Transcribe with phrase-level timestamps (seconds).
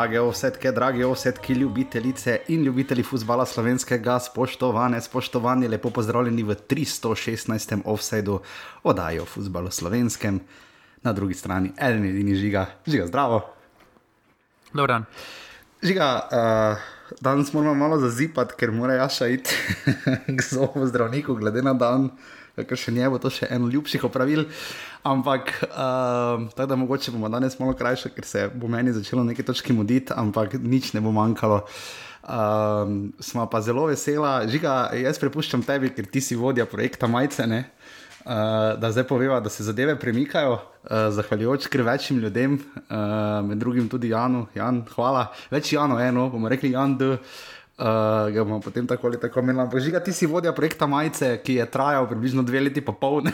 [0.00, 7.82] Drage ovsetke, drage ovsetke, ljubitelice in ljubitelji futbola slovenskega, spoštovane, spoštovani, lepo pozdravljeni v 316.
[7.84, 8.38] offsajdu
[8.82, 10.40] oddaji o futbalu slovenskem.
[11.02, 13.42] Na drugi strani, eden edini žiga, žiga zdravo.
[14.72, 15.04] Dobar dan.
[15.82, 19.52] Žiga, uh, danes moramo malo zazipati, ker mora Jaša iti
[20.36, 22.08] k zobu zdravniku, glede na dan,
[22.56, 24.46] ker še njemu to še eno ljubših opravil.
[25.06, 29.48] Ampak, uh, tako da mogoče bomo danes malo krajši, ker se bo meni začelo nekaj
[29.48, 31.62] točki muditi, ampak nič ne bo manjkalo.
[32.20, 37.46] Um, smo pa zelo vesela, žiga, jaz prepuščam tebi, ker ti si vodja projekta Majce.
[37.48, 37.64] Ne?
[38.20, 43.58] Uh, da zdaj poveva, da se zadeve premikajo, uh, zahvaljujoč kar večjim ljudem, uh, med
[43.58, 44.44] drugim tudi Janu.
[44.54, 47.14] Jan, hvala, več Janu, eno, bomo rekli Jan D.
[47.14, 47.49] Uh,
[47.80, 49.60] ga bomo potem tako ali tako imeli.
[49.64, 53.24] Ampak žiga, ti si vodja projekta Majice, ki je trajal približno dve leti pa pol.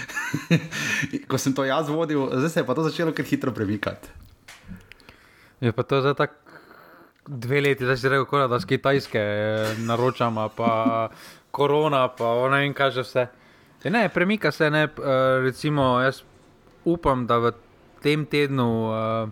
[1.30, 4.08] Ko sem to jaz vodil, zdaj se je pa to začelo kar hitro premikati.
[5.60, 6.40] Je pa to za tako
[7.28, 10.72] dve leti, zdaj si rekel, kot da z Kitajske eh, naročamo, pa
[11.50, 13.26] korona, pa ne vem, kaj že vse.
[13.84, 16.22] Ja, ne, premika se, ne, eh, recimo, jaz
[16.84, 17.52] upam, da v
[18.02, 19.28] tem tednu eh,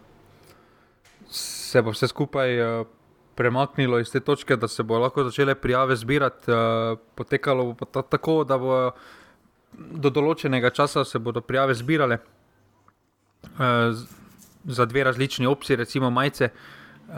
[1.29, 2.85] se bo vse skupaj eh,
[3.39, 6.51] premaknilo iz te točke, da se bo lahko začele prijave zbirati.
[6.51, 8.79] eh, Potekalo bo ta, tako, da bo
[9.79, 14.07] do določenega časa se bodo prijave zbirale eh, z-
[14.69, 16.51] za dve različni opciji, recimo majice.
[17.09, 17.15] Uh,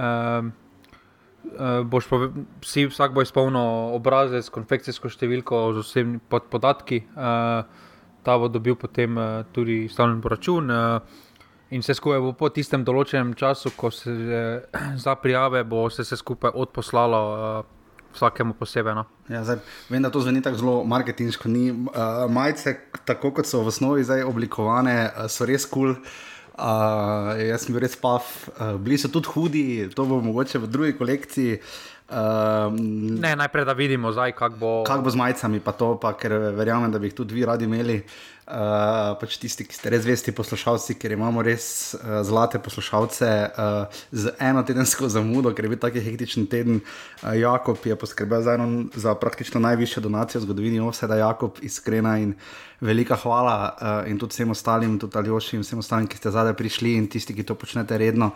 [1.59, 2.17] uh, boš pa
[2.63, 7.65] vsi, vsak bo izpolnil obrazec, konfekcijsko številko z vsemi pod podatki, uh,
[8.23, 10.71] ta bo dobil potem uh, tudi stavljen račun.
[10.71, 11.01] Uh,
[11.71, 16.03] In vse skupaj bo po tistem določenem času, ko se uh, za prijave, bo se
[16.03, 17.77] vse skupaj odposlalo uh,
[18.17, 18.97] vsakemu posebej.
[18.99, 19.05] No.
[19.31, 19.61] Ja, zdaj,
[19.91, 21.53] vem, da to zveni tako zelo marketinško.
[21.53, 22.75] Ni, uh, majice,
[23.07, 25.95] tako kot so v osnovi zdaj oblikovane, uh, so res kul.
[25.95, 26.27] Cool.
[26.61, 28.27] Uh, jaz sem bil res pav,
[28.59, 29.65] uh, bili so tudi hudi,
[29.97, 31.57] to bo mogoče v drugi kolekciji.
[32.11, 32.75] Uh,
[33.23, 34.73] Ne, najprej da vidimo, zdaj, kako bo.
[34.85, 37.65] Kako bo z majicami, pa to, pa, ker verjamem, da bi jih tudi vi radi
[37.71, 38.01] imeli.
[38.51, 44.01] Uh, pač tisti, ki ste res vesti poslušalci, ker imamo res uh, zlate poslušalce uh,
[44.11, 46.81] z eno tedensko zamudo, ker je bil tako hektičen teden.
[47.23, 52.17] Uh, Jakob je poskrbel za, eno, za praktično najvišjo donacijo v zgodovini Ovseda, Jakob, iskrena
[52.19, 52.35] in
[52.81, 56.57] velika hvala uh, in tudi vsem ostalim, tudi Aljoši in vsem ostalim, ki ste zadaj
[56.57, 58.31] prišli in tisti, ki to počnete redno,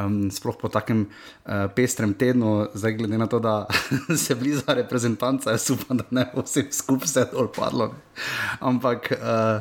[0.00, 3.66] um, sploh po takem uh, pestrem tednu, zdaj glede na to, da
[4.24, 7.92] se bliža reprezentanca, jaz upam, da ne bo vsem skupaj vse dol padlo.
[8.64, 9.51] Ampak uh,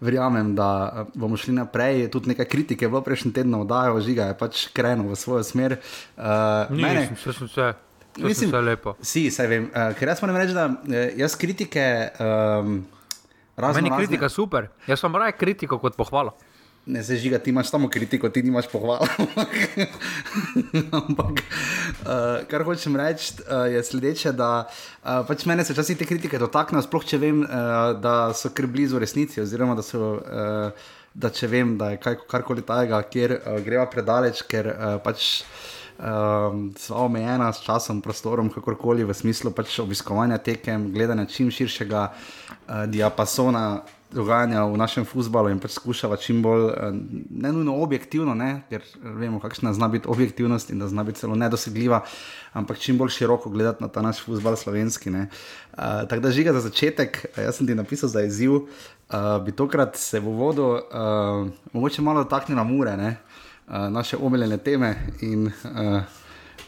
[0.00, 2.08] verjamem, da uh, bomo šli naprej.
[2.08, 5.76] Tudi nekaj kritike je bilo prejšnji teden oddajo, žiga je pač krenil v svojo smer.
[6.14, 6.24] Uh,
[6.70, 7.68] Ni, mene- mislim, vse, vse,
[8.18, 8.94] Mislim- vse lepo.
[9.02, 9.64] Si, saj vem.
[9.66, 11.84] Uh, ker jaz moram reči, da eh, jaz kritike.
[12.14, 12.84] Um,
[13.56, 16.34] razno Meni je razne- kritika super, jaz sem raje kritiko kot pohvalo.
[16.86, 19.06] Ne se žiga, ti imaš samo kritiko, ti nimaš pohval.
[21.00, 26.04] Ampak, uh, kar hočem reči, uh, je sledeče, da uh, pač mene se včasih te
[26.04, 30.18] kritike dotaknejo, sploh če vem, uh, da so kar blizu resnici, oziroma da so.
[30.20, 34.96] Uh, Da če vem, da je kaj, karkoli tajega, kjer uh, greva predaleč, ker uh,
[34.98, 35.44] pač
[35.94, 42.02] um, sva omejena s časom, prostorom, kakorkoli v smislu pač obiskovanja tekem, gledanja čim širšega
[42.10, 43.84] uh, diapasona
[44.14, 46.94] dogajanja v našem futbalu in pač skušava čim bolj, eh,
[47.30, 51.34] ne nujno objektivno, ne, ker vemo, kakšna zna biti objektivnost in da zna biti celo
[51.34, 52.00] nedosegljiva,
[52.52, 55.10] ampak čim bolj široko gledati na ta naš futbal slovenski.
[55.10, 55.28] ne.
[55.72, 58.66] Uh, Tako da žiga za začetek, eh, jaz sem ti napisal za izziv, uh,
[59.44, 63.16] bi tokrat se v uvodu uh, mogoče malo dotaknila mure, ne,
[63.68, 66.02] uh, naše omiljene teme in uh,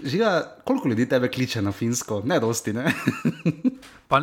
[0.05, 2.23] Žiga, koliko ljudi tebe kliče na finsko?
[2.25, 2.93] Ne, dosti, ne.
[4.09, 4.21] Pa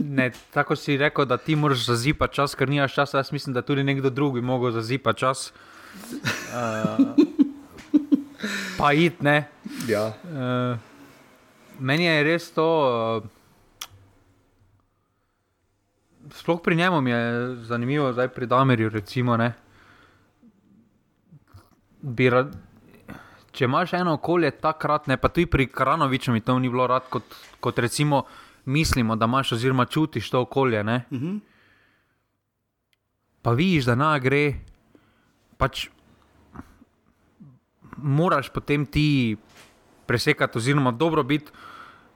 [0.00, 3.18] ne, tako si rekel, da ti moraš zazipati čas, ker nimaš časa.
[3.18, 5.52] Jaz mislim, da tudi nekdo drug bi mogel zazipati čas.
[6.12, 7.24] Uh,
[8.78, 9.48] pa id, ne.
[9.88, 10.06] ja.
[10.06, 10.78] Uh,
[11.80, 12.68] meni je res to.
[13.22, 13.36] Uh,
[16.32, 18.88] sploh pri njemu je zanimivo, zdaj pri Damerju.
[18.88, 19.52] Recimo, ne,
[22.02, 22.56] bi rad,
[23.56, 27.08] če imaš eno okolje takrat, ne pa tudi pri Karanoviču mi to ni bilo rad,
[27.10, 28.24] kot, kot recimo
[28.64, 30.84] mislimo, da imaš, oziroma čutiš to okolje.
[30.84, 31.04] Ne?
[31.10, 31.38] Uh -huh.
[33.42, 34.54] Pa vidiš, da na gre,
[35.56, 35.88] pač
[37.96, 39.36] moraš potem ti
[40.06, 41.52] presekati, oziroma dobro biti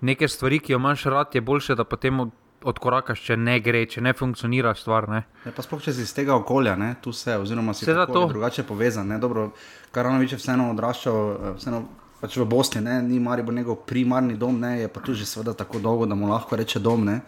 [0.01, 2.31] neke stvari, ki jo imaš rad, je boljše, da potem od,
[2.65, 5.09] odkorakaš, če ne gre, če ne funkcionira stvar.
[5.11, 5.23] Ne?
[5.47, 8.27] Ja, pa sploh če si iz tega okolja, ne, tu se, oziroma si tako to.
[8.35, 9.09] drugače povezan.
[9.09, 9.51] Ne, dobro,
[9.95, 11.85] Karanovič je vseeno odraščal eh, vseeno
[12.21, 15.55] pač v Bosni, ne, ni Maribor njegov primarni dom, ne, je pa tu že seveda
[15.57, 17.09] tako dolgo, da mu lahko reče dom.
[17.09, 17.21] Ne.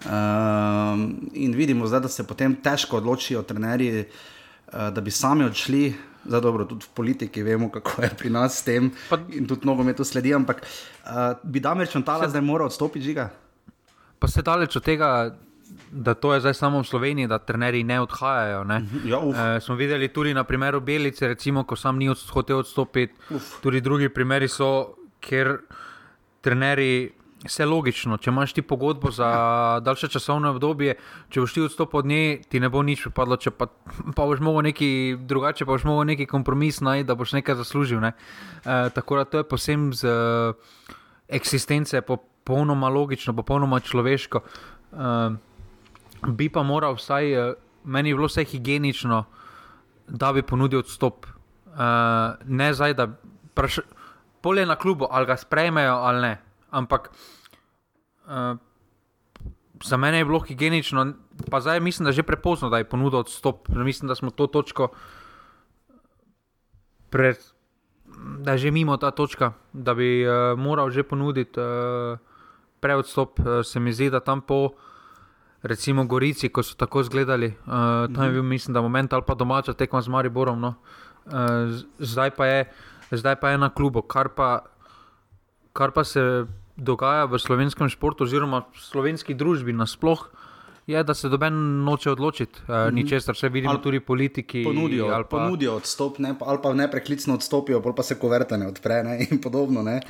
[0.00, 6.08] Um, in vidimo zdaj, da se potem težko odločijo trenerji, uh, da bi sami odšli
[6.24, 8.90] Za dobro, tudi v politiki vemo, kako je pri nas s tem.
[9.08, 10.34] Pa, in tudi nogometu sledi.
[10.36, 13.30] Ampak uh, bi Damir Čantala zdaj moral odstopiti žiga?
[14.20, 15.32] Pa se daleč od tega,
[15.90, 18.64] da to je zdaj samo v Sloveniji, da trenerji ne odhajajo.
[18.64, 18.82] Ne?
[19.04, 19.36] Ja, uf.
[19.36, 23.14] E, smo videli tudi na primeru Belice, recimo, ko sam ni od, hotel odstopiti.
[23.30, 23.60] Uf.
[23.62, 25.58] Tudi drugi primeri so, ker
[26.40, 27.16] trenerji.
[27.40, 29.26] Vse logično, če imaš ti pogodbo za
[29.80, 30.98] daljše časovno obdobje,
[31.32, 33.64] če boš ti odstopil od nje, ti ne bo nič pripadlo, če pa,
[34.12, 34.90] pa boš mogel neki
[35.24, 38.04] drugače, pa boš mogel neki kompromis najti, da boš nekaj zaslužil.
[38.04, 38.12] Ne?
[38.60, 40.98] E, tako da to je posebno z e,
[41.30, 44.40] eksistence, popolnoma logično, popolnoma človeško.
[44.40, 45.50] E,
[46.26, 47.54] bi pa moral vsaj, eh,
[47.84, 49.24] meni je bilo vse higienično,
[50.08, 51.26] da bi ponudil odstop.
[51.70, 53.06] Uh, ne zdaj, da
[53.54, 53.78] praš,
[54.42, 56.40] polje na klubu, ali ga sprejmejo ali ne.
[56.70, 57.10] Ampak
[58.26, 58.58] uh,
[59.84, 61.12] za mene je bilo higienično,
[61.50, 63.68] pa zdaj mislim, da je že prepozno, da je ponudil odstop.
[63.68, 64.88] Mislim, da smo to točko.
[67.10, 67.38] Pred,
[68.40, 72.18] da je že mimo ta točka, da bi uh, moral že ponuditi uh,
[72.80, 74.72] preodstop, uh, se mi zdi, da tam po
[75.62, 78.34] recimo Gorici, ko so tako izgledali, uh, tam je mhm.
[78.34, 80.60] bil, mislim, da moment ali pa domača tekma z Mariborom.
[80.60, 80.74] No.
[81.26, 81.32] Uh,
[81.98, 82.64] zdaj, pa je,
[83.10, 84.64] zdaj pa je na klubu, kar pa,
[85.72, 86.46] kar pa se
[86.76, 90.39] dogaja v slovenskem športu, oziroma v slovenski družbi nasplošno.
[90.86, 91.54] Je, da se doben
[91.84, 92.94] noče odločiti, uh, mm -hmm.
[92.94, 94.64] ničesar, vse vidimo ali tudi politiki.
[94.64, 95.24] Ponudijo, pa...
[95.24, 99.40] ponudijo odstop, ne, ali pa ne preklicno odstopijo, pa se kuverta ne odpre ne, in
[99.40, 99.82] podobno.
[99.82, 100.00] Ne.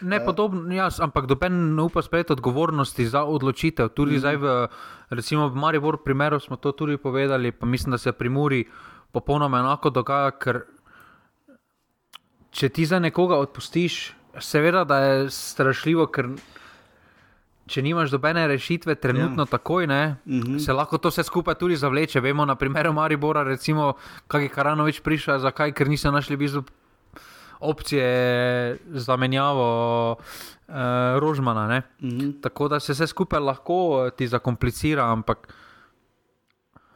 [0.00, 3.88] Ne, podobno, jaz, ampak doben ne upa sprejeti odgovornosti za odločitev.
[3.88, 4.18] Tudi mm.
[4.18, 4.68] zdaj, v,
[5.10, 8.64] recimo v Mariboru, primeru smo to tudi povedali, pa mislim, da se pri Muri
[9.12, 10.30] popolnoma enako dogaja.
[10.30, 10.62] Ker
[12.50, 16.30] če ti za nekoga odpustiš, seveda da je strašljivo, ker
[17.68, 19.46] če nimaš dobene rešitve, trenutno ja.
[19.46, 20.58] takoj, ne, mm -hmm.
[20.58, 22.20] se lahko to vse skupaj tudi zavleče.
[22.20, 23.92] Vemo na primeru Maribora, recimo,
[24.26, 26.62] kaj je Karanovič prišel, zakaj, ker niso našli blizu
[27.60, 30.16] opcije za menjavo
[30.68, 30.74] uh,
[31.18, 31.82] Rožmana.
[32.00, 32.40] Mm -hmm.
[32.40, 35.54] Tako da se vse skupaj lahko eh, ti zakomplicira, ampak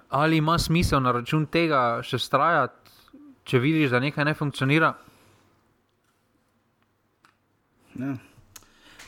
[0.08, 2.90] ali ima smisel na račun tega še strajati,
[3.44, 4.94] če vidiš, da nekaj ne funkcionira?
[7.94, 8.31] Ja.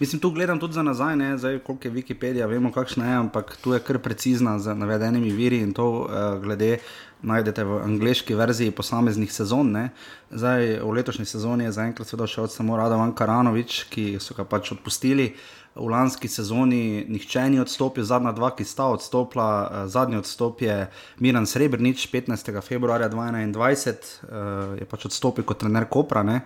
[0.01, 3.57] Mislim, tu gledam tudi za nazaj, ne zdaj, koliko je Wikipedija, vemo, kakšna je, ampak
[3.63, 6.09] tu je kar precizna z navedenimi viri in to uh,
[6.43, 6.79] glede
[7.23, 9.71] najdete v angliški verziji posameznih sezon.
[9.73, 9.89] Ne.
[10.31, 15.35] Zdaj, v letošnji sezoni je zaenkrat šel samo Radovan Karanovič, ki so ga pač odpustili.
[15.75, 20.91] V lanski sezoni nihče ni odstopil, zadnja dva, ki sta odstopila, eh, zadnji odstop je
[21.19, 22.61] Miran Srebrenic, 15.
[22.63, 26.41] februarja 2021, eh, je pač odstopil kot trener Kopra, ne,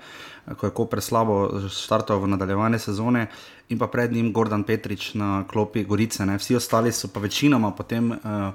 [0.56, 3.26] ko je Koper slabo štartal v nadaljevanje sezone,
[3.68, 6.26] in pa pred njim Gordon Petrič na klopi Gorice.
[6.26, 6.38] Ne.
[6.38, 8.10] Vsi ostali so pa večinoma potem.
[8.12, 8.52] Uh,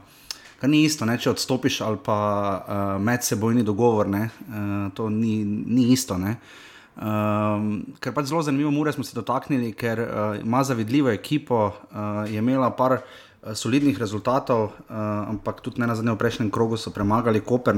[0.60, 5.44] kar ni isto, ne, če odstopiš ali pa uh, medsebojni dogovor, ne, uh, to ni,
[5.46, 6.18] ni isto.
[6.18, 6.38] Ne.
[6.94, 12.22] Um, ker pač zelo zanimivo, mure smo se dotaknili, ker uh, ima zavidljivo ekipo, uh,
[12.30, 15.00] je imela par uh, solidnih rezultatov, uh,
[15.32, 17.74] ampak tudi ne na zadnjem prejšnjem krogu so premagali Koper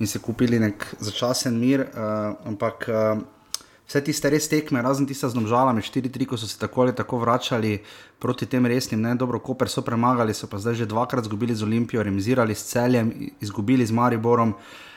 [0.00, 1.86] in se kupili nek začasen mir.
[1.94, 3.22] Uh, ampak uh,
[3.86, 7.22] vse tiste res tekme, razen tiste z nožalami, 4-3, ko so se tako ali tako
[7.22, 7.78] vračali
[8.18, 11.62] proti tem resnim, ne dobro, Koper so premagali, so pa zdaj že dvakrat izgubili z
[11.62, 14.50] Olimpijo, remisirali s celjem, izgubili z Mariborom.
[14.50, 14.90] Uh,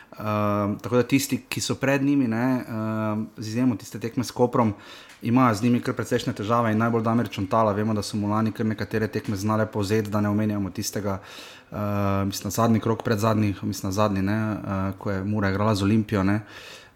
[0.81, 4.73] tako da tisti, ki so pred njimi, ne, uh, z izjemo tiste tekme s Koprom,
[5.21, 7.73] imajo z njimi kar precejšnje težave in najbolj damer čontala.
[7.73, 11.19] Vemo, da so Mulani kar nekatere tekme znale povzeti, da ne omenjamo tistega,
[11.71, 11.77] uh,
[12.25, 16.23] mislim, zadnji krok pred zadnji, mislim, zadnji, ne, uh, ko je Mura igrala z Olimpijo.
[16.23, 16.41] Ne,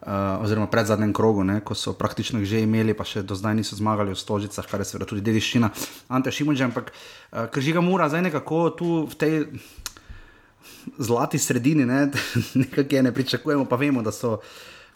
[0.02, 3.56] uh, oziroma pred zadnjem krogu, ne, ko so praktično že imeli, pa še do zdaj
[3.56, 5.70] niso zmagali v Stožicah, kar je seveda tudi dediščina
[6.08, 6.70] Ante Šimunča.
[6.72, 9.34] Ampak uh, ker žiga mora zdaj nekako tu v tej
[10.98, 12.12] zlati sredini, ne,
[12.64, 14.40] nekaj je ne pričakujemo, pa vemo, da so.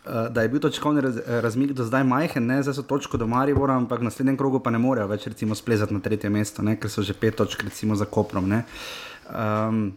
[0.03, 2.58] Uh, da je bil točkovni raz, razmik do zdaj majhen, ne?
[2.63, 5.96] zdaj so točko do Maribora, ampak v naslednjem krogu pa ne morejo več recimo splezati
[5.96, 6.75] na tretje mesto, ne?
[6.75, 8.51] ker so že pet točk recimo za Koprom.
[8.51, 9.94] Um,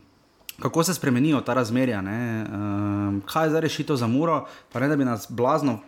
[0.62, 4.96] kako se spremenijo ta razmerja, um, kaj je zdaj rešitev za muro, pa ne da
[4.96, 5.80] bi nas blazno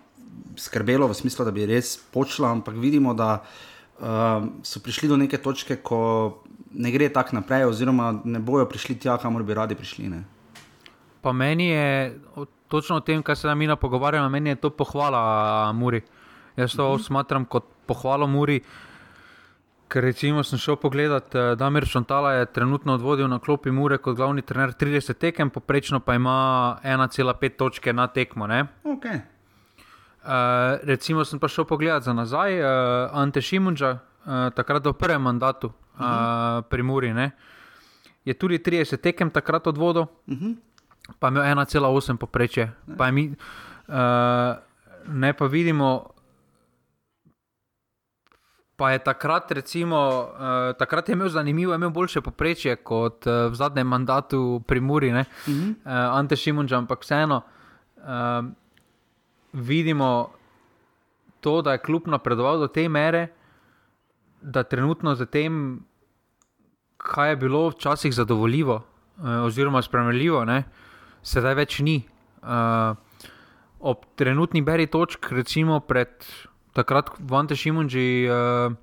[0.56, 3.42] skrbelo v smislu, da bi res počela, ampak vidimo, da
[4.00, 8.98] um, so prišli do neke točke, ko ne gre tako naprej, oziroma ne bojo prišli
[8.98, 10.08] tja, kamor bi radi prišli.
[10.08, 10.24] Ne?
[11.20, 12.18] Pa meni je
[12.68, 16.02] točno o tem, kar se nam mi pogovarjamo, meni je to pohvala Muri.
[16.56, 17.02] Jaz to uh mhm.
[17.02, 17.06] -huh.
[17.06, 18.60] smatram kot pohvalo Muri.
[19.88, 23.98] Ker recimo sem šel pogledat, da eh, Damir Šantala je trenutno odvodil na klopi Mure
[23.98, 28.46] kot glavni trener 30 tekem, poprečno pa ima 1,5 točke na tekmo.
[28.46, 29.20] Okay.
[30.22, 30.30] Uh,
[30.82, 32.66] recimo sem pa šel pogledat za nazaj, uh,
[33.12, 36.58] Ante Šimunča, uh, takrat v prvem mandatu uh -huh.
[36.58, 37.32] uh, pri Muri, ne?
[38.28, 40.06] je tudi 30 tekem takrat odvodil.
[40.26, 40.56] Uh -huh.
[41.18, 42.72] pa je imel 1,8 poprečje.
[42.98, 44.56] Pa mi, uh,
[45.08, 46.06] ne pa vidimo.
[48.76, 53.54] Pa je takrat, recimo, uh, takrat je imel zanimivo, imel boljše poprečje kot uh, v
[53.54, 55.70] zadnjem mandatu pri Muri, uh -huh.
[55.70, 55.74] uh,
[56.18, 57.42] Ante Šimunča, ampak vseeno
[57.96, 58.46] uh,
[59.52, 60.30] vidimo
[61.40, 63.28] to, da je kljub napredoval do te mere,
[64.42, 65.80] da trenutno za tem,
[66.96, 70.46] kaj je bilo včasih zadovoljivo uh, oziroma spremljivo,
[71.22, 72.02] sedaj več ni.
[72.42, 72.96] Uh,
[73.80, 76.08] ob trenutni beri točk, recimo pred
[76.72, 78.74] takrat v Ante Šimunži, uh,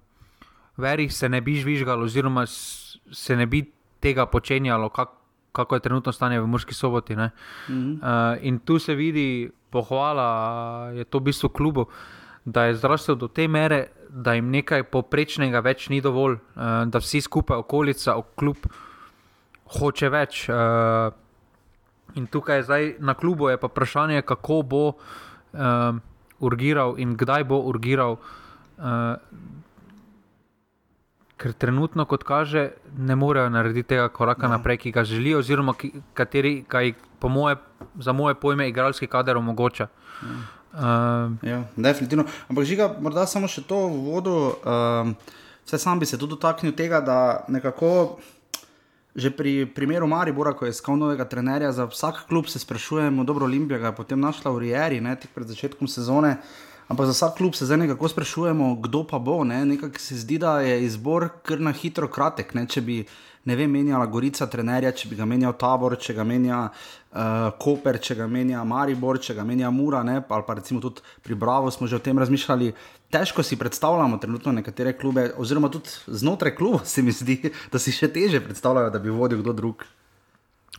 [0.78, 3.64] veri se ne bi žvižgal, oziroma se ne bi
[4.00, 5.10] tega počenjalo, kak,
[5.56, 7.16] kako je trenutno stanje v Murski soboti.
[7.16, 7.30] Mm
[7.70, 7.94] -hmm.
[8.00, 11.86] uh, in tu se vidi pohvala, je to v bistvu klubu,
[12.46, 17.02] da je zrastel do te mere, da jim nekaj poprečnega več ni dovolj, uh, da
[17.04, 18.68] vsi skupaj, okolica, kljub
[19.76, 20.46] hoče več.
[20.50, 21.12] Uh,
[22.16, 24.84] in tukaj zdaj na klubu je pa vprašanje, kako bo.
[25.56, 26.04] Uh,
[26.40, 28.18] urgiral in kdaj bo urgiral.
[28.78, 29.16] Uh,
[31.36, 34.56] ker trenutno, kot kaže, ne morejo narediti tega koraka no.
[34.56, 36.64] naprej, ki ga želijo, oziroma ki, kateri
[37.20, 37.58] po moje,
[38.00, 39.88] za moje pojme, igralski kader omogoča.
[39.88, 40.36] Ja.
[40.76, 42.26] Uh, ja, definitivno.
[42.50, 44.36] Ampak žiga, morda samo še to v vodu.
[44.60, 48.20] Uh, vse sam bi se tudi dotaknil tega, da nekako.
[49.16, 53.48] Že pri primeru Maribora, ko je iskal novega trenerja, za vsak klub se sprašujemo, dobro,
[53.48, 56.34] Olimpija ga je potem našla v Rijeri, ne tik pred začetkom sezone.
[56.88, 59.44] Ampak za vsak klub se zdaj nekako sprašujemo, kdo pa bo.
[59.44, 62.54] Nekako se zdi, da je izbor kar na hitro kratek.
[62.54, 62.68] Ne?
[62.70, 63.00] Če bi
[63.46, 67.98] ne vem, menjala Gorica trenerja, če bi ga menjal Tabor, če ga menja uh, Koper,
[68.02, 70.20] če ga menja Maribor, če ga menja Mura, ne?
[70.22, 72.72] ali pa recimo tudi pri Bravo smo že o tem razmišljali.
[73.14, 77.38] Težko si predstavljamo trenutno nekatere klube, oziroma tudi znotraj kluba se mi zdi,
[77.72, 79.86] da si še teže predstavljajo, da bi vodil kdo drug.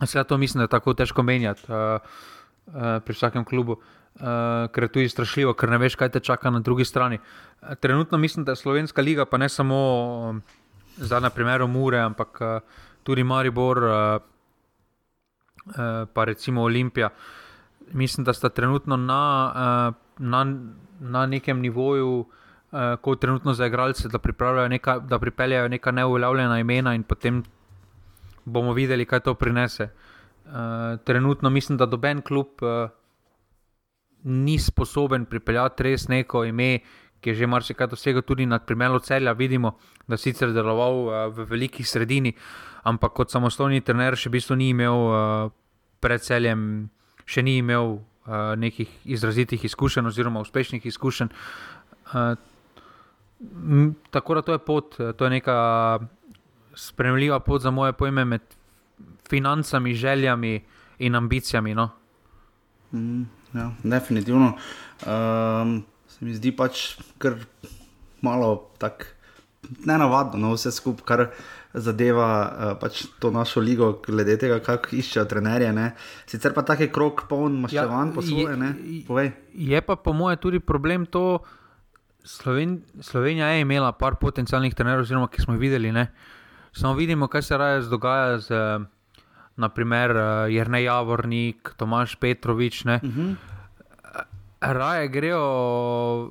[0.03, 3.79] Vse to mislim, da je tako težko menjati uh, uh, pri vsakem klubu.
[3.79, 4.06] Uh,
[4.73, 7.19] ker je tu strašljivo, ker ne veš, kaj te čaka na drugi strani.
[7.81, 10.41] Trenutno mislim, da je Slovenska liga, pa ne samo
[10.97, 12.61] zdaj na primeru Mure, ampak uh,
[13.03, 14.21] tudi Maribor, uh,
[15.67, 17.09] uh, pa recimo Olimpija.
[17.93, 19.53] Mislim, da sta trenutno na,
[19.89, 20.57] uh, na,
[21.01, 26.95] na nekem nivoju, uh, kot trenutno za igralce, da, neka, da pripeljajo neka neuveljavljena imena
[26.95, 27.45] in potem
[28.45, 29.89] bomo videli, kaj to prinese.
[30.47, 30.53] Uh,
[31.05, 32.91] trenutno mislim, da doben klub uh,
[34.27, 36.81] ni sposoben pripeljati res neko ime,
[37.21, 39.33] ki je že marsikaj dosegel, tudi nad primerom celja.
[39.33, 42.35] Vidimo, da je sicer deloval uh, v veliki sredini,
[42.85, 45.55] ampak kot samostojni trener še v bistvu ni imel uh,
[46.03, 46.89] pred celjem,
[47.27, 51.33] še ni imel uh, nekih izrazitih izkušenj oziroma uspešnih izkušenj.
[54.11, 55.57] Tako da to je pot, to je neka
[56.77, 58.43] spremljiva pot za moje pojme med
[59.29, 60.65] financami, željami
[60.99, 61.75] in ambicijami.
[61.75, 61.91] No?
[62.93, 64.55] Mm, ja, definitivno.
[65.07, 67.39] Um, se mi zdi pač kar
[68.25, 69.13] malo tako
[69.87, 71.23] nenavadno, no, vse skupaj, kar
[71.75, 75.73] zadeva uh, pač to našo ligo, glede tega, kako iščejo trenerje.
[75.77, 75.91] Ne.
[76.31, 79.31] Sicer pa tak je krok poln maščevanj ja, po svoje.
[79.53, 81.43] Je pa po mojem tudi problem to,
[82.27, 85.93] Sloven, Slovenija je imela par potencialnih trenerjev, oziroma ki smo jih videli.
[85.95, 86.09] Ne.
[86.75, 88.63] Samo vidimo, kaj se raje dogaja z.
[89.57, 92.85] Naprimer, uh, eh, Jrnej Javornik, Tomaš Petrovič.
[92.85, 93.37] Uh -huh
[94.61, 96.31] raje grejo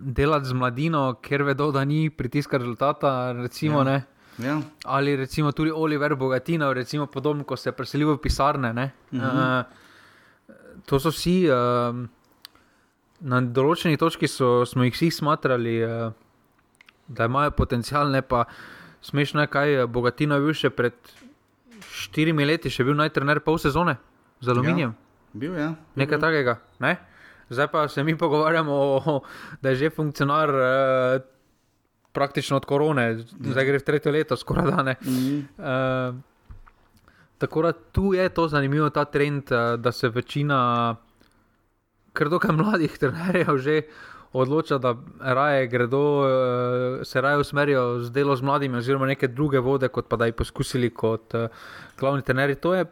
[0.00, 3.32] delati z mladino, ker vedo, da ni pritiska rezultata.
[3.32, 4.02] Recimo, ja.
[4.38, 4.60] Ja.
[4.84, 8.72] Ali recimo tudi Oliver Bogatino, recimo podobno, ko se je preselil v pisarne.
[9.12, 9.20] Mhm.
[9.20, 9.64] Uh,
[10.86, 11.48] to so vsi.
[11.48, 12.06] Uh,
[13.22, 15.76] Na določeni točki so, smo jih vsi smatrali,
[17.06, 18.48] da imajo potencial, ne pa
[18.98, 21.12] smešno kaj Bogatino je bil še pred
[22.02, 23.96] štirimi leti, še bil najtrener pol sezone
[24.42, 24.92] z aluminijem.
[24.92, 25.66] Ja, bil je.
[25.68, 25.72] Ja.
[26.02, 26.58] Nekaj takega.
[26.82, 26.96] Ne?
[27.52, 28.76] Zdaj pa se mi pogovarjamo,
[29.62, 31.20] da je že funkcionar eh,
[32.12, 34.96] praktično od korone, zdaj gre v tretje leto, skoraj da ne.
[35.04, 35.38] Mm.
[35.58, 36.12] Eh,
[37.38, 40.96] tako da tu je to zanimivo, ta trend, eh, da se večina,
[42.12, 43.82] ker dokaj mladih trenerjev že.
[44.32, 49.60] Odloča, da raje gredo, eh, se raje usmerijo z delom z mladimi, oziroma neke druge
[49.60, 51.48] vode, kot pa da bi poskusili kot uh,
[52.00, 52.56] glavni trenerji.
[52.64, 52.86] To je,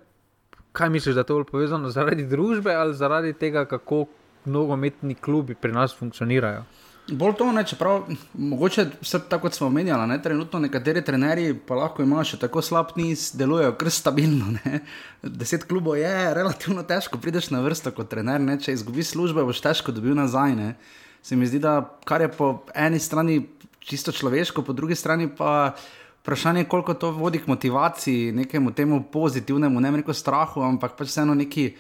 [0.72, 4.04] kaj misliš, da je to povezano zaradi družbe ali zaradi tega, kako
[4.44, 6.64] nogometni klubi pri nas funkcionirajo.
[7.10, 8.04] Bolj to ne, čeprav
[8.34, 12.62] mogoče vse tako kot smo omenjali, ne, trenutno nekateri trenerji pa lahko imajo še tako
[12.62, 14.52] slab niz, delujejo kar stabilno.
[14.58, 14.80] Ne.
[15.22, 18.58] Deset klubov je relativno težko, prideš na vrsto kot trener, ne.
[18.60, 20.54] če izgubiš službo, boš težko dobil nazaj.
[20.58, 20.74] Ne.
[21.22, 23.42] Se mi zdi, da kar je po eni strani
[23.80, 25.74] čisto človeško, po drugi strani pa
[26.22, 31.08] vprašanje je, koliko to vodi k motivaciji, nekemu temu pozitivnemu, ne reko strahu, ampak pač
[31.08, 31.72] vseeno neki.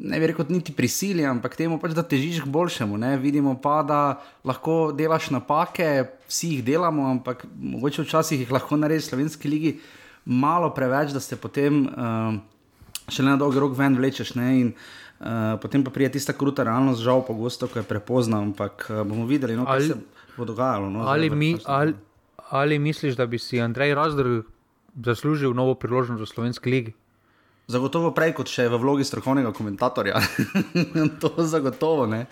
[0.00, 2.96] Ne bi rekel, niti prisili, ampak temu pač, da težiš k boljšemu.
[2.96, 3.16] Ne?
[3.18, 3.98] Vidimo pa, da
[4.46, 9.74] lahko delaš napake, vsi jih delamo, ampak mogoče včasih jih lahko narediš v slovenski ligi
[10.24, 12.38] malo preveč, da se potem uh,
[13.10, 14.32] še na dolgi rok ven vlečeš.
[14.38, 14.99] In, uh,
[15.60, 19.56] potem pa pride tista kruta realnost, žal, pogosto, ko je prepozna, ampak uh, bomo videli,
[19.56, 20.88] no, kaj ali, se bo dogajalo.
[20.90, 21.94] No, ali, mi, ali,
[22.48, 24.42] ali misliš, da bi si Andrej Razdor
[24.96, 26.96] zaslužil novo priložnost v slovenski ligi?
[27.70, 30.18] Zagotovo prej kot še v vlogi strokovnega komentatorja.
[31.22, 32.24] to zagotovo ne.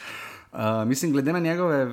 [0.48, 1.86] Uh, mislim, glede na njegove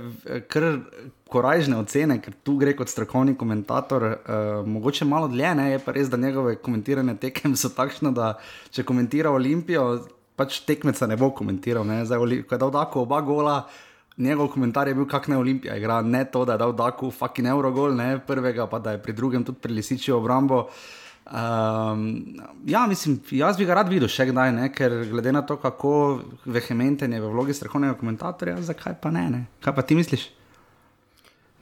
[0.47, 0.79] kar
[1.27, 5.71] korajžne ocene, ker tu gre kot strokovni komentator, uh, mogoče malo dlje, ne?
[5.75, 8.37] je pa res, da njegove komentirane tekem so takšne, da
[8.71, 11.85] če komentira Olimpijo, pač tekmeca ne bo komentiral.
[11.87, 12.03] Ne?
[12.05, 13.55] Zdaj, ko je dal tako oba gola,
[14.17, 17.47] njegov komentar je bil, kak ne Olimpija igra, ne to, da je dal tako fucking
[17.47, 20.67] Eurogol, ne prvega, pa da je pri drugem tudi prelisičil obrambo.
[21.25, 22.25] Um,
[22.65, 24.69] ja, mislim, jaz bi ga rad videl še kdaj, ne?
[24.73, 29.45] ker glede na to, kako vehementen je v vlogi strokovnega komentatorja, zakaj pa ne, ne?
[29.65, 30.29] Kaj pa ti misliš?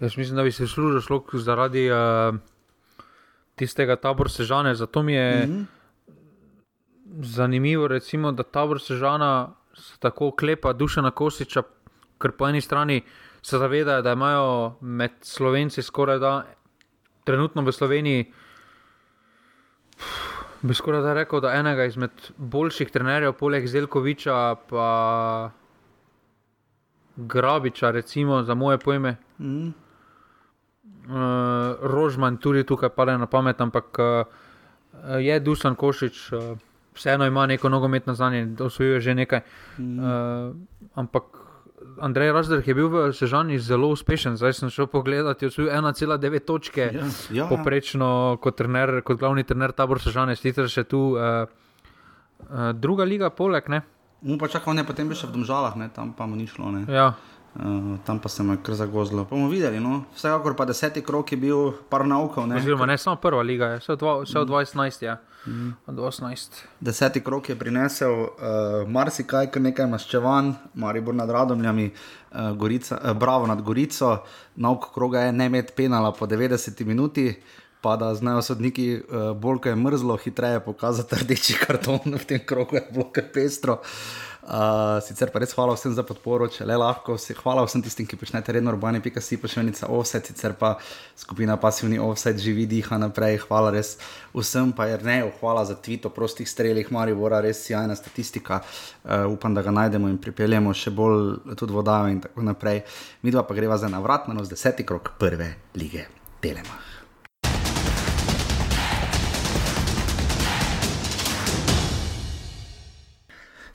[0.04, 2.36] Jaz mislim, da bi se služil šlok zaradi uh,
[3.56, 4.76] tistega tabor sežane.
[4.76, 5.66] Zato mi je mm -hmm.
[7.22, 11.64] Zanimivo, recimo, da tabor sežana se tako klepa duša na kosiča,
[12.22, 13.02] ker po eni strani
[13.42, 16.44] se zavedajo, da imajo med slovenci skoraj da
[17.24, 18.32] trenutno v Sloveniji.
[20.62, 25.52] Bi skoraj da rekel, da enega izmed boljših trenerjev, poleg Zelkoviča, pa
[27.16, 29.16] Grabiča, recimo za moje pojme.
[29.40, 29.68] Mm.
[31.04, 34.26] Uh, Rožman tudi tukaj pade na pamet, ampak uh,
[35.20, 36.58] je Dusan Košič, uh,
[36.96, 39.42] vseeno ima neko nogometno znanje, osvojil je že nekaj.
[39.78, 40.00] Mm.
[40.00, 40.56] Uh,
[40.96, 41.24] ampak
[42.00, 44.38] Andrej Razdrh je bil v Sežani zelo uspešen.
[44.38, 47.46] Zdaj sem šel pogledat, je osvojil 1,9 točke, ja, ja.
[47.48, 53.30] poprečno kot, trener, kot glavni trener tabor Sežane, sicer še tu uh, uh, druga liga,
[53.30, 53.70] poleg.
[53.70, 53.84] Ne?
[54.24, 56.72] Mu pa čakal, ne, potem bi še v Domžalah, ne, tam pa mu ni šlo.
[56.88, 57.14] Ja.
[57.54, 59.28] Uh, tam pa se je kar zagozlo.
[59.30, 59.78] Pa bomo videli.
[59.78, 60.06] No?
[60.16, 62.48] Vsekakor pa deseti krok je bil par naukov.
[62.50, 65.04] Ne, Oziroma, ne samo prva liga, vse od 20.
[65.06, 65.20] Ja.
[65.48, 65.72] Mm.
[66.80, 68.30] Deseti krok je prinesel uh,
[68.88, 74.18] marsikaj, kar nekaj maščevan, Maribor nad Radomljami, uh, Gorica, uh, Bravo nad Gorico,
[74.56, 77.34] nauk kroga je ne imeti penala po 90 minuti.
[77.84, 82.40] Pa da znajo sodniki, uh, bolj ko je mrzlo, hitreje pokazati rdeči karton v tem
[82.46, 83.74] krogu, je bilo kar pestro.
[83.74, 87.16] Uh, Sicer pa res hvala vsem za podporo, če le lahko.
[87.40, 90.74] Hvala vsem tistim, ki počnete redno urbane, pika si pošiljnica offset, sicer pa
[91.16, 93.40] skupina pasivni offset živi diha naprej.
[93.48, 93.96] Hvala res
[94.36, 98.60] vsem, pa je ne, hvala za tweet o prostih strelih, Maribora, res sjajna statistika.
[99.04, 102.84] Uh, upam, da ga najdemo in pripeljemo še bolj tudi vodajo in tako naprej.
[103.24, 106.10] Mi dva pa greva za navrat na nos deseti krok prve lige
[106.44, 106.93] Telema.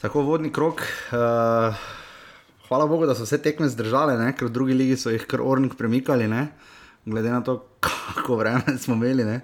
[0.01, 0.83] Tako vodni krok.
[1.13, 1.75] Uh,
[2.69, 4.33] hvala Bogu, da so vse tekme zdržale, ne?
[4.37, 6.49] ker v drugi ligi so jih kar ornik premikali, ne?
[7.09, 9.41] glede na to, kako vreme smo imeli.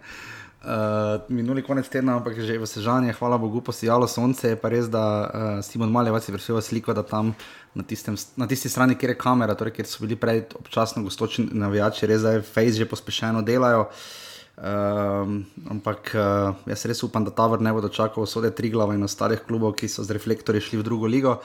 [0.65, 4.55] Uh, minuli konec tedna, ampak že v Sežani, hvala Bogu, posijalo sonce.
[4.55, 5.29] Je pa res, da uh,
[5.65, 7.35] Simon Malevac je prišel sliko, da tam
[7.75, 11.51] na, tistem, na tisti strani, kjer je kamera, torej kjer so bili prej občasno gostočni
[11.53, 13.91] navijači, res zdaj Face že pospešeno delajo.
[13.91, 14.24] Uh,
[14.55, 18.95] Um, ampak uh, jaz res upam, da ta vrh ne bo dočakal vsode tri glave
[18.95, 21.41] in ostalih klubov, ki so z reflektorji šli v drugo ligo.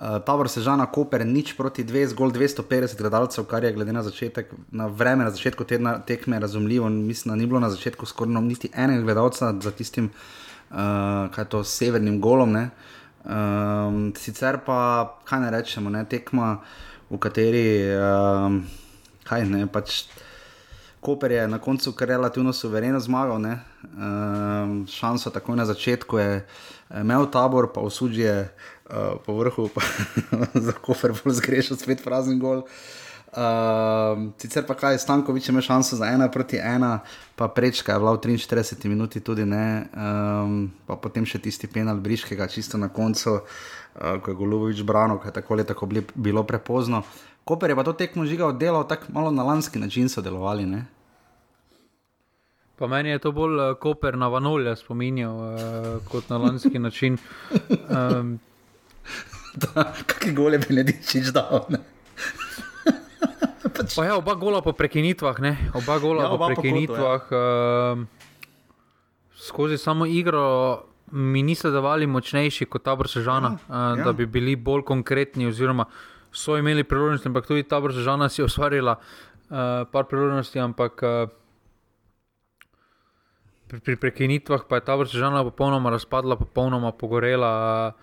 [0.00, 3.94] Uh, ta vrh se žana Koper, nič proti dve, zgolj 250 gledalcev, kar je glede
[3.94, 6.88] na začetek, na vreme na začetku tedna tekme razumljivo.
[6.90, 11.44] Mislim, da ni bilo na začetku skoraj no, niti enega gledalca za tistim, uh, kaj
[11.44, 12.56] je to severnim golom.
[13.22, 16.56] Um, sicer pa, kaj ne rečemo, ne, tekma,
[17.10, 18.58] v kateri, um,
[19.22, 20.02] kaj ne, pač.
[21.00, 27.26] Koper je na koncu relativno suvereno zmagal, um, šanso tako na začetku je eh, imel
[27.30, 28.52] tabor, pa usudje
[28.90, 28.94] uh,
[29.26, 29.80] po vrhu, pa
[30.66, 32.62] za Koper bolj zgrešil spet prazen gol.
[33.30, 36.98] Uh, sicer pa kaj, Stankovič ima šanso za ena proti ena,
[37.36, 42.02] pa prečka je bila v 43 minuti tudi ne, um, pa potem še tisti penal
[42.02, 47.04] Briškega, čisto na koncu, uh, ko je Golovič branil, ker tako ali tako bilo prepozno.
[47.44, 50.66] Koper je pa to tekmo žigal, delal tako malo na lanski način so delovali.
[50.66, 50.84] Ne?
[52.76, 55.56] Pa meni je to bolj uh, koper na vanolje spominjal uh,
[56.08, 57.18] kot na lanski način.
[57.88, 58.38] Um,
[60.06, 61.66] Kaj gole bi ne dičiš dal?
[63.80, 63.96] pač.
[63.96, 65.56] ja, oba gola po prekinitvah, ne?
[65.74, 67.22] oba gola ja, oba po prekinitvah.
[67.28, 67.92] Po ja.
[67.92, 68.04] uh,
[69.36, 74.04] skozi samo igro mi niso davali močnejši kot ta Brsežana, ja, uh, ja.
[74.04, 75.48] da bi bili bolj konkretni.
[75.50, 75.88] Oziroma,
[76.32, 80.58] so imeli priložnosti, ampak tudi ta Brsežana si je ustvarila uh, par priložnosti.
[80.58, 81.28] Ampak uh,
[83.70, 87.94] pri, pri prekinitvah pa je ta vrsta popolnoma razpadla, popolnoma pogorela.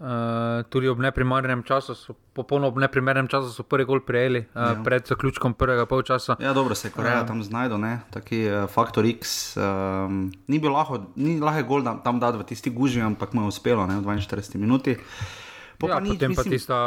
[0.00, 4.46] Uh, tudi ob neprimernem času, so, popolnoma ob neprimernem času, so prvi gol prijeli uh,
[4.56, 4.76] ja.
[4.80, 6.40] pred zaključkom prvega polčasa.
[6.40, 9.56] Ja, dobro se je Koreja uh, tam znašla, taki uh, faktor X.
[9.60, 13.44] Um, ni bil lahko, ni lahko gol da, tam dati v tisti guži, ampak mu
[13.44, 14.96] je uspelo ne, v 42 minuti.
[15.80, 16.78] Po ja, pa nič, potem mislim, pa tista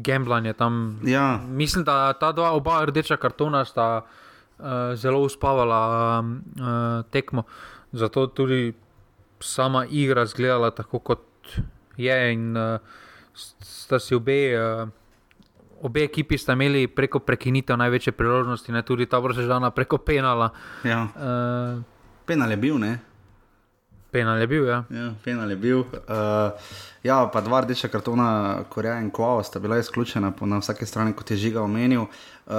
[0.00, 0.96] gamblanje tam.
[1.04, 1.36] Ja.
[1.44, 5.80] Mislim, da ta dva oba rdeča kartona sta uh, zelo uspavala
[6.24, 7.44] uh, tekmo,
[7.92, 8.72] zato tudi
[9.40, 11.28] sama igra zgledala tako kot
[12.00, 12.32] je.
[12.32, 12.80] In, uh,
[13.60, 14.88] sta si obe, uh,
[15.84, 20.50] obe ekipi sta imeli preko prekinitev največje priložnosti, ne tudi ta vrsta preko penala.
[20.84, 21.04] Ja.
[21.12, 21.84] Uh,
[22.24, 22.96] penal je bil, ne?
[24.16, 24.84] Penal je bil, ja.
[24.88, 25.82] ja penal je bil.
[25.84, 26.70] Uh,
[27.04, 31.30] ja, pa dva rdeča kartona, Koreja in Kuala, sta bila izključena na vsake strani, kot
[31.30, 32.06] je žiga omenil.
[32.46, 32.54] Uh,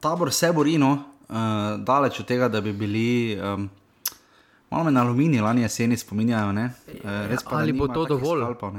[0.00, 0.92] tabor se bori, no,
[1.28, 1.36] uh,
[1.82, 3.40] daleč od tega, da bi bili.
[3.40, 3.70] Um,
[4.70, 6.52] Malo me na aluminij lani jeseni spominjajo.
[6.52, 6.70] Ja,
[7.44, 8.40] pa, ali bo to dovolj?
[8.42, 8.74] Skalpov,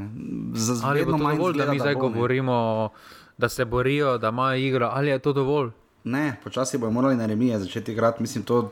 [0.84, 2.90] ali bo to dovolj, zgleda, da mi zdaj da bo, govorimo,
[3.38, 5.70] da se borijo, da imajo igro, ali je to dovolj?
[6.04, 8.22] Ne, počasi bojo morali na remije začeti igrati.
[8.22, 8.72] Mislim, to,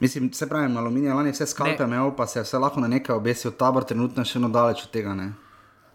[0.00, 3.52] mislim, se pravi, aluminij lani vse skalpe imel, pa se vse lahko na nekaj obesijo,
[3.52, 5.14] tabor trenutno še eno daleč od tega.
[5.14, 5.32] Ne?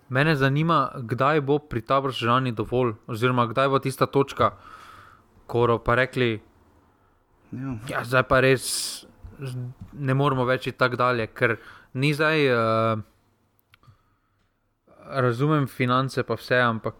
[0.09, 4.51] Mene zanima, kdaj bo pri taboru žrani dovolj, oziroma kdaj bo tista točka,
[5.47, 6.39] ko bodo rekli,
[7.51, 7.79] ja.
[7.89, 8.69] ja, zdaj pa res
[9.93, 11.57] ne moremo več iti tako dalje, ker
[11.93, 12.47] ni zdaj.
[12.53, 13.03] Uh,
[15.05, 16.95] razumem finance, pa vse, ampak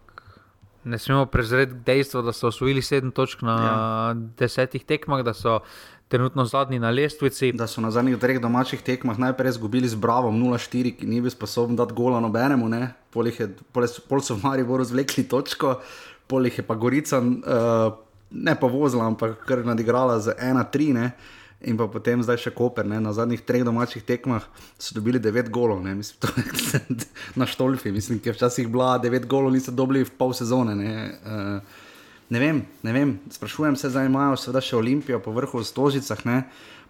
[0.84, 4.14] ne smemo prezreti dejstva, da so osvojili sedem točk na ja.
[4.38, 5.60] desetih tekmah, da so
[6.08, 7.52] trenutno zadnji na lestvici.
[7.52, 11.30] Da so na zadnjih treh domačih tekmah najprej izgubili z Bravo 0-4, ki ni bil
[11.30, 12.70] sposoben dati gola nobenemu,
[13.10, 15.80] pol, je, pol, pol so v Mariboru zvlekli točko,
[16.26, 17.22] pol jih je pa Gorica.
[17.22, 21.14] Uh, Ne pa vozila, ampak kar nadigrala z 1-3
[21.62, 22.84] in pa potem zdaj še Koper.
[22.84, 22.98] Ne?
[23.00, 24.44] Na zadnjih treh domačih tekmah
[24.78, 25.94] so dobili devet golov, ne?
[25.94, 27.06] Mislim, to,
[27.38, 30.74] na Štolfi, mislim, ki je včasih bila devet golov, niso dobili v pol sezone.
[30.74, 30.92] Ne?
[31.22, 31.85] Uh,
[32.30, 36.24] ne vem, ne vem, sprašujem se, zdaj imajo seveda še Olimpijo po vrhu v Stožicah.
[36.26, 36.38] Ne?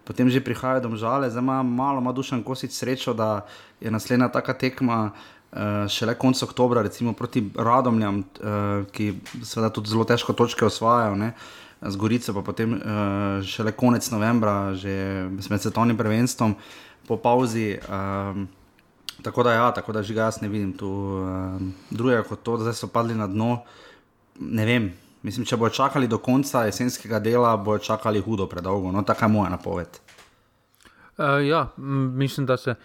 [0.07, 3.45] Potem že prihajajo do žale, zdaj ima malo, ima dušen kosič srečo, da
[3.83, 9.91] je naslednja taka tekma uh, šele konec oktobra, recimo proti Radomljam, uh, ki seveda tudi
[9.91, 11.19] zelo težko točke osvajajo.
[11.19, 12.79] Uh, z Gorico, pa potem uh,
[13.45, 16.57] šele konec novembra, že med svetovnim prvenstvom,
[17.05, 17.77] po pauzi.
[17.85, 18.49] Um,
[19.21, 22.73] tako da, ja, tako da že jaz ne vidim tu um, drugega kot to, da
[22.73, 23.61] so padli na dno.
[24.39, 24.93] Ne vem,
[25.27, 28.91] mislim, če bodo čakali do konca jesenskega dela, bodo čakali hudo predolgo.
[28.91, 29.99] No, tako je moja napoved.
[31.17, 32.75] Uh, ja, mislim, da se.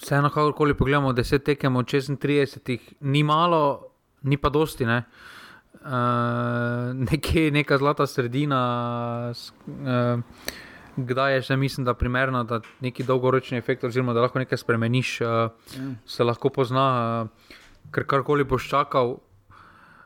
[0.00, 3.92] Vseeno, kakorkoli pogledamo, 10 tekem od 36, ni malo,
[4.22, 4.84] ni pa dosti.
[4.84, 5.02] Uh,
[5.84, 9.32] uh, nekje neka zlata sredina,
[9.66, 10.20] uh,
[10.96, 14.60] kdaj je še, mislim, da je primerno, da neki dolgoročni efekt, oziroma da lahko nekaj
[14.60, 16.86] spremeniš, uh, se lahko pozna,
[17.24, 17.58] uh,
[17.94, 19.18] ker karkoli boš čakal.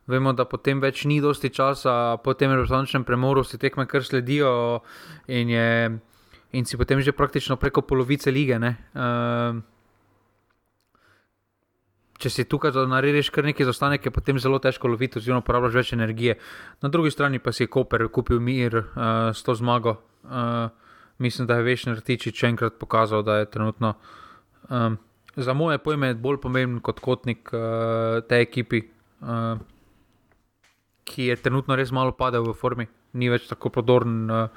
[0.07, 4.83] Vemo, da potem več ni dosti časa, po tem reprezentativnem premoru si tekme kar sledijo,
[5.33, 5.69] in, je,
[6.53, 8.59] in si potem že praktično preko polovice lige.
[8.61, 9.63] Uh,
[12.21, 15.93] če si tukaj narediš kar nekaj zaostanek, je potem zelo težko loviti, oziroma porabiš več
[15.97, 16.37] energije.
[16.85, 19.99] Na drugi strani pa si je Koper kupil mir uh, s to zmago.
[20.25, 20.69] Uh,
[21.19, 23.97] mislim, da je večni rtiči še enkrat pokazal, da je trenutno
[24.69, 24.99] um,
[25.37, 28.85] za moje pojme bolj pomemben kot kotnik uh, te ekipi,
[29.21, 29.59] uh,
[31.15, 34.25] ki je trenutno res malo padel v formi, ni več tako prodorn.
[34.31, 34.49] Uh,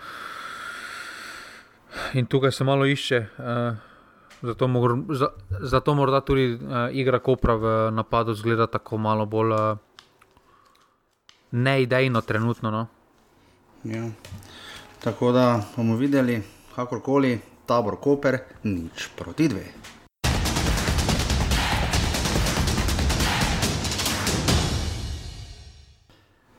[2.17, 3.21] in tukaj se malo išče.
[3.37, 3.85] Uh,
[4.41, 6.59] Zato, mor, za, zato morda tudi uh,
[6.93, 9.77] igra Kopra v napadu zgleda tako malo bolj uh,
[11.51, 12.71] neidejno, trenutno.
[12.71, 12.87] No?
[13.83, 14.05] Ja.
[15.03, 16.41] Tako da bomo videli,
[16.75, 19.96] kakorkoli, tabor Koper, nič proti dve.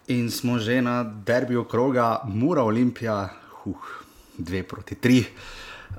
[0.09, 3.29] In smo že na derbiju kroga, Mura Olimpija,
[3.63, 3.89] huh,
[4.39, 5.25] dve proti tri.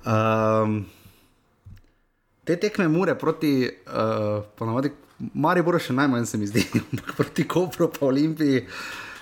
[0.06, 0.86] Um,
[2.44, 7.92] te tekme mure proti, uh, ponovadi, Mariboru še najmanj se mi zdi, ampak proti Kopru,
[7.94, 8.66] pa Olimpiji.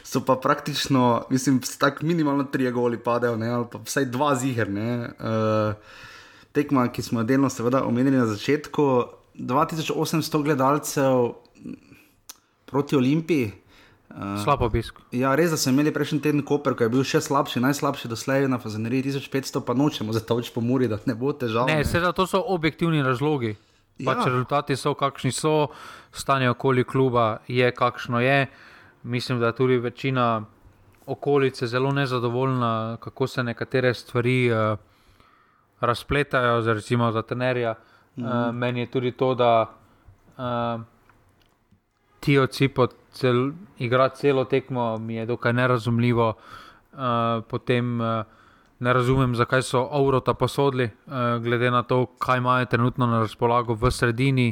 [0.08, 4.72] So pa praktično, mislim, tako minimalno tri goli padejo, ne, ali pa vsaj dva ziger.
[4.72, 5.76] Uh,
[6.56, 8.88] tekma, ki smo jo delno seveda omenili na začetku,
[9.36, 11.34] 2800 gledalcev
[12.66, 13.52] proti Olimpiji.
[14.10, 15.02] Uh, Slab obisk.
[15.12, 18.48] Ja, res, da smo imeli prejšnji teden Koper, ki je bil še slabši, najslabši doslej
[18.48, 21.68] na Fazeneriji 1500, pa nočemo za to več pomori, da ne bo težav.
[21.68, 23.58] Ne, seveda to so objektivni razlogi.
[24.00, 24.14] Ja.
[24.14, 25.74] Pač rezultati so, kakšni so,
[26.16, 28.48] stanje okoli kluba je, kakšno je.
[29.04, 30.46] Mislim, da tudi večina
[31.08, 34.80] okolice zelo nezadovoljna, kako se nekatere stvari uh,
[35.80, 37.76] razpletajo, za recimo za tenerja.
[38.16, 38.50] Mm -hmm.
[38.50, 39.68] uh, meni je tudi to, da
[40.38, 40.82] uh,
[42.20, 42.88] ti ocipo
[43.18, 43.52] cel,
[43.82, 46.34] igra celo tekmo, mi je dokaj nerazumljivo.
[46.98, 48.24] Uh, potem uh,
[48.80, 53.78] ne razumem, zakaj so Aurota posodili, uh, glede na to, kaj imajo trenutno na razpolago
[53.78, 54.48] v sredini.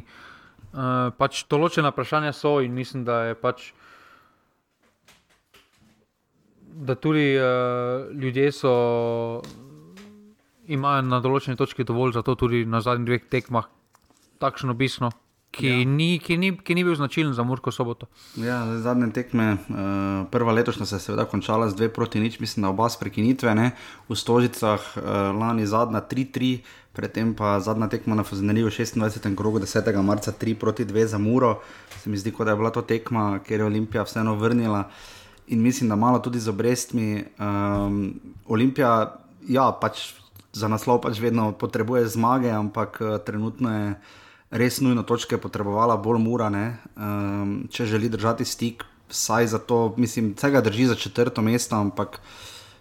[0.75, 3.71] Uh, pač določena vprašanja so in mislim, da je pač
[6.75, 8.71] da tudi uh, ljudje so,
[10.67, 13.69] imajo na določeni točki dovolj za to, tudi na zadnjih dveh tekmah,
[14.43, 15.13] takšno bisno.
[15.55, 15.81] Ki, ja.
[15.87, 18.09] ni, ki, ni, ki ni bil značilen za Murko soboto.
[18.35, 19.77] Ja, zadnje tekme, uh,
[20.31, 23.71] prva letošnja se je seveda končala z dve proti nič, mislim, da oba prekinitve, ne?
[24.09, 25.03] v Stožicah uh,
[25.35, 26.59] lani zadnja 3-3,
[26.95, 29.31] predtem pa zadnja tekma na Fuzeneriju 26.
[29.35, 30.01] krogu 10.
[30.03, 31.59] marca 3 proti 2 za Muro.
[32.03, 34.79] Se mi zdi, da je bila to tekma, kjer je Olimpija vseeno vrnila.
[34.79, 35.15] Uh,
[35.47, 37.23] in mislim, da malo tudi z obrestmi.
[37.39, 39.15] Um, Olimpija,
[39.47, 40.13] ja, pač
[40.53, 43.95] za naslov pač vedno potrebuje zmage, ampak uh, trenutno je
[44.55, 46.65] res nujno točke potrebovala bolj murane,
[46.95, 48.85] um, če želi držati stik.
[49.11, 52.17] Saj za to, mislim, vse ga drži za četrto mesto, ampak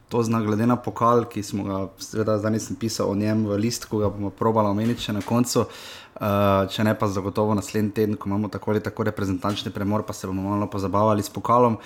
[0.09, 3.59] to zna glede na pokal, ki smo ga, seveda, zdaj nisem pisal o njem v
[3.61, 5.67] list, ko ga bomo probali omeniti na koncu.
[6.15, 10.15] Uh, če ne pa zagotovo naslednji teden, ko imamo tako ali tako reprezentančni premor, pa
[10.15, 11.81] se bomo malo pozabavali s pokalom.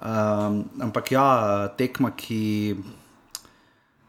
[0.00, 1.26] Um, ampak ja,
[1.76, 2.76] tekma, ki.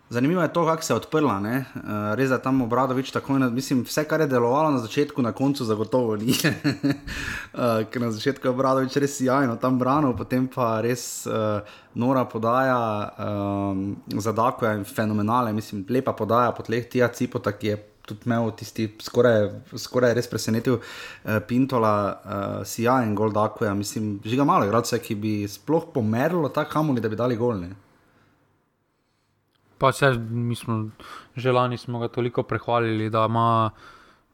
[0.10, 1.42] Zanimivo je to, kako se je odprla.
[1.42, 3.34] Uh, res je tam obradovič tako.
[3.34, 6.32] Mislim, vse, kar je delovalo na začetku, na koncu zagotovo ni.
[6.32, 11.60] uh, ker na začetku je obradovič res jajno tam branil, potem pa res uh,
[11.94, 15.52] nora podaja um, za Dako je fenomenalna.
[15.52, 20.32] Mislim, lepa podaja po tleh tija cipota, ki je tudi imel tisti skoraj, skoraj res
[20.32, 23.74] presenetil uh, Pintola, uh, Sija in Gol Dakuja.
[23.76, 27.74] Mislim, žiga malo igralcev, ki bi sploh pomerilo ta kamuli, da bi dali golne.
[29.78, 30.90] Pa se, mi smo
[31.36, 33.70] že lani smo ga toliko prehvalili, da, ima,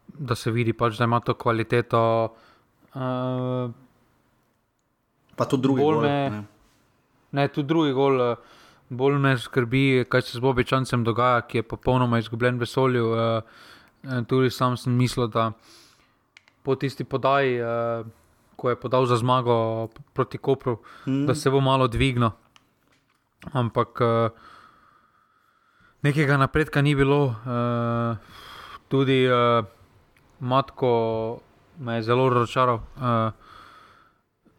[0.07, 2.33] da se vidi, pač, da ima to kvaliteto.
[2.93, 3.71] Uh,
[5.35, 6.01] pa tudi drugi gol.
[6.01, 6.43] Me, ne.
[7.31, 8.21] ne, tudi drugi gol.
[8.21, 13.05] Uh, bolj me skrbi, kaj se z Bobičancem dogaja, ki je popolnoma izgubljen v vesolju.
[13.11, 15.51] Uh, tudi sam sem mislil, da
[16.63, 18.05] po tisti podaji, uh,
[18.55, 20.77] ko je podal za zmago proti Kopru,
[21.07, 21.25] mm.
[21.25, 22.31] da se bo malo dvignil.
[23.51, 24.52] Ampak uh,
[26.03, 27.25] nekega napredka ni bilo.
[27.25, 28.17] Uh,
[28.87, 29.65] tudi uh,
[30.39, 31.39] Matko
[31.79, 32.75] me je zelo razočaral.
[32.75, 33.31] Uh,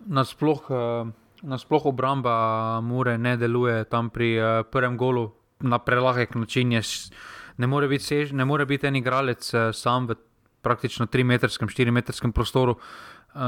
[0.07, 1.03] Nasplošno.
[1.03, 5.31] Uh, nasplošno obramba Mure ne deluje tam pri uh, prvem golu
[5.61, 6.73] na prelahek način.
[6.73, 6.83] Je,
[7.57, 10.17] ne, more biti sež, ne more biti en igralec uh, sam v
[10.65, 12.79] praktično 3-metrskem, 4-metrskem prostoru.
[13.35, 13.41] Uh,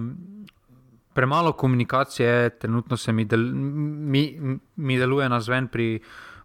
[0.00, 0.46] mm.
[1.12, 4.38] Premalo komunikacije, trenutno se mi, del, mi,
[4.76, 6.00] mi deluje na zven pri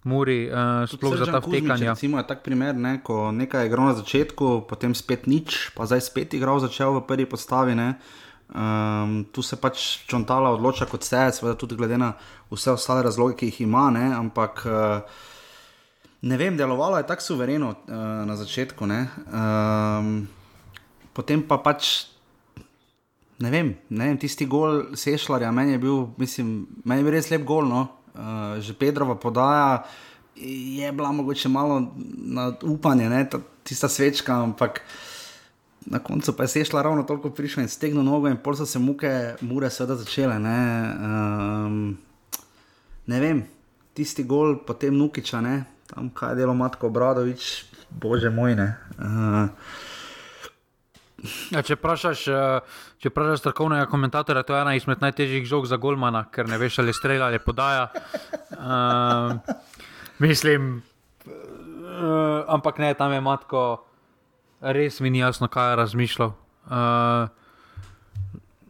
[0.07, 1.91] Muri, uh, sploh za ta vtekanja.
[1.91, 5.83] Recimo je tak primer, ne, ko nekaj je igral na začetku, potem spet nič, pa
[5.83, 7.75] zdaj spet igral začel v prvi postavi.
[7.75, 7.99] Ne.
[8.47, 12.13] Um, tu se pač čontala odloča kot se, seveda tudi glede na
[12.47, 14.07] vse ostale razloge, ki jih ima, ne?
[14.15, 15.03] ampak uh,
[16.23, 18.87] ne vem, delovalo je tako suvereno uh, na začetku.
[18.87, 20.23] Um,
[21.11, 22.07] potem pa pač.
[23.37, 27.27] Ne vem, ne vem, tisti gol Sešljarja, meni je bil, mislim, meni je bil res
[27.29, 27.67] lep gol.
[27.67, 27.96] No?
[28.17, 29.85] Uh, že Pedrova podaja
[30.35, 33.29] je bila mogoče malo na upanje, ne?
[33.63, 34.81] tista svečka, ampak
[35.85, 38.65] na koncu pa je se šla ravno toliko prišla in stegno nogo, in pol so
[38.65, 40.39] se muke, mure, seveda začele.
[40.39, 40.59] Ne,
[40.99, 41.97] um,
[43.07, 43.43] ne vem,
[43.93, 48.55] tisti gol, potem Nukiča, ne, tam kaj je delo Matko Bradovič, bože moj.
[48.55, 49.47] Ne, uh,
[51.53, 55.79] Ja, če vprašaš, eh, če vprašaš strokovnega komentatorja, to je ena izmed najtežjih žog za
[55.81, 57.87] Golmana, ker ne veš ali strelja ali podaja.
[58.53, 59.33] Uh,
[60.21, 60.83] mislim,
[61.25, 63.65] uh, ampak ne, tam je matko
[64.61, 66.31] res mi ni jasno, kaj je razmišljal.
[66.67, 67.27] Uh,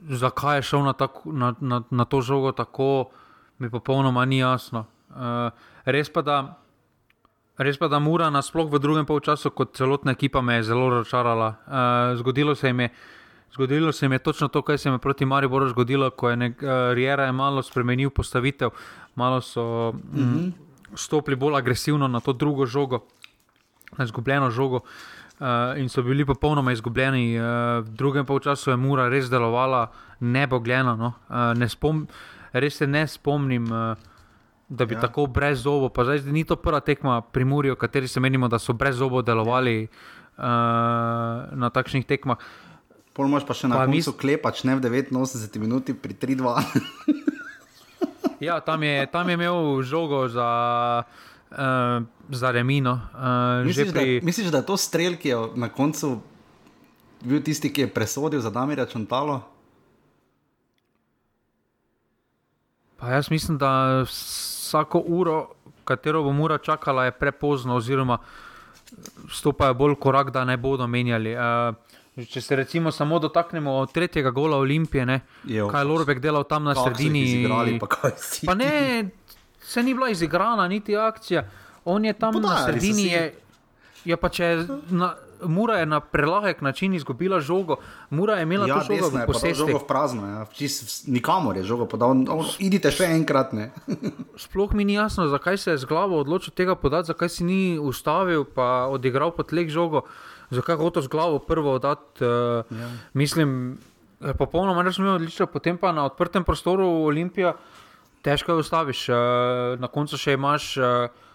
[0.10, 3.10] zakaj je šel na, tako, na, na, na to žogo tako,
[3.57, 4.86] mi popolnoma ni jasno.
[5.10, 5.51] Uh,
[5.86, 6.39] res pa da.
[7.57, 11.47] Res pa, da Mura nasplošno v drugem polčasu, kot celotna ekipa, me je zelo razočarala.
[11.65, 12.53] Uh, zgodilo,
[13.53, 16.61] zgodilo se jim je točno to, kar se je proti Mariboru zgodilo, ko je nek,
[16.61, 18.69] uh, Riera je malo spremenil postavitev,
[19.15, 20.51] malo so mm -hmm.
[20.95, 22.99] stopili bolj agresivno na to drugo žogo,
[23.97, 24.75] na izgubljeno žogo.
[24.75, 24.81] Uh,
[25.39, 27.39] uh, in so bili popolnoma izgubljeni.
[27.39, 27.45] Uh,
[27.85, 30.95] v drugem polčasu je Mura res delovala nebogljeno.
[30.95, 31.13] No?
[31.29, 32.07] Uh, ne spom,
[32.53, 33.97] res se ne spomnim, uh,
[34.69, 35.01] da bi ja.
[35.01, 38.47] tako brez zobo, pa zdaj ni to prva tekma pri Muri, o kateri se menimo,
[38.47, 40.43] da so brez zobo delovali uh,
[41.56, 42.38] na takšnih tekmah.
[43.15, 44.19] Pol imaš pa še na pa koncu mis...
[44.19, 46.43] klepač, ne v 89 minuti, pri 3-2.
[48.39, 50.49] Ja, tam je, tam je imel žogo za,
[51.51, 53.01] uh, za Remino.
[53.13, 54.19] Uh, Misliš, pri...
[54.19, 56.19] da, misliš, da je to strel, ki je na koncu
[57.25, 59.41] bil tisti, ki je presodil za Damirja Čontalo?
[62.97, 64.06] Pa jaz mislim, da
[64.67, 65.38] vsako uro,
[65.88, 68.17] katero bo mura čakala, je prepozno, oziroma
[69.32, 71.36] stopajo bolj korak, da ne bodo menjali.
[71.36, 71.75] Uh,
[72.27, 76.63] če se recimo samo dotaknemo tretjega gola Olimpije, ne, Je, kaj je Lorbek delal tam
[76.63, 77.21] na sredini.
[77.23, 77.88] izigrali, pa
[78.45, 79.10] Pa ne,
[79.62, 81.45] se ni bila izigrana, niti akcija.
[81.86, 83.06] On je tam Podajali na sredini.
[83.08, 83.34] Je,
[84.06, 87.76] je pa če na, Mura je na prelahek način izgubila žogo,
[88.10, 89.56] Mura je imela Ja, to žogo v je posesti.
[89.56, 90.45] žogo v prazno, ja.
[90.54, 92.10] Čist nikamor je žogo podal.
[92.10, 93.54] On, idite še enkrat.
[94.43, 97.80] Sploh mi ni jasno, zakaj se je z glavo odločil tega podati, zakaj si ni
[97.80, 100.06] ustavil, pa odigral po tleh žogo,
[100.50, 102.23] zakaj je hotel z glavo prvo oddati.
[102.23, 102.89] Uh, ja.
[103.13, 103.78] Mislim,
[104.21, 107.54] eh, popolnoma razumem, odlično, potem pa na odprtem prostoru Olimpija
[108.21, 109.10] težko jo ustaviš.
[109.10, 109.15] Uh,
[109.80, 110.76] na koncu še imaš.
[110.78, 111.26] Uh,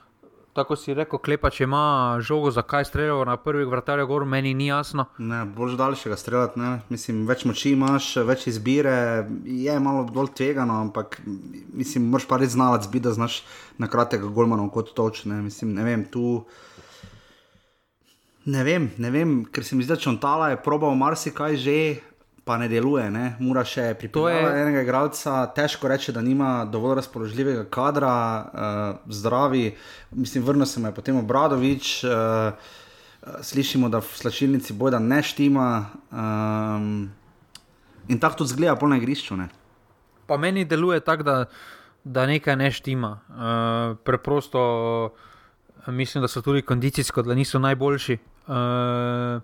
[0.53, 4.67] Tako si rekel, klepa, če ima žogo, zakaj streljal na prvih vratarjev, gor meni ni
[4.69, 5.07] jasno.
[5.17, 6.73] Ne, bolj daljšega streljati, ne.
[6.93, 8.93] Mislim, več moči imaš, več izbire,
[9.49, 11.23] je malo bolj tvegano, ampak
[11.73, 13.38] mislim, moraš pa res znalec biti, da znaš
[13.81, 15.41] na kratkega golmana kot točne.
[15.41, 16.43] Mislim, ne vem, tu.
[18.45, 21.79] Ne vem, ne vem, ker se mi zdi, da Čontala je probal marsikaj že,
[22.44, 23.11] pa ne deluje.
[23.11, 23.37] Ne?
[23.40, 29.74] Mora še pripeljati je- enega igralca, težko reči, da nima dovolj razpoložljivega kadra, uh, zdravi.
[30.11, 32.05] Mislim, vrnil se mu je potem Obradovič.
[32.05, 32.11] Uh,
[33.40, 35.87] Slišimo, da v slačilnici boja ne štima.
[36.11, 37.11] Um,
[38.09, 39.37] in tako tudi zgleda po na igrišču.
[39.37, 39.48] Ne?
[40.26, 41.44] Pa meni deluje tako, da,
[42.05, 43.20] da nekaj ne štima.
[43.28, 44.59] Uh, preprosto
[45.07, 48.18] uh, mislim, da so tudi kondicijsko, da niso najboljši.
[48.46, 49.42] Uh,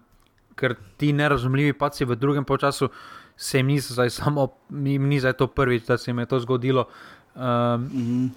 [0.59, 2.91] ker ti nerazumljivi paci v drugem času
[3.39, 6.41] se jim niso zdaj samo, jim ni zdaj to prvič, da se jim je to
[6.41, 6.89] zgodilo.
[7.35, 8.31] Um, Mm -hmm.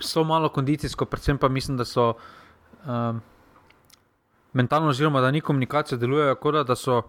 [0.00, 2.14] so malo kondicijsko, predvsem pa mislim, da so
[2.86, 3.20] um,
[4.52, 7.02] mentalno, oziroma da ni komunikacija, delujejo kot da, da so.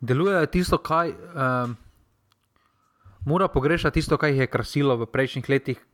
[0.00, 1.76] Delujejo tisto, kaj um,
[3.24, 5.86] mora pogrešati, tisto, kar jih je krasilo v prejšnjih letih,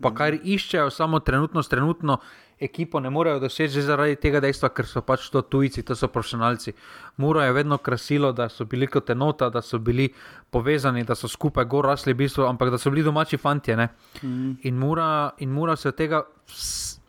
[0.00, 2.18] pa kar iščejo, samo trenutno, trenutno
[2.64, 6.08] ekipo ne morejo doseči že zaradi tega dejstva, ker so pač to tujci, to so
[6.08, 6.72] profesionalci.
[7.16, 10.08] Mura je vedno krasilo, da so bili kot enota, da so bili
[10.50, 13.74] povezani, da so skupaj gor rasli, v bistvu, ampak da so bili domači fanti.
[13.76, 14.50] Mm.
[14.62, 16.22] In, mura, in mura se od tega.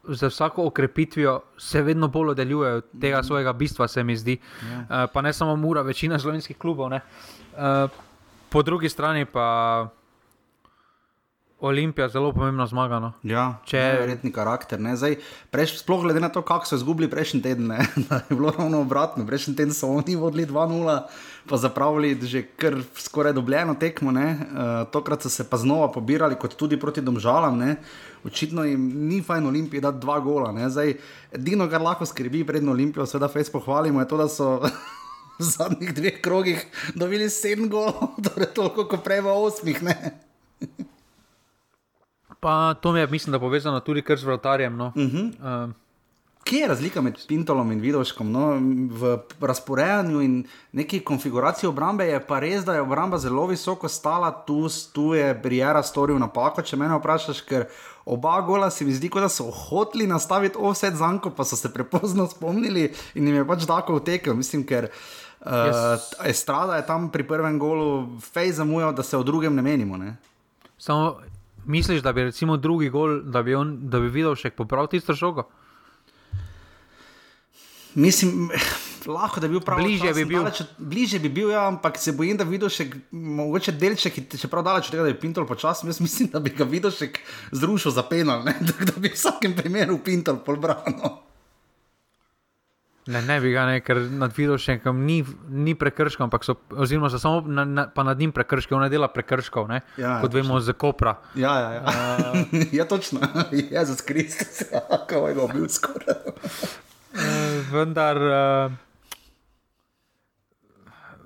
[0.04, 4.36] Z vsako okrepitvijo se vedno bolj oddaljuje od tega svojega bistva, se mi zdi.
[4.72, 4.80] Ja.
[4.80, 6.90] Uh, pa ne samo Mura, večina slovenskih klubov.
[6.90, 7.00] ne.
[7.56, 7.90] Uh,
[8.50, 9.88] po drugi strani pa
[11.64, 13.00] Olimpija, zelo pomembna zmaga.
[13.00, 13.14] No.
[13.24, 14.00] Ja, Če- Če...
[14.00, 14.80] verjetni karakter.
[14.80, 14.96] ne.
[14.96, 15.16] Zdaj,
[15.48, 17.80] preš, sploh glede na to, kako so izgubili prejšnji teden, ne,
[18.30, 19.24] je bilo ravno obratno.
[19.24, 20.98] Prejšnji teden so oni vodili 2-0,
[21.48, 24.12] pa zapravili že kar skoraj dobljeno tekmo.
[24.12, 24.20] Uh,
[24.92, 27.58] tokrat so se pa znova pobirali, kot tudi proti domžalam.
[27.58, 27.76] Ne.
[28.24, 30.52] Očitno jim ni fajn Olimpiji dati dva gola.
[30.52, 30.68] ne.
[30.70, 30.98] Zdaj,
[31.32, 34.60] edino, kar lahko skrbi pred Olimpijo, seveda fejs pohvalimo, je to, da so.
[35.34, 36.60] V zadnjih dveh krogih
[36.94, 39.80] dobili sedem golov, torej toliko, kot prej v osmih.
[39.82, 39.96] Ne?
[42.44, 44.76] Pa to je, mislim, da povezano tudi kar z vratarjem.
[44.78, 44.92] No.
[44.96, 45.04] Uh.
[45.04, 45.66] -huh.
[45.68, 45.72] uh,
[46.44, 48.32] Kje je razlika med Pintolom in Vidoškom?
[48.32, 48.60] No,
[48.92, 54.32] v razporejanju in neki konfiguraciji obrambe je pa res, da je obramba zelo visoko stala,
[54.48, 57.66] tu, tu je Brijera storil napako, če me vprašaš, ker
[58.06, 62.28] oba gola se mi zdi, da so hoteli nastaviti offset zanko, pa so se prepozno
[62.28, 64.36] spomnili in jim je pač tako utekel.
[64.36, 64.90] Mislim, ker
[65.46, 69.62] uh, Jaz- Estrada je tam pri prvem golu fej zamujal, da se o drugem ne
[69.62, 69.98] menimo.
[69.98, 70.18] Ne?
[70.78, 71.16] samo
[71.66, 75.14] misliš, da bi recimo drugi gol, da bi, on, da bi videl še popravil tisto
[75.14, 75.48] žogo?
[77.96, 78.50] Mislim,
[79.06, 79.78] lahko da bi bil prav.
[79.78, 80.40] Bližje bi bil.
[80.40, 84.64] Daleč, od- bližje bi bil, ja, ampak se bojim, da videl še mogoče delček, čeprav
[84.64, 85.90] daleč od tega, da je Pintol počasen.
[85.90, 87.12] Jaz mislim, da bi ga videl še
[87.52, 88.56] zrušil za penal, ne?
[88.64, 91.20] Da bi v vsakem primeru Pintol polbrano.
[93.06, 95.18] Ne, ne bi ga, ne, ker nad Vidošenkom ni,
[95.52, 98.90] ni prekrškov, ampak so, oziroma so samo na, na, pa nad njim prekrški, on ne
[98.92, 101.18] dela prekrškov, ne, Ja, kot vemo z Kopra.
[101.36, 101.84] Ja, ja, ja.
[101.84, 102.64] Uh...
[102.80, 103.20] ja točno.
[103.76, 106.16] Jezus Kristus, ja, kako je ga bil skoraj.
[107.14, 108.80] Uh, vendar uh,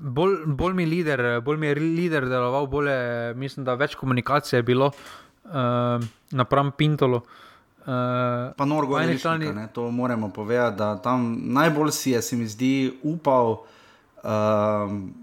[0.02, 2.98] bolj, bolj mi je lider, bolj mi je lider deloval, bolje,
[3.38, 6.02] mislim, da več komunikacije je bilo uh,
[6.34, 7.22] napram Pintolu.
[7.22, 7.46] Uh,
[8.58, 12.12] Pa Norgo po je eni rečnika, strani- ne, to moramo povedati, da tam najbolj si
[12.12, 13.64] je, se mi zdi, upal
[14.24, 15.14] um,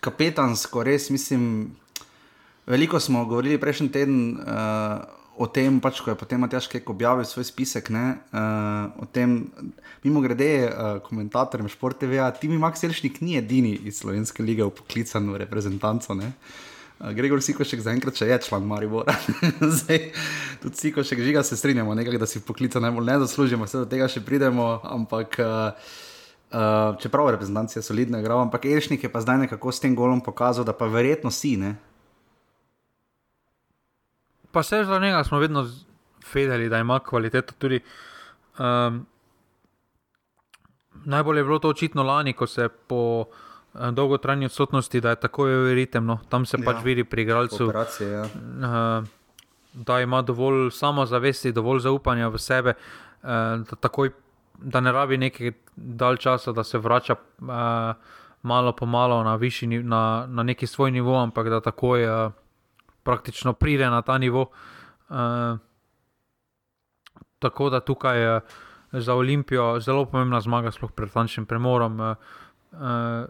[0.00, 1.70] kapetansko, res mislim,
[2.66, 5.00] veliko smo govorili prejšnji teden uh,
[5.36, 9.48] o tem, pač, ko je potem Matjaš Kek objavil svoj spisek, ne, uh, o tem,
[10.04, 15.40] mimo grede, uh, komentatorjem Šport TV, Timi Max Elšnik ni edini iz Slovenske lige v
[15.40, 16.26] reprezentanco, ne.
[16.26, 16.73] Uh,
[17.12, 19.12] Gregor Sikošek zaenkrat še je član Maribora.
[19.76, 20.00] Zdaj,
[20.62, 24.08] tudi Sikošek žiga se strinjamo, nekaj, da si poklica najbolj ne zaslužimo, vse do tega
[24.08, 25.92] še pridemo, ampak uh,
[27.02, 30.72] čeprav reprezentacija solidno igra, ampak Elšnik je pa zdaj nekako s tem golom pokazal, da
[30.72, 31.74] pa verjetno si, ne?
[34.54, 35.66] Pa se za njega smo vedno
[36.32, 37.82] vedeli, da ima kvaliteto tudi.
[38.56, 39.02] Um,
[41.04, 43.43] najbolj je bilo to očitno lani, ko se po uh,
[43.90, 46.64] dolgotrajni odsotnosti, da je tako ritem, no, tam se ja.
[46.64, 47.72] pač vidi pri igralcu.
[48.00, 48.22] Ja.
[48.22, 49.06] Uh,
[49.72, 53.28] da ima dovolj samozavesti, dovolj zaupanja v sebe, uh,
[53.70, 54.12] da, takoj,
[54.58, 57.48] da ne rabi nekaj dalj časa, da se vrača uh,
[58.42, 62.32] malo po malo na, višji, na, na neki svoj nivo, ampak da takoj uh,
[63.02, 64.46] praktično pride na ta nivo.
[65.08, 65.58] Uh,
[67.38, 68.42] tako da tukaj je uh,
[69.00, 72.00] za Olimpijo zelo pomembna zmaga, sploh pred tančnim premorom.
[72.00, 72.16] Uh,
[72.72, 73.26] uh,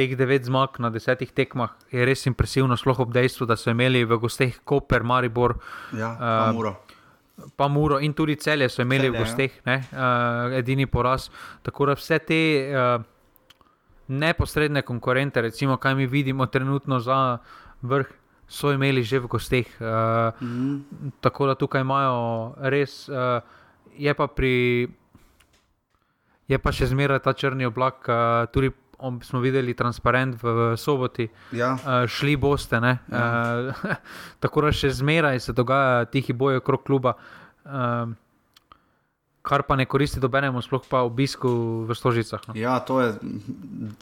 [0.00, 4.06] teh devet zmag na desetih tekmah je res impresivno, sploh ob dejstvu, da so imeli
[4.08, 5.58] v gosteh Koper, Maribor.
[5.92, 6.74] Ja, uh, Muro.
[7.56, 9.24] Pa Muro in tudi celje so imeli celje, v ja.
[9.24, 9.76] gosteh, ja.
[9.76, 11.28] uh, edini poraz.
[11.66, 12.40] Tako da vse te
[12.72, 13.04] uh,
[14.08, 17.38] neposredne konkurente, recimo, kaj mi vidimo trenutno za
[17.82, 18.08] vrh,
[18.48, 19.68] so imeli že v gosteh.
[19.80, 21.12] Uh, mm -hmm.
[21.20, 23.40] Tako da tukaj imajo res, uh,
[23.96, 24.88] je pa pri
[26.48, 30.76] je pa še zmeraj ta črni oblak, uh, tudi om, smo videli transparent v, v
[30.76, 31.74] soboti, ja.
[31.74, 32.80] uh, šli boste.
[32.80, 32.96] Ja.
[33.08, 33.84] Uh,
[34.42, 37.16] tako da še zmeraj se dogaja tihi boj okrog kluba.
[37.64, 38.12] Uh,
[39.40, 41.48] Kar pa ne koristi dobenemu, sploh pa obisku
[41.88, 42.42] v Stožicah.
[42.44, 42.52] No.
[42.60, 43.14] Ja, to je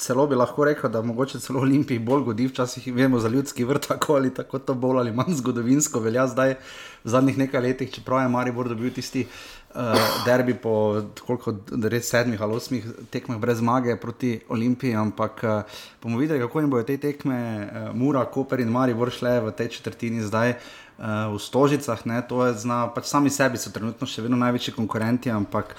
[0.02, 3.86] celo bi lahko rekel, da mogoče celo Olimpiji bolj godi, včasih vemo za ljudski vrt,
[3.86, 8.26] tako ali tako to bolj ali manj zgodovinsko velja zdaj v zadnjih nekaj letih, čeprav
[8.26, 11.54] je Maribor dobil tisti uh, uh, derbi po koliko,
[11.88, 16.70] res sedmih ali osmih tekmah brez zmage proti Olimpiji, ampak uh, bomo videli, kako jim
[16.70, 20.58] bodo te tekme, uh, Mura, Koper in Mari vršle v tej četrtini zdaj.
[20.98, 24.74] Uh, v Stožicah, ne, to je zna, pač sami sebi so trenutno še vedno največji
[24.74, 25.76] konkurenti, ampak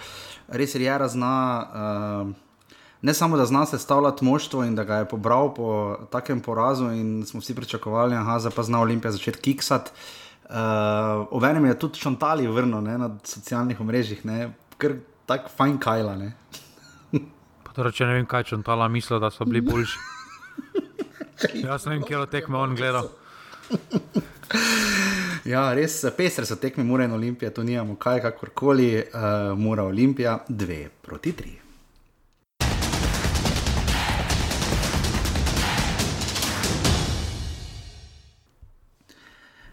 [0.47, 2.71] res je, da zna, uh,
[3.03, 7.27] ne samo da zna sestavljati moštvo in da ga je pobral po takem porazu, in
[7.27, 9.91] smo vsi pričakovali, da pa zna Olimpija začeti kiksati.
[10.49, 14.23] Uh, Ovenem je tudi čontali vrnil na socialnih omrežjih,
[14.81, 14.95] ker
[15.29, 16.15] tako fajn kajla.
[16.17, 16.33] Ne?
[17.75, 19.99] torej, če ne vem, kaj čontala misli, da so bili boljši.
[21.67, 23.11] Jaz ne vem, kje je tekme on gledal.
[25.53, 30.39] ja, res pesre so tekme, mora in olimpija, to nijamo kaj, kakorkoli, uh, mora olimpija,
[30.49, 31.55] dve proti tri.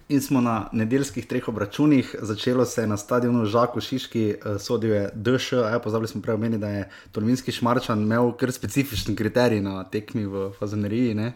[0.08, 4.92] In smo na nedeljskih treh obračunih, začelo se je na stadionu Žaku Šiški, uh, sodil
[4.94, 9.60] je DŠ, aj pozabili smo prej omeniti, da je Tolminski šmarčan imel kar specifičen kriterij
[9.60, 11.14] na tekmi v Fazaneriji.
[11.14, 11.32] Ne?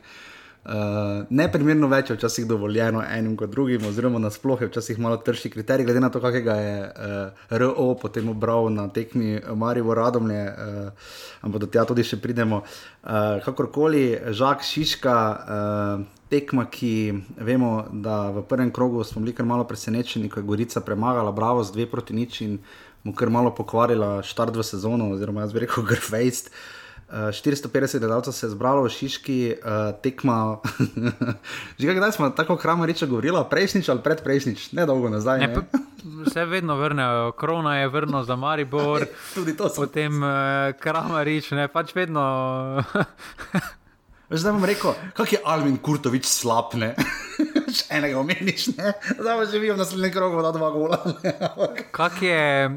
[0.64, 5.50] Uh, Neprimerno več je včasih dovoljeno enim kot drugim, oziroma nasplošno je včasih malo trši
[5.50, 11.10] kriterij, glede na to, kakega je uh, RO potem obral na tekmi Marijo Radomlje, uh,
[11.42, 12.62] ampak do tega tudi še pridemo.
[13.02, 15.18] Uh, kakorkoli, Žak Šiška.
[15.58, 20.46] Uh, tekma, ki vemo, da v prvem krogu smo bili kar malo presenečeni, ko je
[20.46, 22.58] Gorica premagala Bravo z dve proti nič in
[23.04, 26.54] mu kar malo pokvarila štart v sezono, oziroma jaz bi rekel, grfejst.
[27.10, 30.62] Uh, 450 gledalcev se je zbralo v Šiški, uh, tekma.
[31.80, 35.38] Že kdaj smo tako hramo reči, govorili, prejšnjič ali predprejšnjič, ne dolgo nazaj.
[35.42, 36.30] Ne, ne?
[36.30, 39.10] Se vedno vrnejo, korona je vrno za Maribor.
[39.34, 39.82] Tudi to so.
[39.82, 42.22] Potem uh, kramarič, ne pač vedno.
[44.30, 46.92] Zdaj bom rekel, kako je Alvin Kurtovič slab, ne?
[47.76, 48.92] Še enega omeniš, ne?
[49.18, 50.98] Zdaj pa živijo na naslednjem krogu, da dva gola.
[52.22, 52.70] je,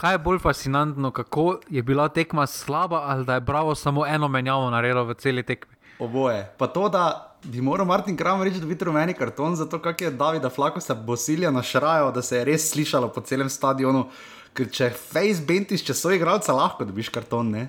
[0.00, 4.28] kaj je bolj fascinantno, kako je bila tekma slaba, ali da je bravo samo eno
[4.32, 5.76] menjavo naredilo v celi tekmi?
[5.98, 6.40] Oboje.
[6.56, 10.00] Pa to, da bi moral Martin Kram reči, da bi videl rumeni karton, zato kak
[10.00, 14.08] je Davida Flako se bosilja našrajo, da se je res slišalo po celem stadionu.
[14.56, 17.68] Ker če face bentiš, če so igralci, lahko dobiš karton, ne?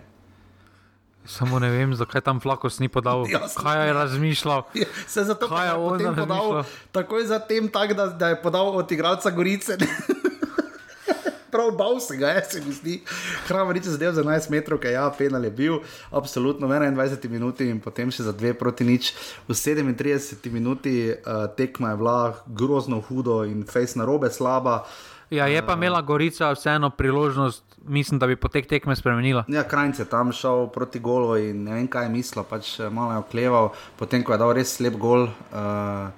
[1.25, 3.25] Samo ne vem, zakaj tam flakos ni podal.
[3.33, 4.63] Ja, kaj je razmišljal?
[4.73, 6.63] Ja, se je zato kaj je on podal.
[6.91, 9.77] Takoj zatem, tak, da, da je podal od igralca Gorice.
[11.55, 13.01] Prav bal se ga, se mi zdi.
[13.47, 15.77] Hrama reče zadev za 11 metrov, kaj ja, penal je bil,
[16.11, 19.13] absolutno v 21 minuti in potem še za 2 proti nič.
[19.47, 24.83] V 37 minuti uh, tekma je bila grozno hudo in fejs na robe slaba.
[25.31, 29.45] Ja, je pa imela Gorica vseeno priložnost mislim, da bi potek tekme spremenila.
[29.47, 32.89] Ja, Krajnc je tam šel proti golu in ne vem, kaj je mislil, pač eh,
[32.89, 35.29] malo je okleval, potem ko je dal res slab gol.
[35.53, 36.09] Uh,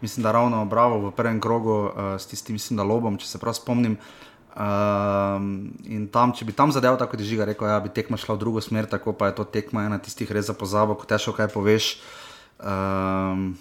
[0.00, 3.38] mislim, da ravno bravo v prvem krogu uh, s tistim, mislim, da lobom, če se
[3.38, 3.96] prav spomnim.
[4.54, 8.36] Um, in tam, če bi tam zadeval, tako je žiga rekel, ja, bi tekma šla
[8.36, 11.34] v drugo smer, tako pa je to tekma ena tistih res za pozabo, ko težko
[11.34, 11.96] kaj poveš.
[12.62, 13.54] Um,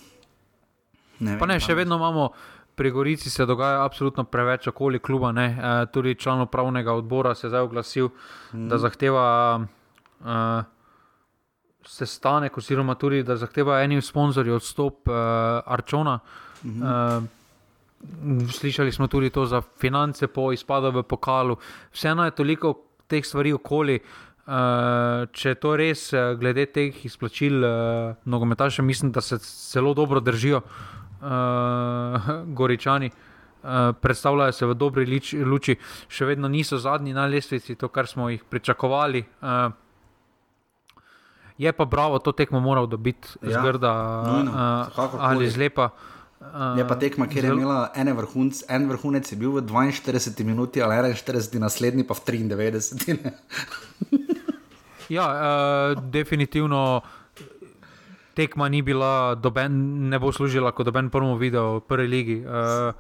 [1.24, 2.32] Ne Pa ne, še vedno imamo.
[2.76, 5.34] Pri Gorici se dogaja absolutno preveč okoli kluba.
[5.38, 5.56] E,
[5.94, 8.10] tudi član upravnega odbora se je zdaj oglasil,
[8.54, 8.68] mm.
[8.70, 9.26] da zahteva
[9.60, 10.64] e,
[11.86, 15.12] sestanek, oziroma tudi da zahteva enim sponzorjem odstop e,
[15.66, 16.20] Arčona.
[16.64, 17.24] Mm -hmm.
[17.24, 17.44] e,
[18.52, 21.58] slišali smo tudi to za finance po izpadu v pokalu.
[21.92, 22.76] Vseeno je toliko
[23.08, 24.00] teh stvari okoli.
[24.44, 26.02] Uh, če je to res,
[26.36, 29.38] glede teh izplačil, uh, nogometaše, mislim, da se
[29.72, 30.62] zelo dobro držijo.
[31.24, 32.22] Uh, uh,
[32.58, 33.12] Goričani.
[33.64, 33.70] Uh,
[34.02, 35.78] predstavljajo se v dobri lič, luči,
[36.12, 39.24] še vedno niso zadnji na lestvici, to, kar smo jih pričakovali.
[39.40, 39.72] Uh,
[41.58, 43.94] je pa bravo, to tekmo moral dobiti ja, zgrda
[45.00, 45.94] uh, ali zlepa.
[46.44, 50.84] Uh, je pa tekma, kjer je imela vrhunc, en vrhunec, je bil v 42 minuti,
[50.84, 53.32] ali 41, naslednji pa v 93.
[55.16, 57.00] ja, uh, definitivno
[58.36, 62.38] tekma ni bila, doben, ne bo služila kot doben prvo video v prvi ligi.
[62.46, 62.94] Uh,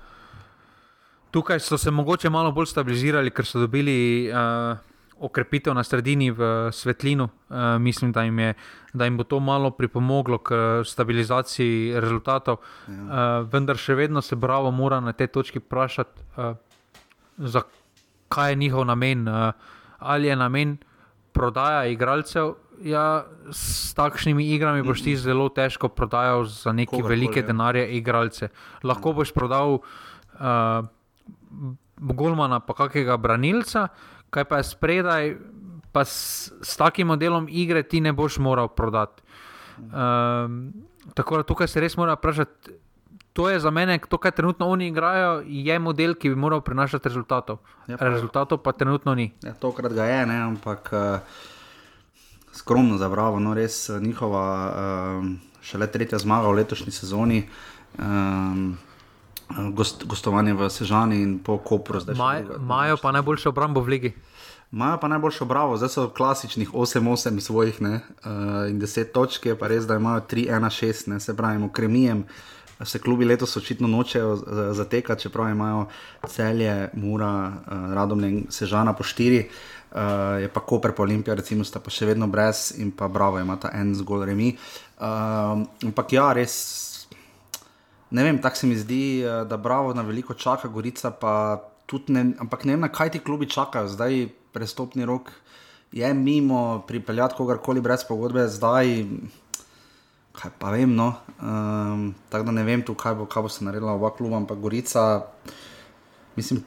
[1.32, 4.78] tukaj so se mogoče malo bolj stabilizirali, ker so dobili uh,
[5.24, 7.30] okrepitev na sredini v svetlino.
[7.50, 8.54] Uh, mislim, da jim, je,
[8.94, 12.58] da jim bo to malo pripomoglo k stabilizaciji rezultatov.
[12.88, 12.94] Ja.
[12.94, 16.56] Uh, vendar še vedno se bravo mora na tej točki vprašati, uh,
[17.38, 19.28] zakaj je njihov namen.
[19.28, 19.54] Uh,
[20.04, 20.78] ali je namen
[21.34, 22.54] prodaja igralcev
[22.84, 27.48] ja, s takšnimi igrami boš ti zelo težko prodajal za neke Kogar velike kol, ja.
[27.48, 28.50] denarje, igralce.
[28.84, 30.86] Lahko boš prodal uh,
[31.98, 33.88] Golmana, pa kakega branilca,
[34.34, 35.36] kaj pa je spredaj,
[35.96, 39.24] pa s, s takim modelom igre ti ne boš moral prodati.
[39.80, 40.74] Um,
[41.14, 42.80] tako da tukaj se res mora vprašati.
[43.34, 47.10] To je za mene, to, kar trenutno oni igrajo, je model, ki bi moral prinašati
[47.10, 47.64] rezultatov.
[47.88, 49.32] Ja, pa, rezultatov pa trenutno ni.
[49.42, 50.94] Ja, tokrat ga je, ne, ampak.
[50.94, 51.53] Uh
[52.54, 54.74] skromno za Bravo, no res eh, njihova
[55.20, 57.44] um, šele tretja zmaga v letošnji sezoni.
[58.00, 58.78] Um,
[59.74, 62.00] gost, gostovanje v Sežani in po Kopru.
[62.58, 64.14] Imajo pa najboljšo obrambo v Ligi.
[64.72, 69.68] Imajo pa najboljšo bravo, zdaj so klasičnih 8-8 svojih ne, uh, in 10 točk, pa
[69.68, 72.26] res, da imajo 3-1-6, se pravi, kremijem.
[72.84, 74.36] Se klubi letos očitno nočejo
[74.74, 75.86] zatekati, čeprav imajo
[76.28, 79.46] celje, mura, uh, radom in sežana po 4.
[79.46, 79.52] Uh,
[79.94, 83.40] uh, je pa Koper, pa Olimpija, recimo, sta pa še vedno brez in pa Bravo
[83.40, 84.54] ima ta en zgolj remi.
[84.98, 86.58] Uh, ampak ja, res.
[88.14, 92.14] Ne vem, tako se mi zdi, eh, da Bravo na veliko čaka, Gorica pa tudi
[92.14, 92.28] ne.
[92.38, 95.32] Ampak ne vem, na kaj ti klubi čakajo, zdaj prestopni rok
[95.94, 99.06] je mimo, pripeljati kogarkoli brez pogodbe, zdaj.
[100.34, 101.14] Kaj pa vem, no.
[101.42, 104.62] Um, tako da ne vem, tu, kaj, bo, kaj bo se naredila oba kluba, ampak
[104.62, 105.26] Gorica,
[106.36, 106.64] mislim,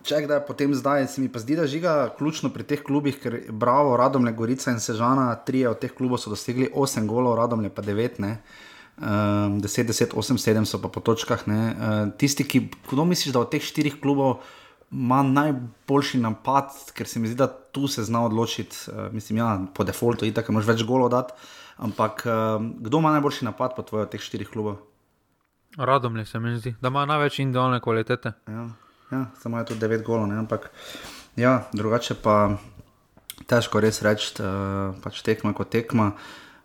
[0.00, 3.18] Če kdaj, potem zdaj se mi pa zdi, da je žiga ključno pri teh klubih,
[3.20, 7.72] ker Bravo, Radomlje, Gorica in Sežana, tri od teh klubov so dosegli 8 golov, Radomlje
[7.74, 8.38] pa 9, ne.
[9.00, 11.44] Um, 10, 10, 8, 7 so pa po točkah.
[11.44, 14.40] Uh, tisti, ki, kdo misliš, da od teh štirih klubov
[14.90, 19.54] ima najboljši napad, ker se mi zdi, da tu se zna odločiti, uh, mislim, ja,
[19.76, 21.36] po defaultu, itak imaš več golov dati,
[21.76, 22.56] ampak uh,
[22.88, 24.80] kdo ima najboljši napad po tvojih teh štirih klubov?
[25.76, 28.32] Radomlje se mi zdi, da ima največ individualne kvalitete.
[28.48, 28.70] Ja.
[29.10, 30.70] Ja, samo je to 9 golov, ampak
[31.36, 32.54] ja, drugače pa
[33.50, 36.12] težko res reči, uh, pač tekma kot tekma.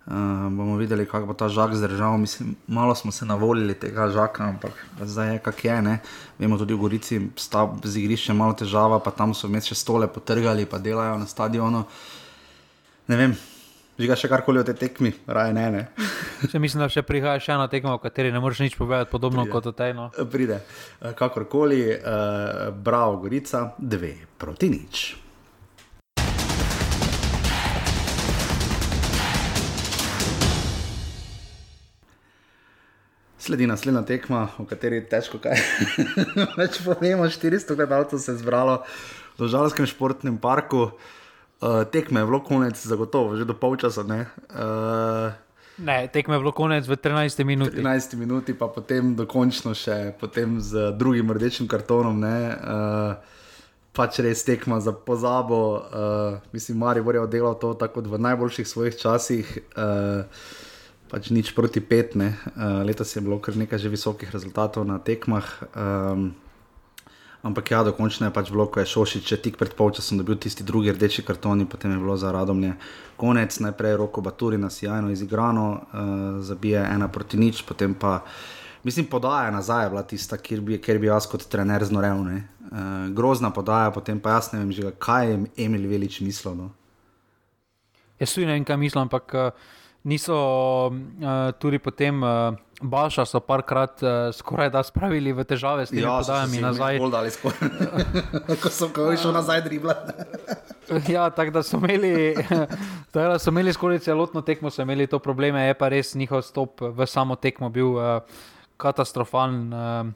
[0.05, 2.17] Uh, bomo videli, kako bo ta žak zdržal.
[2.21, 5.81] Mislim, malo smo se navolili tega žaka, ampak zdaj je kak je.
[5.81, 5.95] Ne?
[6.37, 7.19] Vemo tudi v Gorici,
[7.49, 11.17] da je z igriščem malo težava, pa tam so vmes še stole potrgali, pa delajo
[11.17, 11.81] na stadionu.
[13.09, 13.33] Ne vem,
[13.95, 15.65] Žiga še karkoli o tej tekmi, raje ne.
[15.71, 15.81] ne.
[16.51, 19.45] Se mislim, da še prihaja še ena tekma, o kateri ne moreš nič povedati, podobno
[19.45, 19.53] Pride.
[19.55, 19.95] kot o tej.
[19.95, 20.09] No.
[20.11, 20.59] Pride.
[20.99, 25.05] Eh, kakorkoli, uh, bravo, Gorica, dve proti nič.
[33.39, 35.55] Sledi naslednja tekma, o kateri je težko kaj
[36.59, 37.31] več povemo.
[37.31, 38.81] 400 gledalcev se je zbralo
[39.39, 40.89] v Žalskem športnem parku.
[40.91, 41.13] Uh,
[41.91, 44.03] tekme je bilo konec, zagotovo, že do polčasa.
[44.03, 45.33] Ne, uh,
[45.77, 47.73] ne tekme je bilo konec v 13 minutah.
[47.73, 52.19] 13 minuti, pa potem dokončno še potem z drugim rdečim kartonom.
[52.19, 53.15] Ne, uh,
[53.95, 55.79] pač res tekma za pozabo.
[55.79, 59.45] Uh, mislim, Mari je delal to tako v najboljših svojih časih.
[59.75, 60.27] Uh,
[61.05, 65.45] Pač nič proti pet, uh, letos je bilo kar nekaj že visokih rezultatov na tekmah.
[65.77, 66.33] Um,
[67.45, 70.89] Ampak ja, dokončno je pač bilo, ko je Šošič tik pred polčasom dobil tisti drugi
[70.89, 72.73] rdeči karton, potem je bilo za radomlje
[73.21, 78.23] konec, najprej roko Baturi na sjajno izigrano, uh, zabije ena proti nič, potem pa,
[78.83, 82.25] mislim, podaja nazaj je bila tista, kjer bi, kjer bi jaz kot trener znorel.
[82.25, 85.39] Uh, grozna podaja, potem pa jaz ne vem, že, kaj je
[85.69, 86.57] Emil Velič mislil.
[86.57, 86.71] No?
[88.17, 89.37] Jaz tudi ne vem, kaj mislim, ampak.
[89.37, 89.73] Uh...
[90.05, 90.37] niso
[90.87, 92.21] uh, tudi potem.
[92.23, 96.97] Uh, Baša so parkrat uh, skoraj da spravili v težave s temi Ja, podajami nazaj.
[96.99, 97.69] bolj dali skoraj.
[98.61, 99.95] Ko so ko je šel nazaj dribla.
[101.09, 102.35] Ja, tako da so imeli,
[103.15, 106.43] tako da so imeli skoraj celotno tekmo, so imeli to probleme, je pa res njihov
[106.45, 108.19] stop v samo tekmo bil uh,
[108.77, 109.73] katastrofalen.
[109.73, 110.11] Uh,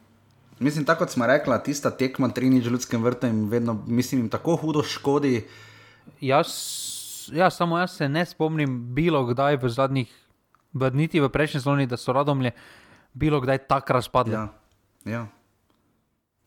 [0.59, 4.29] Mislim, tako kot smo rekla, tista tekma trinič v ljudskem vrtu jim vedno, mislim, jim
[4.29, 5.47] tako hudo škodi.
[6.21, 6.51] jaz,
[7.33, 10.13] ja, samo jaz se ne spomnim, bilo kdaj v zadnjih,
[10.93, 12.51] niti v prejšnji sezoni, da so radomlje
[13.13, 14.33] bilo kdaj tako razpadli.
[14.33, 14.47] Ja,
[15.05, 15.27] ja.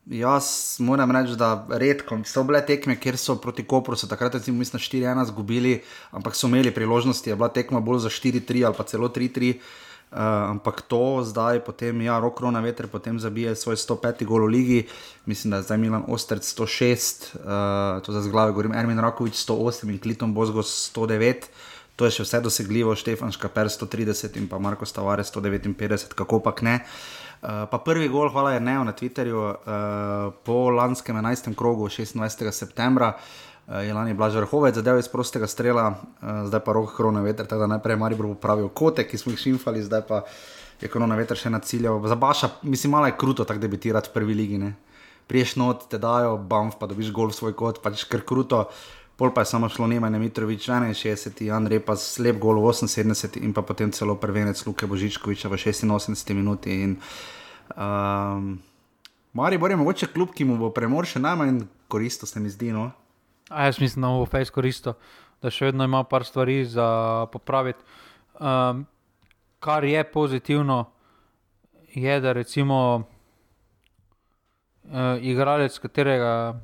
[0.06, 4.58] Jaz moram reči, da redko so bile tekme, kjer so proti Kopru, so takrat recimo
[4.58, 8.84] mislim, 4-1 izgubili, ampak so imeli priložnosti, je bila tekma bolj za 4-3 ali pa
[8.84, 9.60] celo 3-3.
[10.12, 10.18] Uh,
[10.52, 14.28] ampak to zdaj, potem, ja, rok na veter, potem zabije svoj 105.
[14.28, 14.80] gol v ligi,
[15.24, 19.40] mislim, da je zdaj Milan Ostrc 106, uh, to za z glave govorim, Ermin Rakovič
[19.40, 21.48] 108 in Kliton Bozgo 109.
[21.96, 26.52] To je še vse dosegljivo, Štefan Škaper 130 in pa Marko Stavare 159, kako pa
[26.60, 26.84] ne.
[27.40, 29.56] Uh, pa prvi gol, hvala je Neo na Twitterju, uh,
[30.44, 31.56] po lanskem 11.
[31.56, 32.52] krogu 26.
[32.52, 33.16] septembra.
[33.16, 37.46] Uh, je lani Blaž Vrhovec zadev iz prostega strela, uh, zdaj pa rok korona veter,
[37.46, 40.22] tako da najprej Maribor popravil kote, ki smo jih šimfali, zdaj pa
[40.82, 42.00] je korona veter še na cilju.
[42.08, 44.58] Za Baša, mislim, malo je kruto tako debitirati v prvi ligi.
[44.58, 44.74] Ne?
[45.30, 48.66] Priješ not, te dajo, bamf, pa dobiš gol v svoj kot, pač kar kruto.
[49.16, 53.52] Pol pa je samo šlo Nemanja Mitrovič 61, Jan Repa slep gol v 78 in
[53.54, 56.82] pa potem celo prvenec Luke Božičkoviča v 86 minuti.
[56.82, 56.96] In,
[57.76, 58.56] um,
[59.32, 61.62] Maribor je mogoče klub, ki mu bo premor še najmanj
[61.92, 62.72] koristil, se mi zdi.
[62.74, 62.90] No?
[63.52, 64.92] A jaz mislim, da bo Fejs koristil,
[65.42, 67.84] da še vedno ima par stvari za popraviti.
[68.40, 68.86] Um,
[69.60, 70.84] kar je pozitivno,
[71.94, 73.02] je, da recimo uh,
[75.20, 76.60] igralec, katerega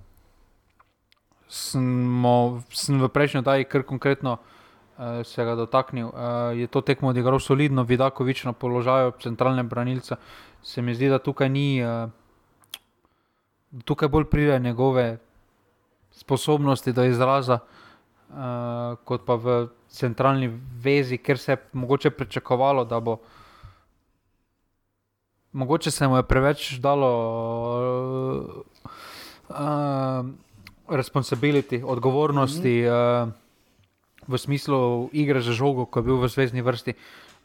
[1.49, 7.13] smo, sem v prejšnji oddaji kar konkretno uh, se ga dotaknil, uh, je to tekmo
[7.13, 10.17] odigral solidno, Vidakovič na položaju centralne branilce.
[10.63, 12.11] Se mi zdi, da tukaj ni, uh,
[13.85, 15.19] tukaj bolj pride njegove
[16.19, 20.51] sposobnosti do izraza, uh, kot pa v centralni
[20.83, 23.19] vezi, ker se je mogoče pričakovalo, da bo.
[25.53, 27.11] Mogoče se mu je preveč dalo
[27.79, 28.45] uh,
[29.49, 30.27] uh,
[30.89, 33.23] responsibility, odgovornosti mm -hmm.
[33.23, 33.33] uh,
[34.29, 36.95] v smislu igre za žogo, ko je bil v zvezdni vrsti.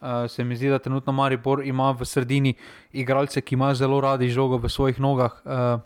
[0.02, 2.54] Uh, se mi zdi, da trenutno Maribor ima v sredini
[2.92, 5.80] igralce, ki imajo zelo radi žogo v svojih nogah uh,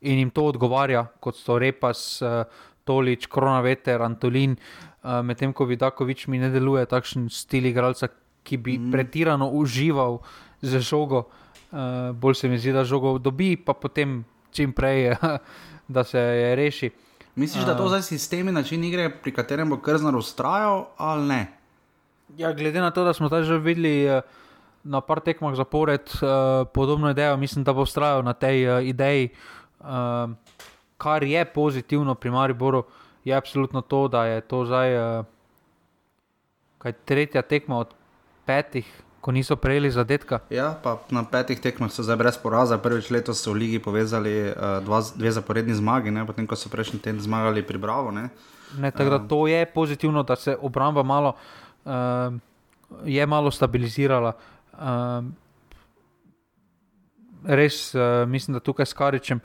[0.00, 2.44] in jim to odgovarja, kot so Repas, uh,
[2.84, 8.08] Tolič, Kronaveter, Antolin, uh, medtem ko Vidakovič mi ne deluje takšen stil igralca,
[8.42, 8.90] ki bi mm.
[8.90, 10.18] pretirano užival
[10.62, 11.28] za žogo.
[11.70, 15.14] Uh, bolj se mi zdi, da žogo dobi, pa potem čim prej,
[15.94, 16.90] da se je reši.
[17.34, 21.40] Misliš, da to zdaj sistem in način igre, pri katerem bo Krznar ustrajal ali ne?
[22.36, 24.22] Ja, glede na to, da smo zdaj že videli eh,
[24.84, 26.26] na par tekmah zapored eh,
[26.74, 29.28] podobno idejo, mislim, da bo ustrajal na tej eh, ideji.
[29.80, 30.28] Eh,
[30.98, 32.84] kar je pozitivno pri Mariboru,
[33.24, 35.22] je absolutno to, da je to zdaj eh,
[36.78, 37.94] kaj, tretja tekma od
[38.44, 40.40] petih, ko niso prejeli zadetka.
[40.50, 42.78] Ja, pa na petih tekmah so zdaj brez poraza.
[42.80, 46.24] Prvič letos so v ligi povezali uh, dva, dve zaporedni zmagi, ne?
[46.26, 48.08] potem ko so prejšnji teden zmagali pri Bravo.
[48.10, 48.30] Ne?
[48.80, 51.34] Ne, tako da to je pozitivno, da se obramba malo,
[51.84, 51.92] uh,
[53.04, 54.32] je malo stabilizirala.
[54.72, 55.28] Uh,
[57.44, 59.40] res uh, mislim, da tukaj s Karičem,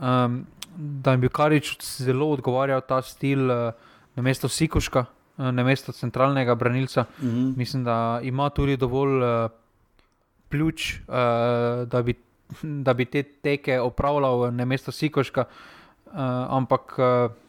[0.00, 0.44] um,
[0.76, 3.72] da jim bi Karič zelo odgovarjal ta stil uh,
[4.16, 5.04] na mesto Sikoška,
[5.38, 7.04] uh, na mesto centralnega branilca.
[7.22, 7.56] Mm -hmm.
[7.56, 9.50] Mislim, da ima tudi dovolj uh,
[10.48, 12.14] pljuč, uh, da, bi,
[12.86, 15.44] da bi te teke opravljal na mesto Sikoška,
[16.06, 16.12] uh,
[16.48, 16.98] ampak.
[16.98, 17.45] Uh,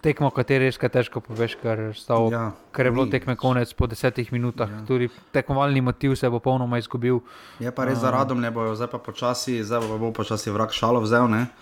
[0.00, 3.12] Tekmo, o kateri res težko poveš, ker, stav, Ja, ker je bilo ni.
[3.12, 4.70] tekme konec po desetih minutah.
[4.72, 4.80] Ja.
[4.88, 7.20] Tudi tekmovalni motiv se bo popolnoma izgubil.
[7.60, 10.72] Je pa res za radom, ne bojo, zdaj pa počasi, zdaj pa bo počasi vrak
[10.72, 11.28] šalo vzel.
[11.28, 11.52] Ne?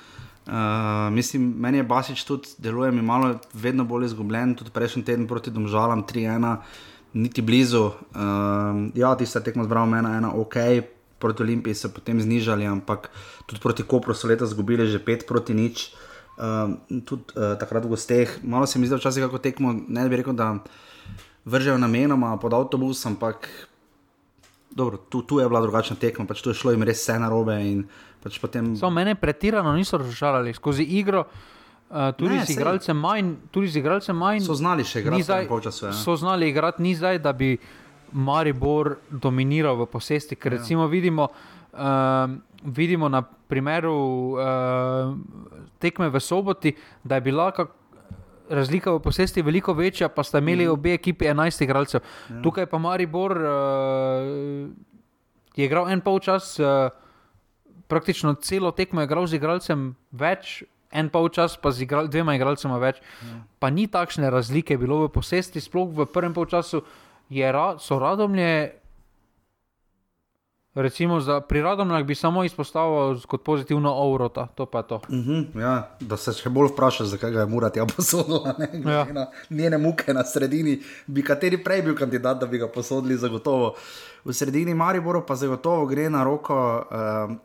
[0.47, 5.27] Uh, mislim, meni je Basič tudi, deluje mi malo, vedno bolj izgubljen, tudi prejšnji teden
[5.27, 6.63] proti Domžalam 3-1,
[7.19, 7.91] niti blizu.
[8.15, 10.87] Uh, ja, tiste tekmo zbral mena, ena ok,
[11.19, 13.11] proti Olimpiji so potem znižali, ampak
[13.51, 15.91] tudi proti Kopru so letos izgubili že 5 proti nič.
[15.91, 16.07] Uh,
[17.01, 20.33] tudi uh, takrat v gosteh, malo se mi zdi včasih kako tekmo, ne bi rekel,
[20.33, 20.55] da
[21.45, 23.49] vržejo namenoma pod avtobus, ampak
[24.71, 27.57] dobro, tu, tu je bila drugačna tekma, pač tu je šlo jim res vse narobe.
[27.63, 27.85] in
[28.19, 33.29] Pač potem, Samo mene pretirano niso razžalili skozi igro, uh, tudi, Ne, z igralcem manj,
[33.49, 34.41] tudi z igralcem manj.
[34.41, 35.87] so znali še igrati zdaj- v polčasu.
[35.87, 35.93] Ja.
[35.95, 37.59] So znali igrati, ni zdaj, da bi
[38.13, 40.35] Maribor dominiral v posesti.
[40.35, 40.59] Ker Ja.
[40.59, 41.29] recimo vidimo,
[41.73, 41.79] uh,
[42.65, 43.95] vidimo na primeru
[44.33, 45.15] uh,
[45.79, 46.75] tekme v soboti,
[47.05, 47.75] da je bila kak,
[48.51, 50.73] razlika v posesti veliko večja, pa sta imeli mm.
[50.73, 52.01] obe ekipi 11 igralcev.
[52.01, 52.43] Ja.
[52.43, 54.71] Tukaj pa Maribor uh,
[55.57, 56.89] je igral en polčas, uh,
[57.89, 60.63] praktično celo tekmo je igral z igralcem več.
[60.89, 63.03] En pa včasih pa z igral, dvema igralcema več.
[63.21, 63.43] Ja.
[63.61, 66.81] Pa ni takšne razlike bilo v posesti, sploh v prvem času
[67.29, 68.73] ra, so radomlje
[70.79, 75.01] Recimo, za, pri Radomljah bi samo izpostavil kot pozitivno Aurota, to pa to.
[75.09, 78.39] Uh mhm, -huh, ja, da se še bolj vprašaš, zakaj ga je Murat ja posodil.
[78.87, 79.07] Ja.
[79.51, 83.75] Njene muke na sredini, bi kateri prej bil kandidat, da bi ga posodili, zagotovo.
[84.25, 86.85] V sredini Mariboru pa zagotovo gre na roko.
[86.91, 87.37] Uh,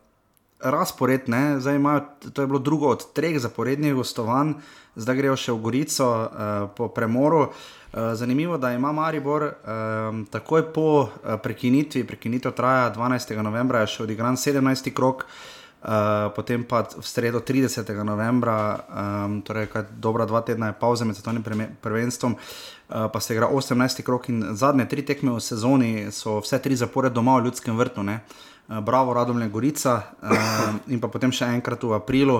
[0.64, 1.28] Razpored,
[1.59, 4.53] zdaj imajo, to je bilo drugo od treh zaporednih gostovanj,
[4.95, 6.28] zdaj grejo še v Gorico uh,
[6.76, 7.47] po premoru.
[7.49, 11.09] Uh, Eh, zanimivo je, da ima Maribor um, takoj po uh,
[11.43, 13.41] prekinitvi, prekinitev traja 12.
[13.41, 14.89] novembra, je še odigran 17.
[14.97, 15.89] krok, uh,
[16.34, 17.93] potem pa v sredo 30.
[18.01, 18.55] novembra,
[18.89, 21.45] um, torej dobra dva tedna je pauza med svetovnim
[21.86, 24.01] prvenstvom, uh, pa se igra 18.
[24.01, 28.01] krok in zadnje tri tekme v sezoni so vse tri zapore doma v ljudskem vrtu.
[28.01, 28.24] Ne?
[28.68, 32.38] Bravo, Radomlje Gorica uh, in pa potem še enkrat v aprilu.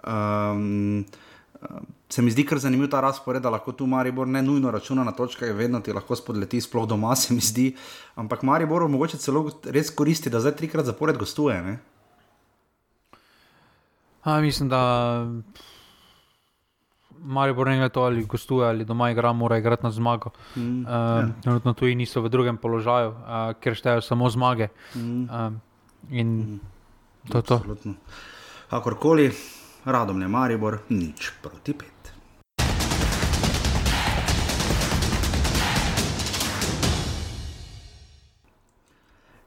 [0.00, 1.04] Um,
[2.08, 5.12] se mi zdi kar zanimiv ta razpored, da lahko tu Maribor ne nujno računa na
[5.12, 7.74] točke, vedno ti lahko spodleti, sploh doma se mi zdi.
[8.16, 11.78] Ampak Maribor mogoče celo res koristi, da zdaj trikrat zapored gostuje.
[14.24, 14.80] A, mislim, da
[17.22, 20.30] Maribor ne glede to ali gostuje ali doma igra, mora igrati na zmago.
[20.56, 20.88] Mm, uh,
[21.66, 21.72] ja.
[21.72, 24.68] Tu niso v drugem položaju, uh, ker štejejo samo zmage.
[24.94, 25.24] Mm.
[25.24, 25.52] Uh,
[26.10, 26.60] in mm.
[27.30, 27.60] to je to.
[28.70, 29.32] Kakorkoli
[29.84, 31.98] radom je Maribor, nič proti pet.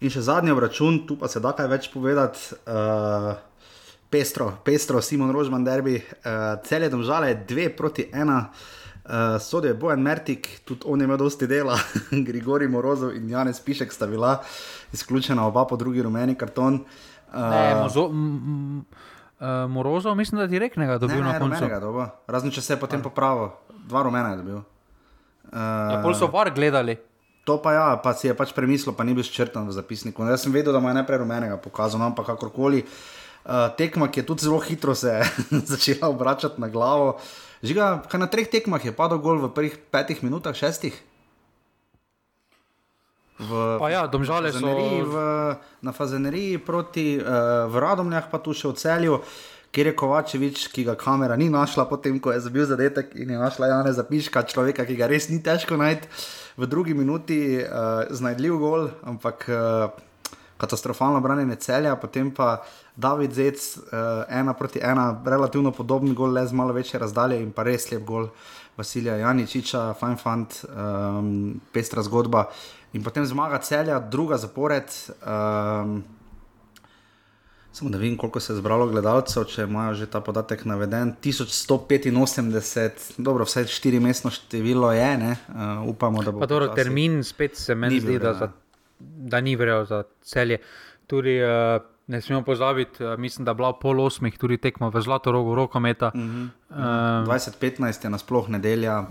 [0.02, 2.58] In še zadnji račun, tu pa se da kaj več povedati.
[2.66, 3.38] Uh,
[4.12, 8.50] pestro, pestro, Simon Rožman, derbi, uh, cel je domžale, dve proti ena.
[9.02, 11.80] Uh, Sodijo je Bojan Mertik, tudi on je imel dosti dela,
[12.28, 14.38] Grigori Morozov in Janes Pišek sta bila
[14.94, 16.84] izključena, oba po drugi rumeni karton.
[17.34, 18.10] Uh, ne, mozo,
[19.42, 22.06] Uh, Morozov, mislim, da je direktnega dobil ne, ne, na koncu.
[22.28, 23.48] Razen če se je potem popravil,
[23.90, 24.60] dva rumena je dobil.
[24.60, 26.94] Uh, ja, pol so var gledali.
[27.50, 30.22] To pa ja, pa si je pač premislil, pa ni bil črtan v zapisniku.
[30.30, 32.86] Jaz sem vedel, da mu je najprej rumenega pokazal, no, ampak kakorkoli.
[32.86, 33.31] Uh,
[33.78, 35.22] tekma, ki je tudi zelo hitro se
[35.72, 37.18] začela obračati na glavo.
[37.64, 40.98] Žiga, kaj na treh tekmah je padel gol v prvih petih minutah, šestih?
[43.42, 43.52] v,
[43.90, 45.16] ja, domžale so v,
[45.82, 49.16] na Fazeneriji proti uh, Radomljah, pa tu še v celju.
[49.72, 53.40] Ker je Kovačevič, ki ga kamera ni našla, potem ko je zabil zadetek in je
[53.40, 56.12] našla Jana Zapiška, človeka, ki ga res ni težko najti
[56.60, 59.88] v drugi minuti, uh, znajdljiv gol, ampak uh,
[60.60, 62.68] katastrofalno branjenje celja, potem pa
[63.02, 67.52] David Zec, uh, ena proti ena, relativno podoben gol, le z malo večje razdalje in
[67.52, 68.30] pa res lep gol
[68.78, 72.48] Vasilija Janičiča, fajn fant, um, pestra zgodba.
[72.94, 74.90] In potem zmaga celja, druga zapored.
[75.22, 76.02] Um,
[77.72, 81.16] samo da vidim, koliko se je zbralo gledalcev, če imajo že ta podatek naveden.
[81.24, 86.40] 1185, dobro, vse štiri mestno število je, uh, upamo, da bo.
[86.40, 88.52] Pa dobro, termin spet se meni zdi, da, za,
[89.00, 90.60] da ni verjel za celje.
[91.08, 91.82] Tudi, uh,
[92.12, 95.56] Ne smemo pozabiti, uh, mislim, da je bila pol osmih tudi tekmo v Zlato rogo,
[95.56, 96.12] rokometa.
[96.14, 97.26] Uh -huh, uh -huh.
[97.26, 99.06] 2015 je nasploh nedelja.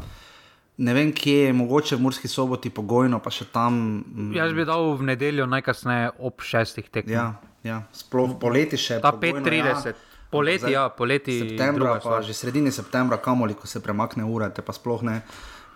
[0.77, 4.05] Ne vem, kje je mogoče v Murski soboti pogojno, pa še tam.
[4.15, 4.35] Mm.
[4.35, 7.13] Jaz bi dal v nedeljo najkasneje ob šestih tekmah.
[7.13, 9.01] Ja, ja, sploh poleti še.
[9.01, 9.87] Ta 5:30.
[9.87, 9.93] Ja.
[10.31, 11.39] Poleti, ja, poleti.
[11.39, 15.23] Septembra, pa že sredini septembra, kamoli, ko se premakne ura, te pa sploh ne.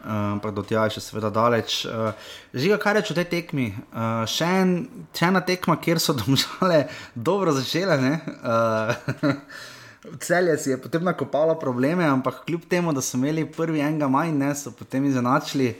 [0.04, 1.82] Ampak uh, do tega je še seveda daleč.
[1.88, 2.12] Uh,
[2.52, 3.70] Žiga, kaj reče o tej tekmi?
[3.72, 4.74] Uh, še, en,
[5.16, 6.84] še ena tekma, kjer so domžale
[7.16, 7.96] dobro začele.
[10.20, 14.34] Celje si je potem nakopalo probleme, ampak kljub temu, da so imeli prvi enega manj,
[14.36, 15.70] ne, so potem izenačili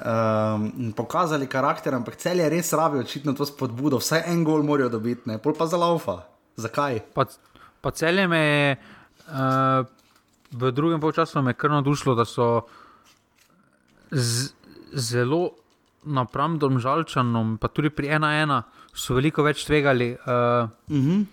[0.00, 5.28] um, pokazali karakter, ampak celje res rabi očitno to spodbudo, vsaj en gol morajo dobiti,
[5.28, 6.22] ne, pol pa za laufa.
[6.56, 7.02] Zakaj?
[7.12, 7.26] Pa,
[7.84, 7.92] pa
[8.32, 8.76] me je
[9.28, 9.84] uh,
[10.52, 12.66] v drugem polčasu me krno dušlo, da so
[14.16, 15.50] zelo
[16.06, 18.62] napram domžalčanom, pa tudi pri 1-1
[18.94, 20.14] so veliko več tvegali.
[20.14, 21.26] Uh, uh -huh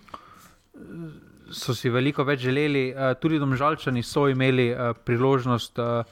[1.54, 6.04] so si veliko več želeli, uh, tudi domžalčani so imeli uh, priložnost uh,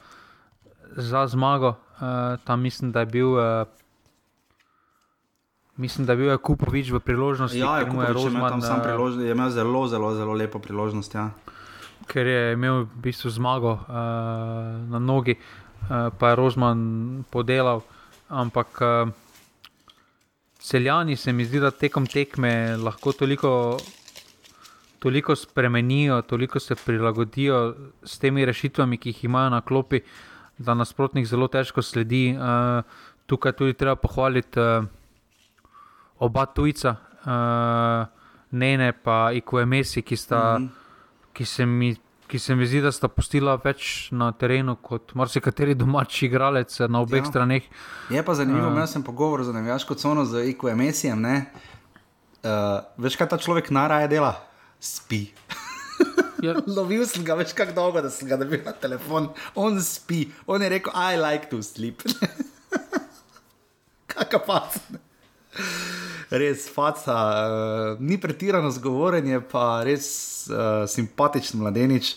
[0.96, 1.74] za zmago.
[1.98, 3.36] Uh, tam mislim, da je bil.
[3.36, 3.64] Uh,
[5.80, 7.58] Mislim, da je bil Kupovič v priložnosti.
[7.58, 11.14] Ja, je, je, Rozman, imel priložnost, je imel zelo, zelo, zelo lepo priložnost.
[11.16, 11.30] Ja.
[12.06, 13.88] Ker je imel v bistvu zmago uh,
[14.92, 17.82] na nogi, uh, pa je Rozman podelal.
[18.28, 19.08] Ampak uh,
[20.58, 23.78] celjani se mi zdi, da tekom tekme lahko toliko
[25.02, 27.74] toliko spremenijo, toliko se prilagodijo
[28.04, 30.00] s temi rešitvami, ki jih imajo na klopi,
[30.58, 32.36] da nasprotnik zelo težko sledi.
[32.38, 32.84] Uh,
[33.26, 34.60] tukaj tudi treba pohvaliti
[36.18, 36.94] oba tujca,
[37.26, 38.22] uh,
[38.52, 40.70] Nene in Ikuemesi, ki, sta, mm -hmm.
[41.32, 41.96] ki, se mi,
[42.32, 47.02] ki se mi zdi, da sta postila več na terenu kot marsikateri domači igralec na
[47.04, 47.28] obeh ja.
[47.28, 47.66] straneh.
[48.08, 51.26] Je pa zanimivo, uh, imel sem pogovor z Nevijaško cono z Ikuemesijem.
[51.28, 54.32] Uh, veš, kaj ta človek naraje dela?
[54.80, 55.26] Spi.
[56.40, 56.56] Ja.
[56.78, 59.28] Lovil sem ga več kako dolgo, da sem ga dobil na telefon.
[59.52, 62.00] On spi, on je rekel, I like to sleep.
[64.12, 64.80] Kakšna paca.
[66.32, 70.06] Res, faca, uh, ni pretirano zgovoren, je pa res
[70.48, 72.14] uh, simpatičen mladenič,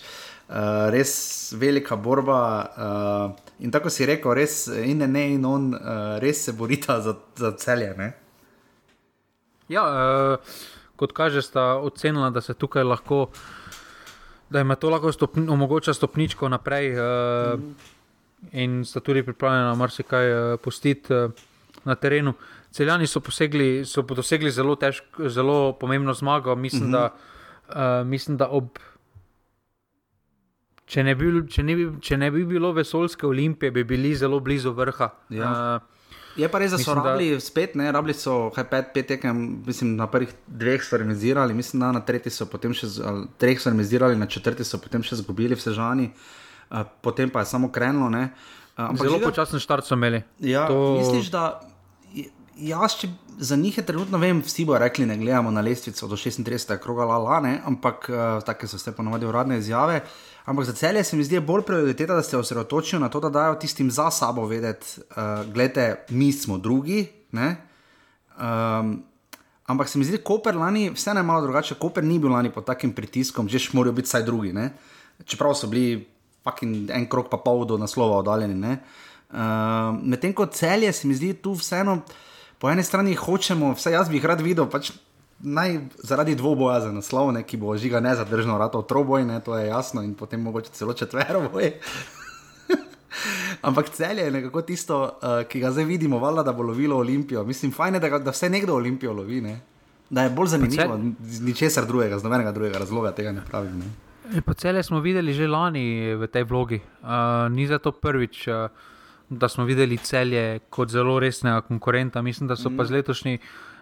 [0.47, 1.16] uh, res
[1.59, 2.38] velika borba.
[2.63, 7.18] Uh, in tako si rekel, res in ne, in on, uh, res se borita za,
[7.36, 7.91] za celje.
[7.99, 8.13] Ne?
[9.68, 10.55] Ja, uh,
[10.95, 13.26] kot kaže, sta ocenila, da se tukaj lahko,
[14.47, 16.93] da jim to lahko stopni, omogoča stopničko naprej.
[16.95, 17.76] Uh, mm.
[18.63, 21.32] In sta tudi pripravljena marsikaj uh, pustiti uh,
[21.84, 22.34] na terenu.
[22.76, 26.55] Celjani so, posegli, so dosegli zelo, težko, zelo pomembno zmago.
[26.55, 27.09] Mislim, mm -hmm.
[27.71, 28.80] da, uh, mislim, da ob,
[30.86, 34.39] če, ne bi, če, ne bi, če ne bi bilo vesoljske olimpije, bi bili zelo
[34.39, 35.09] blizu vrha.
[35.30, 35.51] Ja.
[35.76, 35.91] Uh,
[36.36, 37.39] Je pa res, da so mislim, rabili da...
[37.39, 41.91] spet, ne, rabili so pet, pet tekem, mislim, na prvih dveh so remisirali, mislim, da
[41.91, 42.88] na tretji so potem še,
[43.38, 47.45] treh so remisirali, na četrti so potem še zgubili vse žani, uh, potem pa je
[47.45, 48.11] samo krenilo.
[48.76, 50.23] Uh, Zelo počasen štart so imeli.
[50.39, 50.97] Ja, to...
[50.99, 51.61] Misliš, da
[52.58, 56.16] jaz, če za njih je trenutno, vem, vsi bo rekli, ne gledamo na lestvico do
[56.16, 56.78] 36.
[56.84, 60.01] kroga, la, la, ne, ampak uh, take so vse ponovadi uradne izjave.
[60.45, 63.56] Ampak za celje se mi zdi bolj prioriteta, da se osredotočijo na to, da dajo
[63.60, 67.08] tistim za sabo vedeti, uh, eh, gledajte, mi smo drugi.
[67.36, 69.03] Um,
[69.66, 72.66] ampak se mi zdi, Koper lani, vse je malo drugače, Koper ni bil lani pod
[72.66, 74.53] takim pritiskom, že morajo biti vsaj drugi.
[74.53, 74.70] Ne?
[75.26, 76.06] Čeprav so bili
[76.93, 78.78] en krok pa pol do naslova oddaljeni.
[79.34, 81.99] Uh, Medtem ko celje se mi zdi tu vseeno.
[82.60, 84.91] Po eni strani hočemo, vse jaz bi jih rad videl, pač
[85.39, 89.68] naj, zaradi dvoboja za naslov, ne, ki bo žiga nezadržno, rado troboj, ne, to je
[89.68, 91.80] jasno, in potem mogoče celo četvero boje.
[93.68, 97.43] Ampak cel je nekako tisto, uh, ki ga zdaj vidimo, vala, da bo lovilo Olimpijo.
[97.43, 99.41] Mislim, fajn je, da, da vse nekdo Olimpijo lovi.
[99.41, 99.60] Ne?
[100.10, 100.99] Da je bolj zanimivo,
[101.41, 103.80] ničesar drugega, z nobenega drugega razloga tega ne pravim.
[103.80, 103.86] Ne?
[104.38, 108.47] E, po celem smo videli že lani v tej vlogi, uh, ni za to prvič.
[108.47, 108.93] Uh,
[109.30, 112.21] da smo videli celje kot zelo resnega konkurenta.
[112.21, 112.78] Mislim, da so mm.
[112.78, 112.95] pa z, mhm.
[112.95, 113.38] letošnji,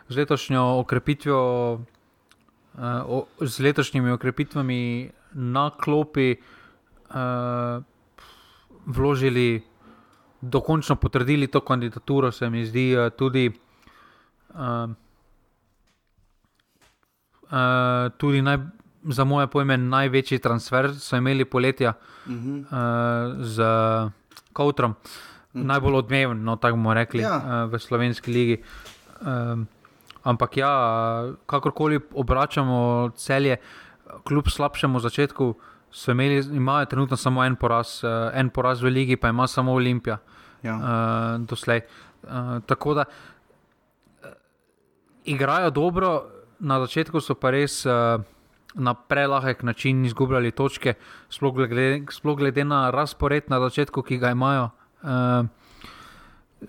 [0.09, 7.83] z letošnjo okrepitvijo, uh, z letošnjimi okrepitvami na klopi uh,
[8.85, 9.63] vložili,
[10.41, 13.51] dokončno potrdili to kandidaturo, se mi zdi uh, tudi.
[14.49, 14.89] Uh,
[17.53, 18.57] Uh, tudi naj,
[19.13, 21.93] za moje pojme, največji transfer so imeli poletja
[22.25, 22.59] uh -huh.
[22.65, 23.61] uh, z
[24.53, 24.91] Kowtrom.
[24.91, 25.32] Uh.
[25.53, 27.37] Najbolj odmeven, no, tako bomo rekli, ja.
[27.37, 28.57] uh, v slovenski ligi.
[29.21, 29.67] Um,
[30.23, 30.71] ampak ja,
[31.45, 33.57] kakorkoli obračamo celje,
[34.23, 35.53] kljub slabšemu začetku,
[36.07, 40.17] imeli, imajo trenutno samo en poraz, uh, en poraz v ligi, pa ima samo Olimpija.
[40.63, 40.75] Ja.
[40.75, 41.81] Uh, doslej.
[42.23, 44.29] Uh, tako da uh,
[45.25, 46.23] igrajo dobro,
[46.59, 47.85] na začetku so pa res.
[47.85, 48.21] Uh,
[48.73, 50.95] Na prelahek način izgubljali točke,
[51.29, 54.71] sploh glede, sploh glede na razpored na začetku, ki ga imajo,
[55.03, 55.45] Uh,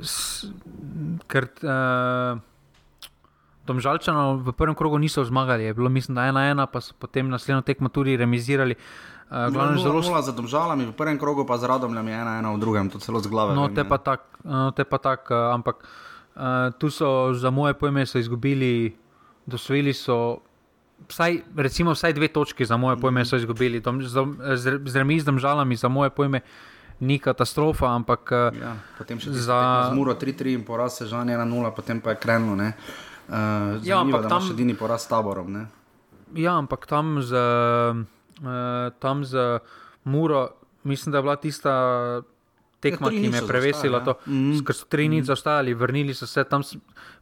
[0.01, 0.47] s,
[1.30, 2.43] ker uh,
[3.64, 7.28] domžalčano v prvem krogu niso zmagali, je bilo mislim, da ena ena, pa so potem
[7.30, 8.74] naslednjo tekmo tudi remisirali.
[9.30, 12.61] Uh, glavno, zelo zelo za domžalami, v prvem krogu pa z radomljami ena ena v
[12.61, 13.57] drugem, to celo z glave.
[13.57, 18.97] No, te pa tako, no, tak, uh, ampak uh, tu so za moje pojme izgubili,
[19.47, 20.43] dosvojili so.
[21.05, 24.14] Vsaj, recimo, vsaj dve točke za moje pojme so izgubili, Dom, z,
[24.57, 26.41] z, z remizdom žalami za moje pojme
[27.01, 31.47] ni katastrofa, ampak eh, ja, potem še za Muro 3-3 in poraz se žanje na
[31.49, 32.55] 0, potem pa je krenilo.
[32.55, 35.49] Uh, ja, ampak tam še edini poraz s taborom.
[35.49, 35.65] Ne?
[36.37, 39.65] Ja, ampak tam z, uh, tam z
[40.05, 40.53] Muro,
[40.85, 41.73] mislim, da je bila tista.
[42.85, 44.13] Tekma, ja, ki me je prevesila, ja.
[44.29, 44.61] mm.
[44.61, 45.29] ker so tri nič mm.
[45.33, 46.61] zaostajali, vrnili so se tam.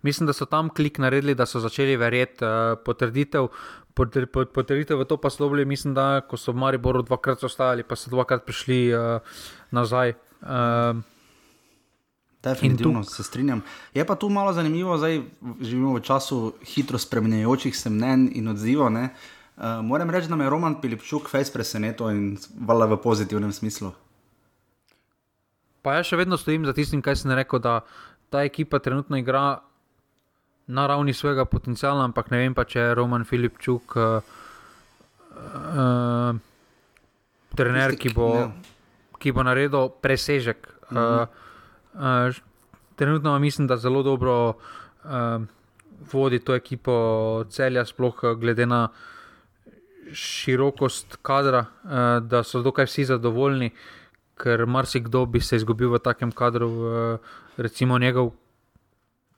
[0.02, 3.46] Mislim, da so tam klik naredili, da so začeli verjeti uh, potrditev
[3.94, 7.96] potrditev v to pa so bili, mislim, da ko so v Mariboru dvakrat ostali, pa
[7.96, 9.20] so dvakrat prišli uh,
[9.72, 10.14] nazaj.
[10.42, 11.00] Uh,
[12.42, 13.62] Definitivno se strinjam.
[13.94, 15.06] Je pa tu malo zanimivo, da
[15.60, 18.90] živimo v času hitro spremenjajočih se mnen in odzivov.
[18.92, 19.08] Uh,
[19.82, 23.92] moram reči, da me je Roman Pilipčuk fejs presenetil in vala v pozitivnem smislu.
[25.82, 27.80] Pa jaz še vedno stojim za tistim, kaj sem rekel, da
[28.30, 29.62] ta ekipa trenutno igra
[30.66, 34.22] na ravni svojega potenciala, ampak ne vem pa, če je Roman Filipčuk uh,
[35.36, 36.38] uh,
[37.54, 38.46] trener, Tisti, ki bo, ja.
[39.22, 40.58] Ki bo naredil presežek.
[40.90, 41.26] Uh,
[41.94, 42.34] uh,
[42.96, 45.42] trenutno mislim, da zelo dobro uh,
[46.04, 46.94] vodi to ekipo
[47.46, 48.88] celja, sploh glede na
[50.12, 51.90] širokost kadra, uh,
[52.22, 53.70] da so dokaj vsi zadovoljni,
[54.36, 57.18] ker marsikdo bi se izgubil v takem kadru, uh,
[57.56, 58.32] recimo njegov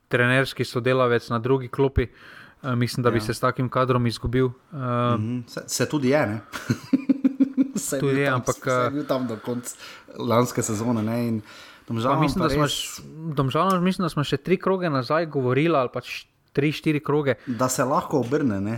[0.09, 2.07] trenerski sodelavec na drugi klopi.
[2.63, 3.21] Uh, mislim, da bi Ja.
[3.23, 4.47] se s takim kadrom izgubil.
[4.47, 4.81] Uh,
[5.15, 5.41] Mhm.
[5.47, 6.41] Se, se tudi je,
[7.85, 7.89] ne?
[7.89, 9.77] Se Tudi bil je, tam, ampak, je eh, bil tam do konca
[10.17, 11.03] lanske sezone.
[11.03, 11.19] Ne?
[11.27, 11.41] In
[11.85, 13.01] Pa Domžalam mislim, da smo, res-
[13.35, 17.35] domžalno, mislim, da smo še tri kroge nazaj govorili, ali pa š- tri, štiri kroge,
[17.47, 18.61] da se lahko obrne.
[18.63, 18.77] Ne?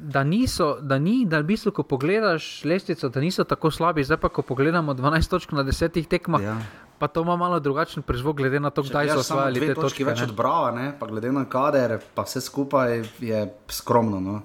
[0.00, 4.16] da niso, da ni, da v bistvu, ko pogledaš lestvico, da niso tako slabi, zdaj
[4.16, 6.54] pa, ko pogledamo 12 točk na 10 tekmah, Ja.
[6.98, 10.04] pa to ima malo drugačen prizvok, glede na to, Če kdaj so osvajali te točke.
[10.04, 10.24] več ne.
[10.24, 10.94] od Brava, ne?
[10.94, 14.20] pa glede na kader, pa vse skupaj je skromno.
[14.20, 14.36] No?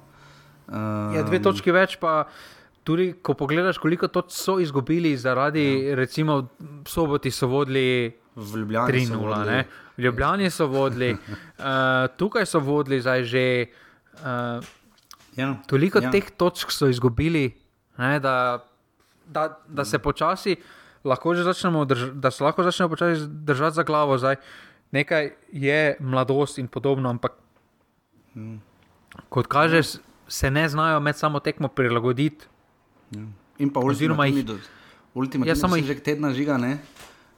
[0.68, 2.26] Um, Ja, dve točki več, pa
[2.84, 5.96] tudi ko pogledaš, koliko točk so izgubili zaradi, ja.
[5.96, 6.48] recimo,
[6.86, 9.46] soboti so vodili v Ljubljani so 3-0, vodili.
[9.48, 9.66] ne?
[9.98, 11.18] v Ljubljani so vodili, uh,
[12.18, 13.66] tukaj so vodili zdaj že.
[14.14, 14.64] Uh,
[15.34, 15.56] Ja.
[15.68, 16.12] Toliko ja.
[16.12, 17.58] teh točk so izgubili,
[17.98, 18.62] ne, da,
[19.26, 20.56] da, da se počasi
[21.04, 24.18] lahko že začnemo, da se lahko začnemo počasi držati za glavo.
[24.18, 24.36] Zdaj.
[24.92, 27.32] Nekaj je mladosti in podobno, ampak
[28.36, 28.58] Mm.
[29.30, 29.82] kot kaže,
[30.28, 32.46] se ne znajo med samo tekmo prilagoditi.
[33.60, 34.62] In pa Oziroma jih- ultimativni,
[35.16, 36.80] ultimativni Ja, samo ja, jih- že tedna žiga, ne.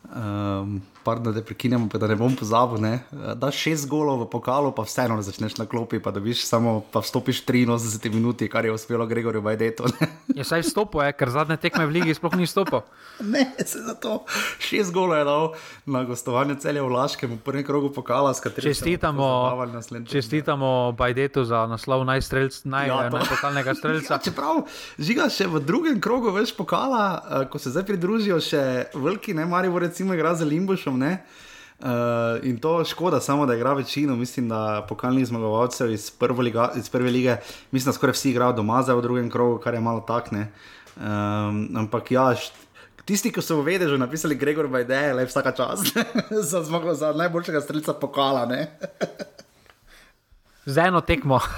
[0.05, 2.79] Um, Pardon, da prekinemo, pa da ne bom pozabil.
[2.79, 2.93] Ne?
[3.35, 6.97] Da šest golov v pokalu, pa vseeno ne začneš na klopi, pa dobiš samo, pa
[6.97, 7.77] vstopiš 83
[8.09, 9.85] minuti, kar je uspelo Gregorju Bajdetu.
[10.27, 12.81] Je saj stopil, je, ker zadnje tekme v Ligi sploh ni stopil.
[13.23, 14.25] ne, se za to.
[14.59, 15.45] Šest golov je dal
[15.85, 19.29] na gostovanju celja v Laškem, v prvem krogu pokala, s katerim Čestitamo,
[19.77, 20.05] teden.
[20.05, 24.09] čestitamo Bajdetu za naslov najstrelc, naj, Ja, ja, to- najpokalnega strelca.
[24.09, 24.65] Ja, čeprav
[24.97, 29.77] žiga še v drugem krogu več pokala, ko se zdaj pridružijo še veliki, ne Marijo,
[29.77, 30.94] recimo, igra z Limbušom.
[30.97, 31.17] Ne?
[31.79, 31.89] Uh,
[32.43, 37.11] in to škoda, samo da igra večino, mislim, da pokalnih zmagovalcev iz, liga, iz prve
[37.11, 37.37] lige,
[37.71, 40.51] mislim, da skoraj vsi igrajo doma zdaj v drugem krogu, kar je malo takne.
[40.95, 42.35] Um, ampak ja,
[43.05, 45.91] tisti, ki so v vedežu napisali Gregor Bajde, le vsaka čast
[46.51, 48.47] za, zmago, za najboljšega strelca pokala.
[50.65, 51.39] Z eno tekmo.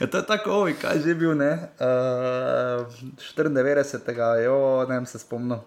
[0.00, 1.68] Ja, to je tako, oj, kaj že bil, ne?
[1.76, 2.88] Uh,
[3.36, 4.44] 94.
[4.44, 4.56] jo,
[4.88, 5.60] ne vem se spomnil.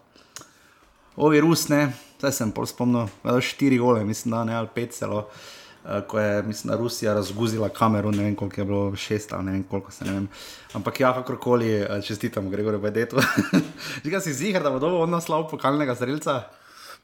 [1.15, 4.71] Ovi Rus, ne, zdaj sem pol spomnil, da je štiri gole, mislim, da ne ali
[4.73, 5.27] pet celo.
[5.83, 9.43] Uh, ko je, mislim, da Rusija razguzila kamero, ne vem koliko je bilo, šest ali
[9.43, 10.27] ne vem koliko se ne vem.
[10.73, 13.19] Ampak ja, kakorkoli, eh, čestitam Gregorju Bedetu.
[14.03, 16.43] Žiga si zihar, da bo dobil od naslov pokalnega zrelca.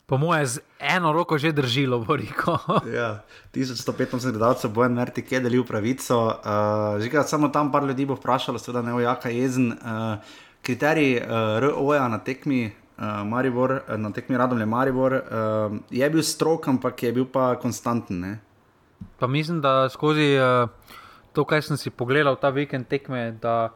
[0.06, 2.58] Po moje z eno roko že držilo, Boriko.
[2.98, 3.22] Ja,
[3.54, 6.18] 1115 gledalcev, bojen Merti, ki je delil pravico.
[6.26, 9.76] Uh, Žiga, samo tam par ljudi bo vprašalo, seveda ne ojaka jezen.
[9.76, 10.18] Uh,
[10.64, 12.72] kriterij uh, ROA na tekmi.
[13.00, 17.26] Uh, Maribor, eh, na tekmi Radom je Maribor, uh, je bil strok, ampak je bil
[17.26, 18.20] pa konstanten.
[18.20, 18.40] Ne?
[19.20, 20.68] Pa mislim, da skozi uh,
[21.32, 23.70] to, kar sem si pogledal ta vikend tekme, da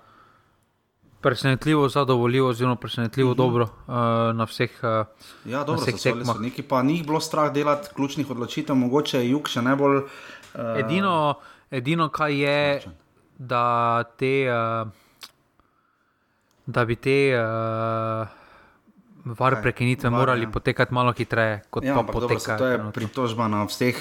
[1.23, 3.37] presenetljivo zadovoljivo, oziroma presenetljivo uh -huh.
[3.37, 4.71] dobro uh, na vseh.
[4.83, 5.07] Uh,
[5.51, 6.39] Ja, dobro, vseh tekmah.
[6.39, 9.97] neki pa ni bilo strah delati ključnih odločitev, mogoče je jug še najbolj.
[9.97, 10.03] Uh,
[10.77, 11.33] edino,
[11.71, 12.81] edino, kar je,
[13.37, 14.51] da te.
[14.51, 14.91] Uh,
[16.65, 18.27] da bi te uh,
[19.25, 20.51] var prekinitve VAR, morali ja.
[20.51, 22.91] potekati malo hitreje, kot Ja, pa ampak dobro, to je trenutno.
[22.91, 23.95] pritožba na vseh,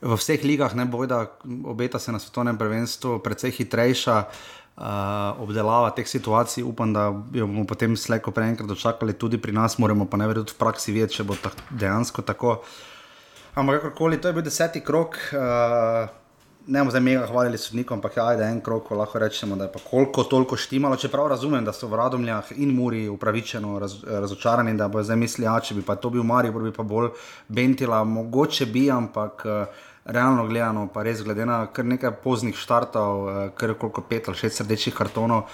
[0.00, 1.26] v vseh ligah, ne bojda,
[1.64, 4.84] obeta se na svetovnem prvenstvu, precej hitrejša uh,
[5.40, 6.64] obdelava teh situacij.
[6.64, 10.26] Upam, da jo bomo potem slejko prej enkrat dočakali tudi pri nas, moramo pa ne
[10.26, 12.62] verjeti v praksi videti, če bo ta, dejansko tako.
[13.56, 15.16] Ampak kakorkoli, to je bil deseti krok.
[15.32, 16.25] Uh,
[16.66, 19.56] Ne bomo zdaj mega hvalili sodnikom, ampak ja, da je en krok, ko lahko rečemo,
[19.56, 20.96] da je pa koliko toliko štimalo.
[20.96, 25.46] Čeprav razumem, da so v Radomljah in Muri upravičeno raz, razočarani, da bo zdaj mislili,
[25.46, 27.12] da če bi pa to bil Maribor, bi pa bolj
[27.48, 33.28] Bentila, mogoče bi, ampak eh, realno gledano, pa res glede na kar nekaj poznih štartov,
[33.28, 35.46] eh, kar je koliko pet ali šest rdečih kartonov.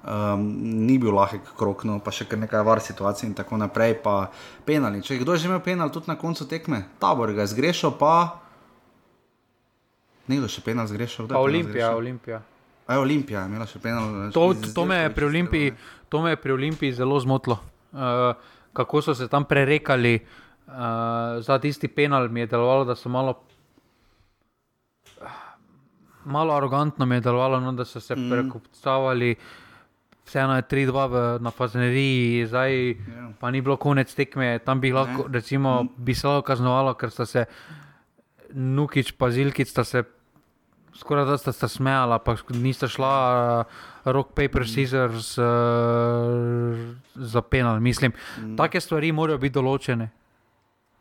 [0.00, 0.46] Um,
[0.86, 4.30] ni bil lahek krok, no, pa še kar nekaj var situacij in tako naprej, pa
[4.64, 5.02] penali.
[5.02, 8.40] Če je kdo že imel penal tudi na koncu tekme, tabor ga je zgrešil, pa
[10.30, 11.26] nekdo še penal zgrešil.
[11.30, 11.90] Pa Olimpija?
[11.98, 12.38] Olimpija.
[12.86, 14.30] A je Olimpija imela še penal.
[14.34, 16.06] To, iz to, me pri Olimpiji, ne?
[16.10, 17.58] to me je pri Olimpiji zelo zmotilo.
[17.90, 18.32] Uh,
[18.74, 20.74] kako so se tam prerekali uh,
[21.42, 23.36] za tisti penal, mi je delovalo, da so malo.
[26.24, 28.30] Malo arogantno mi je delovalo, no, da so se mm.
[28.30, 29.34] prekupcavali.
[30.26, 33.30] Vseeno je 3-2 v- na Fazeneriji, zdaj Ja.
[33.40, 37.26] pa ni bilo konec tekme, tam bi, lahko, recimo, bi se lahko kaznovalo, ker sta
[37.26, 37.46] se
[38.54, 40.02] Nukič pa Zilkic sta se
[40.94, 43.14] skoraj da sta se smejala, pa nista šla
[43.60, 45.44] uh, rock, paper, scissors uh,
[47.14, 47.80] za penal.
[47.80, 48.56] Mislim, mm.
[48.56, 50.10] take stvari morajo biti določene.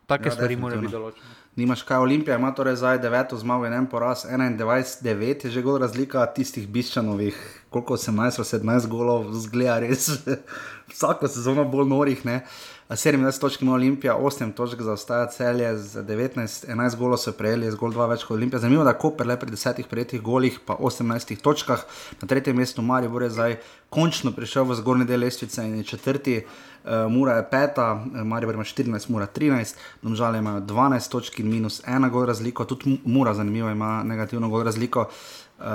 [0.10, 1.36] Take Ja, stvari morajo biti določene.
[1.60, 5.80] Nimaš kaj, Olimpija ima torej zdaj deveto zmago in en poraz, 21-9 je že gol
[5.82, 7.36] razlika tistih biščanovih,
[7.70, 10.08] koliko 18 ali 17 golov, zgleda res
[10.94, 12.26] vsako sezono bolj norih.
[12.26, 12.42] Ne?
[12.90, 17.94] 27 točk ima Olimpija, 8 točk zaostaja celje z 19, 11 golov so prejeli, zgolj
[17.94, 18.60] 2 več kot Olimpija.
[18.64, 21.84] Zanimivo, da je Koper le pri 10 prejetih golih, pa 18 točkah,
[22.22, 23.56] na tretjem mestu Maribor je zdaj
[23.94, 26.40] končno prišel v zgornji del lestvice in je četrti.
[26.40, 31.50] Uh, Mura je peta, eh, Maribor ima 14, Mura 13, Domžale imajo 12 točk in
[31.50, 35.06] minus 1 gol razliko, tudi Mu- Mura, zanimivo, ima negativno gol razliko.
[35.60, 35.66] Uh,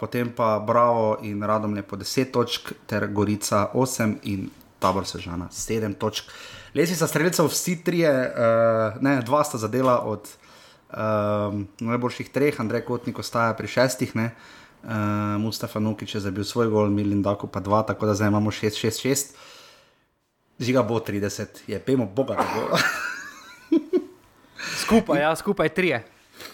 [0.00, 4.48] potem pa Bravo in Radomlje po 10 točk, ter Gorica 8 in
[4.84, 6.28] Tabor Sežana 7 točk.
[6.76, 13.18] Lesica streljcev, vsi trije, uh, ne, dva sta zadela od um, najboljših treh, Andrej Kotnik
[13.18, 14.34] ostaja pri šestih, ne.
[14.84, 14.90] Uh,
[15.40, 19.32] Mustafa Nukič je zabil svoj gol, Milin Dako pa dva, tako da zdaj imamo 6-6-6.
[20.60, 22.36] Žiga bo 30, je pemo Boga.
[24.84, 26.04] Skupaj, ja, skupaj trije.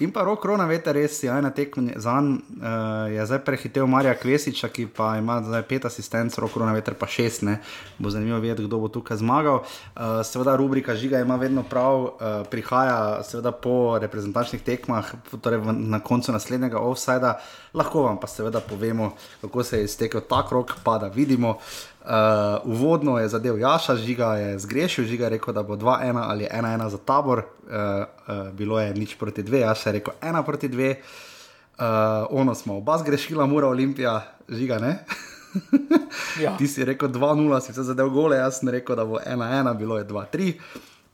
[0.01, 2.39] In pa rok Rona, veste, res je ena tekma za njim.
[2.61, 6.95] Uh, je zdaj prehitev Marija Kvesiča, ki pa ima zdaj pet asistentov, rok Rona, veter
[6.95, 7.43] pa šest.
[7.43, 7.59] Ne.
[7.99, 9.61] Bo zanimivo videti, kdo bo tukaj zmagal.
[9.61, 12.11] Uh, seveda, rubrika Žiga ima vedno prav, uh,
[12.51, 17.37] prihaja seveda po reprezentančnih tekmah, torej v, na koncu naslednjega offsajda.
[17.74, 21.51] Lahko vam pa seveda povemo, kako se je iztekel ta rok, pa da vidimo.
[21.51, 21.89] Uh,
[22.64, 26.88] uvodno je zadev Jaša, žiga je zgrešil, žiga je rekel, da bo 2-1 ali 1-1
[26.88, 27.44] za tabor, uh,
[27.74, 30.94] uh, bilo je nič proti 2, Jaša je rekel 1 proti 2.
[31.80, 31.84] Uh,
[32.30, 35.05] ono smo oba zgrešila, mora Olimpija, žiga ne.
[36.40, 36.57] Ja.
[36.59, 39.98] Ti si rekel 2-0, si se zadev gole, jaz sem rekel, da bo 1-1, bilo
[39.98, 40.55] je 2-3.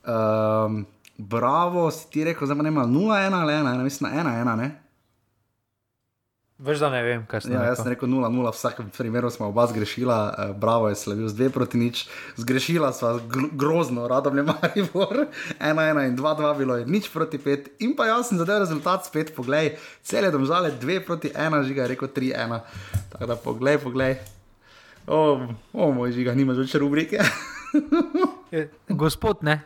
[0.07, 0.85] Um,
[1.17, 4.86] bravo, si ti rekel, zdaj ne ima 0-1 ali 1-1, mislim na 1-1, ne?
[6.57, 7.83] Veš, da ne vem, kaj sem Ja, jaz rekel.
[7.83, 11.53] sem rekel 0-0, v vsakem primeru smo oba zgrešila, uh, bravo je slavil z 2
[11.53, 15.29] proti nič, zgrešila sva gr grozno, radom je Maribor,
[15.61, 19.37] 1-1 in 2-2 bilo je nič proti 5 in pa jaz sem zadev rezultat spet,
[19.37, 22.33] poglej, cele domžale 2 proti 1, žiga je rekel 3-1,
[23.13, 24.13] tako da poglej, poglej.
[25.05, 25.37] O,
[25.71, 27.21] o moj žiga, nimaš več rubrike.
[28.55, 29.61] Je, Gospod, ne.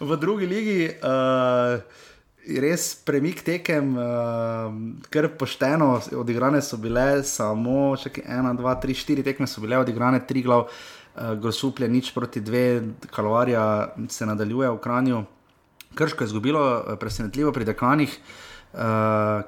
[0.00, 0.92] v drugi ligi.
[1.00, 1.80] Uh,
[2.40, 4.72] Res premik tekem, uh,
[5.12, 10.22] kar pošteno, odigrane so bile samo, čakaj, ena, dva, tri, štiri tekme so bile odigrane,
[10.26, 12.80] tri glav, uh, grosuplje, nič proti dve,
[13.12, 15.20] kalvarija se nadaljuje v Kranju.
[15.94, 18.16] Krško je izgubilo eh, presenetljivo pri dekanih,
[18.72, 18.80] uh,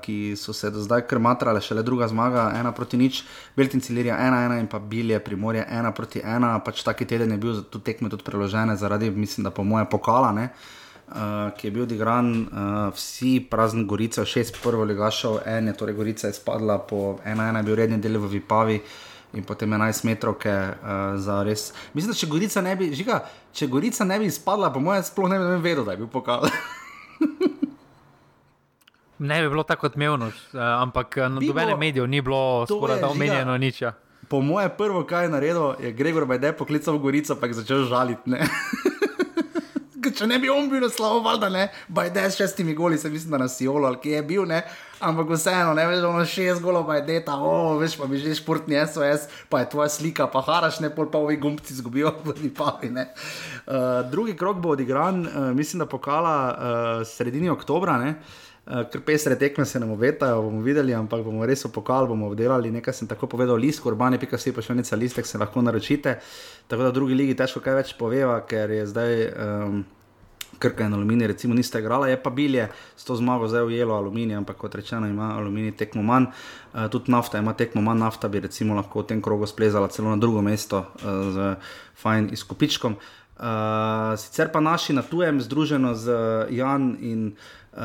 [0.03, 3.23] ki so se do zdaj kar matrale, šele druga zmaga, ena proti nič,
[3.57, 7.39] Beltin Cilirija ena, ena in pa Bilje Primorje ena proti ena, pač taki teden je
[7.39, 10.51] bil za tu tekme tudi preložene zaradi, mislim, da po moje pokala, ne.
[11.13, 11.19] Uh,
[11.53, 12.57] ki je bil odigran, uh,
[12.91, 17.65] vsi prazni Gorica, šest prvo ligašov, en je torej Gorica izpadla, po ena, ena je
[17.65, 18.79] bil redni del v Vipavi
[19.33, 20.75] in potem 11 metrovke uh,
[21.17, 21.67] za res.
[21.93, 25.29] Mislim, da če Gorica ne bi, žiga, če Gorica ne bi izpadla, po mojem sploh
[25.29, 26.49] ne bi vedel, da je bil pokal.
[29.19, 32.67] Ne bi bilo tako odmevno, eh, ampak eh, na Bi nobenem bilo- mediju ni bilo
[32.67, 33.83] skoraj je, da omenjeno nič.
[33.83, 33.93] ja.
[34.29, 37.85] Po moje prvo, kaj je naredil, je Gregor Bajde poklical v Gorico, pa je začel
[37.85, 38.31] žaliti.
[40.19, 43.43] Če ne bi on bil slabo, valjda ne, Bajde s šestimi goli, se mislim, da
[43.45, 44.63] na Siolo ali kje je bil, ne.
[45.03, 48.79] Ampak vseeno, ne veš, ono šest golov, Bajde, ta, o, veš, pa bi že športni
[48.87, 52.91] SOS, pa je tvoja slika, pa haraš, ne, pol pa ovi gumbci zgubijo v Lipavi,
[52.95, 53.09] ne.
[53.67, 58.17] Uh, drugi krok bo odigran, uh, mislim, da pokala uh, sredini oktobra, ne.
[58.19, 62.71] Uh, ker pesre tekme se nam obetajo, bomo videli, ampak bomo res opokali, bomo obdelali.
[62.71, 66.21] Nekaj sem tako povedal, list, urbane.si pa še nekaj listek se lahko naročite.
[66.71, 69.27] Tako da v drugi ligi težko kaj več poveva, ker je zdaj.
[69.35, 69.83] Um,
[70.63, 74.37] Krka in aluminij, recimo, nista igrala, je pa bilje s to zmago zdaj ujelo aluminij,
[74.39, 78.41] ampak kot rečeno, ima aluminij tekmo manj, uh, tudi nafta ima tekmo manj, nafta bi
[78.41, 81.57] recimo lahko v tem krogu splezala celo na drugo mesto uh, z
[82.03, 82.97] fajn izkupičkom.
[83.43, 86.15] Uh, sicer pa naši na tujem, združeno z
[86.55, 87.33] Jan in
[87.75, 87.81] uh,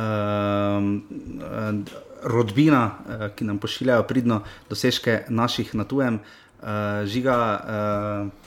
[2.23, 6.19] rodbina, uh, ki nam pošiljajo pridno dosežke naših na tujem,
[6.61, 7.37] uh, žiga.
[7.57, 8.46] Uh,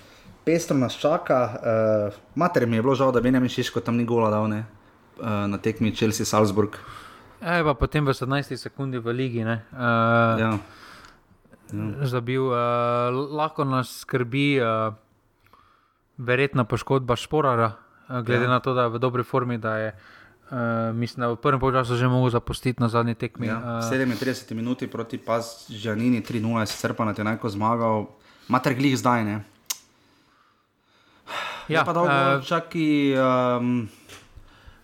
[0.51, 1.39] Pestro nas čaka,
[2.11, 4.65] uh, mater mi je bilo žal, da Benjamin Šiško tam ni gola dal ne,
[5.23, 6.75] uh, na tekmi Chelsea Salzburg.
[7.39, 9.63] E, pa potem v 17 sekundi v ligi, ne.
[9.71, 10.51] Uh, Ja.
[12.03, 14.91] Zabil, uh, lahko nas skrbi uh,
[16.19, 17.79] verjetna poškodba Šporara,
[18.11, 18.51] uh, glede Ja.
[18.51, 18.55] ja.
[18.59, 19.95] na to, da je v dobri formi, da je,
[20.51, 20.59] uh,
[20.99, 23.47] mislim, da v prvem času že mogel zapustiti na zadnji tekmi.
[23.47, 23.87] Ja.
[23.87, 28.11] uh, 37 minuti proti Paz Žanini 3-0, sicer pa na te najko zmagal,
[28.51, 29.47] mater glih zdaj ne.
[31.71, 33.15] Ja, pa dolgo uh, eh, čaki.
[33.15, 33.89] Um,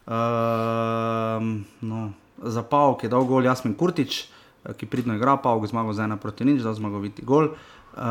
[0.06, 5.92] um, no, za Pavk je dal gol Jasmin Kurtič, eh, ki pridno igra, Pavk zmagal
[5.92, 7.56] za ena proti nič, da zmagoviti gol.
[7.96, 8.02] Uh,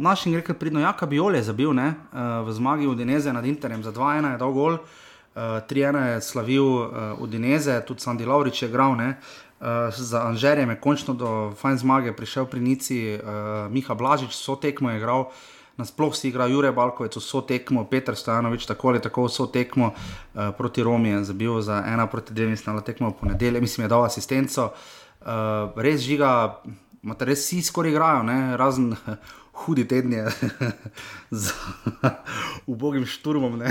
[0.00, 3.84] naš in rekel pridno, Jaka Biol je zabil ne, uh, v zmagi Udineze nad Interjem
[3.84, 6.88] za 2-1 je dal gol, uh, 3-1 je slavil uh,
[7.20, 9.20] Udineze, tudi Sandy Laurič je igral, ne.
[9.60, 14.56] Uh, za Anžerjem je končno do fajn zmage prišel pri Nici uh, Miha Blažič, so
[14.56, 15.28] tekmo je igral,
[15.78, 20.50] nasploh si igra Jure Balkovec, so tekmo, Petr Stojanovič, tako ali tako so tekmo uh,
[20.58, 23.88] proti Romi je zabil za 1 proti 2, mislim, da tekmo v ponedeljek, mislim, je
[23.88, 24.72] dal asistenco.
[25.20, 25.26] Uh,
[25.76, 26.62] res žiga,
[27.02, 28.56] Mate res vsi skoraj igrajo, ne?
[28.58, 28.94] razen
[29.62, 30.24] hudi tedni
[31.30, 31.52] z
[32.72, 33.62] ubogim šturmom.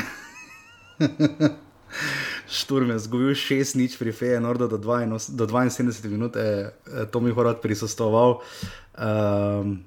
[2.48, 6.72] Šturm je zgubil 6 nič pri Feju, do, do 72 minut, je
[7.12, 8.40] to mi horat prisostoval
[8.98, 9.84] um,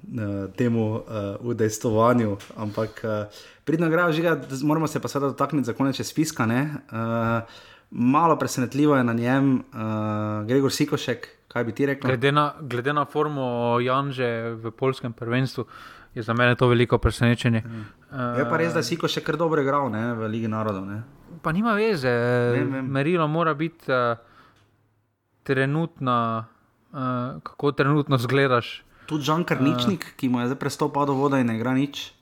[0.57, 1.01] temu uh,
[1.39, 2.37] udejstvovanju.
[2.57, 6.45] Ampak uh, pridno igrajo, žiga, moramo se pa seveda dotakniti za konec spiska.
[6.45, 7.43] Uh,
[7.91, 12.07] malo presenetljivo je na njem uh, Gregor Sikošek, Kaj bi ti rekel?
[12.07, 15.65] Glede na, glede na formo Janže v polskem prvenstvu,
[16.15, 17.63] je za mene to veliko presenečenje.
[17.65, 17.81] Mm.
[18.11, 20.85] Uh, je pa res, da si ko še kar dobro igral ne, v Ligi narodov.
[20.87, 21.01] Ne?
[21.43, 22.11] Pa nima veze,
[22.55, 22.87] vem, vem.
[22.87, 24.15] merilo mora biti uh,
[25.43, 26.15] trenutno,
[26.93, 28.71] uh, kako trenutno zgledaš.
[29.11, 32.15] Tudi Žan Karničnik, uh, ki mu je zdaj prestopil do vode in ne igra nič.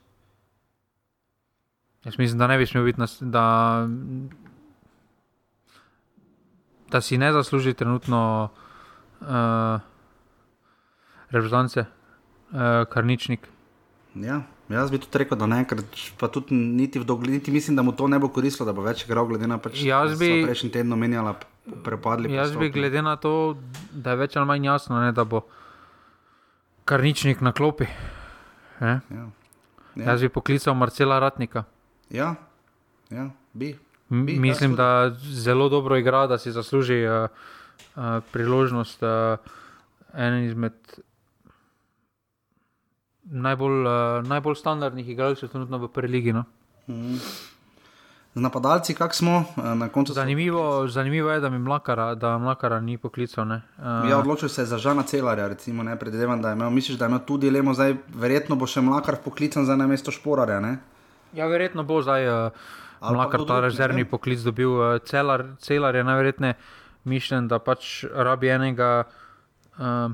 [2.01, 3.45] Jaz mislim, da ne bi smel biti, da,
[6.91, 8.49] da si ne zasluži trenutno
[9.21, 9.79] uh,
[11.29, 11.85] reprezentance,
[12.51, 13.47] uh, karničnik.
[14.15, 15.83] Ja, jaz bi tudi rekel, da ne, ker
[16.17, 19.05] pa tudi niti v dogled, mislim, da mu to ne bo koristilo, da bo več
[19.05, 21.35] igral, glede na to, da bi prejšnji teden menjala,
[21.85, 22.33] prepadli.
[22.33, 23.57] Jaz bi glede na to,
[23.91, 25.45] da je več ali manj jasno, ne, da bo
[26.89, 27.85] karničnik na klopi.
[28.81, 28.99] Ja.
[29.09, 29.27] Ja.
[29.95, 31.63] Jaz bi poklical Marcela Ratnika.
[32.09, 32.35] Ja,
[33.09, 33.75] ja bi.
[34.09, 34.39] bi.
[34.39, 37.05] Mislim, da zelo dobro igra, da si zasluži.
[37.05, 37.29] Uh,
[37.95, 39.37] uh, priložnost, uh,
[40.13, 40.73] en izmed
[43.23, 46.33] najbolj, uh, najbolj standardnih igralcev trenutno v preligi.
[46.33, 46.43] No?
[46.87, 47.19] Mm.
[48.39, 50.13] Napadalci, kako smo na koncu?
[50.13, 53.45] Zanimivo, zanimivo je, da mi mlakara, da mlakara ni poklical.
[53.45, 56.97] Uh, ja, odločil se je za žana celarja, recimo, ne predvidevam, da je imel, misliš,
[56.97, 60.59] da imel tudi dilemo, zdaj verjetno bo še mlakar poklican za namesto šporarja.
[60.59, 60.77] Ne?
[61.33, 62.71] Ja, verjetno bo zdaj uh,
[63.01, 66.57] mlakar ta rezervni poklic dobil, uh, celar, celar je najverjetneje
[67.03, 70.11] mišljen, da pač rabi enega uh,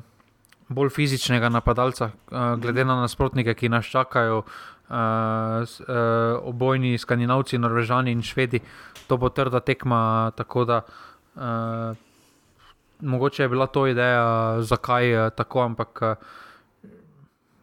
[0.69, 4.74] bolj fizičnega napadalca, uh, glede na nasprotnike, ki nas čakajo, uh,
[5.66, 5.88] s, uh,
[6.41, 8.60] obojni skandinavci, norvežani in švedi.
[9.07, 10.32] To bo trda tekma.
[10.38, 10.82] Da,
[11.36, 11.98] uh,
[13.02, 16.02] mogoče je bila to ideja, zakaj je tako, ampak.
[16.02, 16.44] Uh,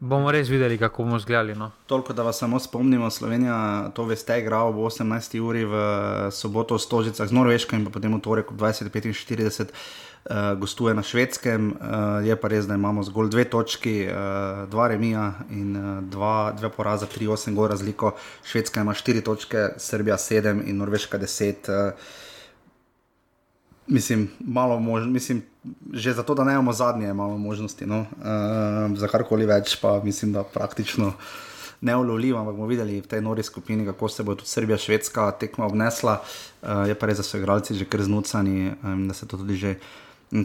[0.03, 1.55] Bomo res videli, kako bomo zgledali.
[1.55, 1.69] No.
[1.87, 5.39] Toliko, da vas samo spomnimo, Slovenija, to veste, je igral ob 18.
[5.41, 5.75] uri v
[6.35, 9.71] soboto v Stožicah z Norveško in potem v torek ob 20:45
[10.25, 11.71] uh, gostuje na švedskem.
[11.71, 16.53] Uh, je pa res, da imamo zgolj dve točki, uh, dva remija in uh, dva,
[16.57, 18.15] dve poraza, tri, osem gor razliko.
[18.45, 21.69] Švedska ima štiri točke, Srbija sedem in Norveška deset.
[21.69, 21.93] Uh,
[23.87, 25.43] mislim, malo možnosti, mislim,
[25.93, 27.87] že zato, da ne imamo zadnje, imamo možnosti.
[27.87, 28.01] No?
[28.01, 31.13] Uh, za karkoli več, pa mislim, da praktično
[31.81, 32.39] neulovljivo.
[32.39, 36.23] Ampak bomo videli v tej nori skupini, kako se bo tudi Srbija, Švedska tekma obnesla.
[36.63, 39.57] Uh, je pa res, da so igralci že kar znucani, um, da se to tudi
[39.57, 39.77] že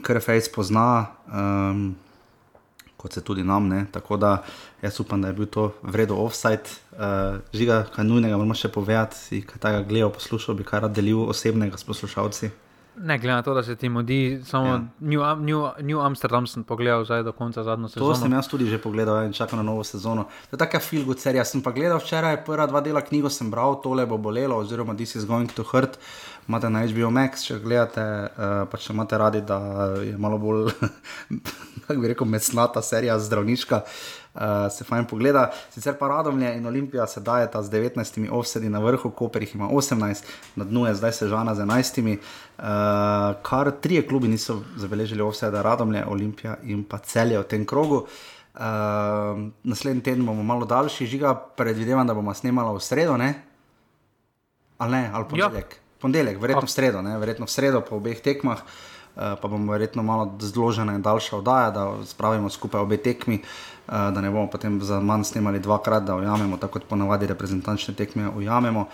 [0.03, 0.89] kar fejs pozna.
[1.31, 1.95] Um,
[2.97, 3.83] Kot se tudi nam, ne?
[3.93, 4.39] tako da
[4.81, 6.65] jaz upam, da je bil to vredno offside.
[6.97, 11.27] Uh, žiga, kaj nujnega, moramo še povedati, kaj tega gledal, poslušal bi, kaj rad delil
[11.29, 12.49] osebnega s poslušalci.
[12.97, 14.81] Ne, glede na to, da se ti mudi, samo ja.
[14.99, 18.13] New, New, New Amsterdam sem pogledal zdaj do konca zadnje sezone.
[18.13, 20.23] To sem jaz tudi že pogledal in čakam na novo sezono.
[20.49, 21.45] To je taka filgo serija.
[21.45, 25.15] Sem pa gledal včeraj, prva dva dela knjigo sem bral, tole bo bolelo, oziroma This
[25.15, 25.99] is going to hurt.
[26.47, 29.57] Imate na HBO Max, če gledate, uh, pa če imate radi, da
[29.99, 30.69] je malo bolj,
[31.87, 33.81] kako bi rekel, mesnata serija zdravniška.
[34.37, 35.47] Uh, se fajn pogleda.
[35.73, 39.67] Sicer pa Radomlje in Olimpija se dajeta z 19 offsedi na vrhu, Koper jih ima
[39.73, 41.99] 18, na dnu je zdaj sežana z 11.
[42.13, 42.67] Uh,
[43.41, 48.05] kar trije klubi niso zabeležili offseda, Radomlje, Olimpija in pa celje v tem krogu.
[48.53, 48.61] Uh,
[49.63, 53.33] naslednji teden bomo malo daljši, žiga, predvidevam, da bomo snemali v sredo, ne?
[54.77, 55.73] ali ne, ali ponedeljek.
[55.73, 55.86] Ja.
[56.01, 57.17] Ponedeljek, verjetno v sredo, ne?
[57.17, 58.61] verjetno v sredo po obeh tekmah.
[59.17, 63.39] Uh, pa bomo verjetno malo zložena in daljša oddaja, da spravimo skupaj obe tekmi.
[63.41, 67.95] Uh, da ne bomo potem za manj snimali dvakrat, da ujamemo, tako kot ponavadi reprezentančne
[67.97, 68.85] tekme ujamemo.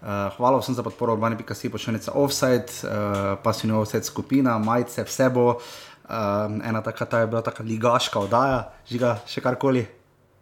[0.00, 5.04] Uh, hvala vsem za podporo, urbani pika si počnete offside, uh, pasivni offside skupina, majice,
[5.04, 5.58] vse bo.
[6.06, 9.84] Uh, ena taka, ta je bila taka ligaška oddaja, žiga še karkoli.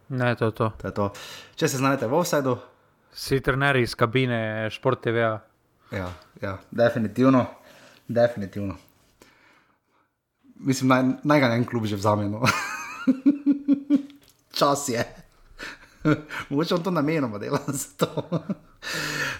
[0.08, 0.70] Ne, to je to.
[0.78, 1.08] to, je to.
[1.56, 2.58] Če se znajdete v offsideu.
[3.14, 5.26] Si trener iz kabine, šport TV.
[5.94, 6.12] Ja,
[6.42, 7.46] ja, definitivno,
[8.08, 8.76] definitivno.
[10.54, 12.28] mislim, naj, naj ga en klub že vzame.
[12.28, 12.42] No.
[14.58, 15.04] Čas je.
[16.48, 18.24] Mogoče on to namenoma dela za to.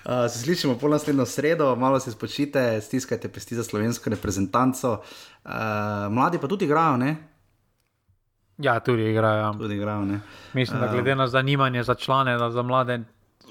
[0.04, 4.92] Uh, se slišimo pol naslednjo sredo, malo se spočite, stiskajte pesti za slovensko reprezentanco.
[5.44, 5.50] Uh,
[6.10, 7.16] mladi pa tudi igrajo, ne?
[8.58, 9.52] Ja, tudi igrajo.
[9.52, 10.20] Tudi igrajo, ne?
[10.52, 13.00] Mislim, da glede na zanimanje za člane, za mlade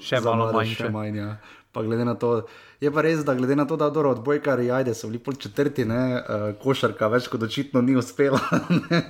[0.00, 0.74] še Za malo mlade manjše.
[0.74, 1.36] še manj, ja.
[1.74, 2.44] Pa glede na to,
[2.80, 5.84] je pa res, da glede na to, da dobro odbojkari, ajde, so bili pol četrti,
[5.84, 8.38] ne, uh, košarka več kot očitno ni uspela.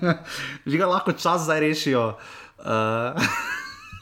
[0.68, 2.06] Že ga lahko čas zdaj rešijo.
[2.58, 3.20] Uh,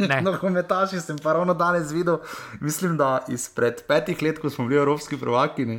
[0.03, 0.17] Ne.
[0.25, 2.17] Nogometaši sem pa ravno danes videl,
[2.65, 5.77] mislim, da izpred petih let, ko smo bili evropski prvaki, ne,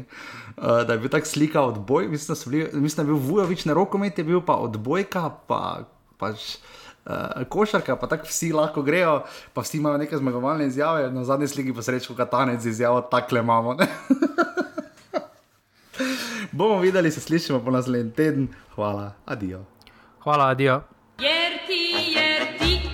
[0.56, 3.66] uh, da je bil tak slika odboj, mislim, da, bili, mislim, da je bil Vujovič
[3.66, 5.90] na rokomet, je bil pa odbojka, pa
[6.22, 6.56] pač.
[6.56, 6.83] Uh,
[7.50, 9.24] košarka, pa tako vsi lahko grejo,
[9.54, 13.74] pa vsi imajo neke zmagovalne izjave, na zadnji sliki pa srečo, katanec izjavo, takle imamo.
[13.74, 13.88] ne.
[16.52, 18.48] Bomo videli, se slišimo po naslednji teden.
[18.76, 19.66] Hvala, adijo.
[20.24, 20.82] Hvala, adijo.
[21.20, 22.90] Jer ti, jer ti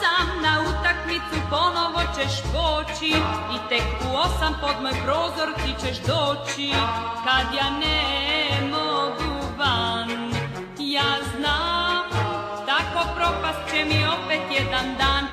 [0.00, 3.12] sam na utakmicu ponovo ćeš poći
[3.54, 6.70] I tek u osam pod moj prozor ti ćeš doći
[7.24, 8.25] Kad ja ne
[13.26, 15.15] propast će mi opet jedan dan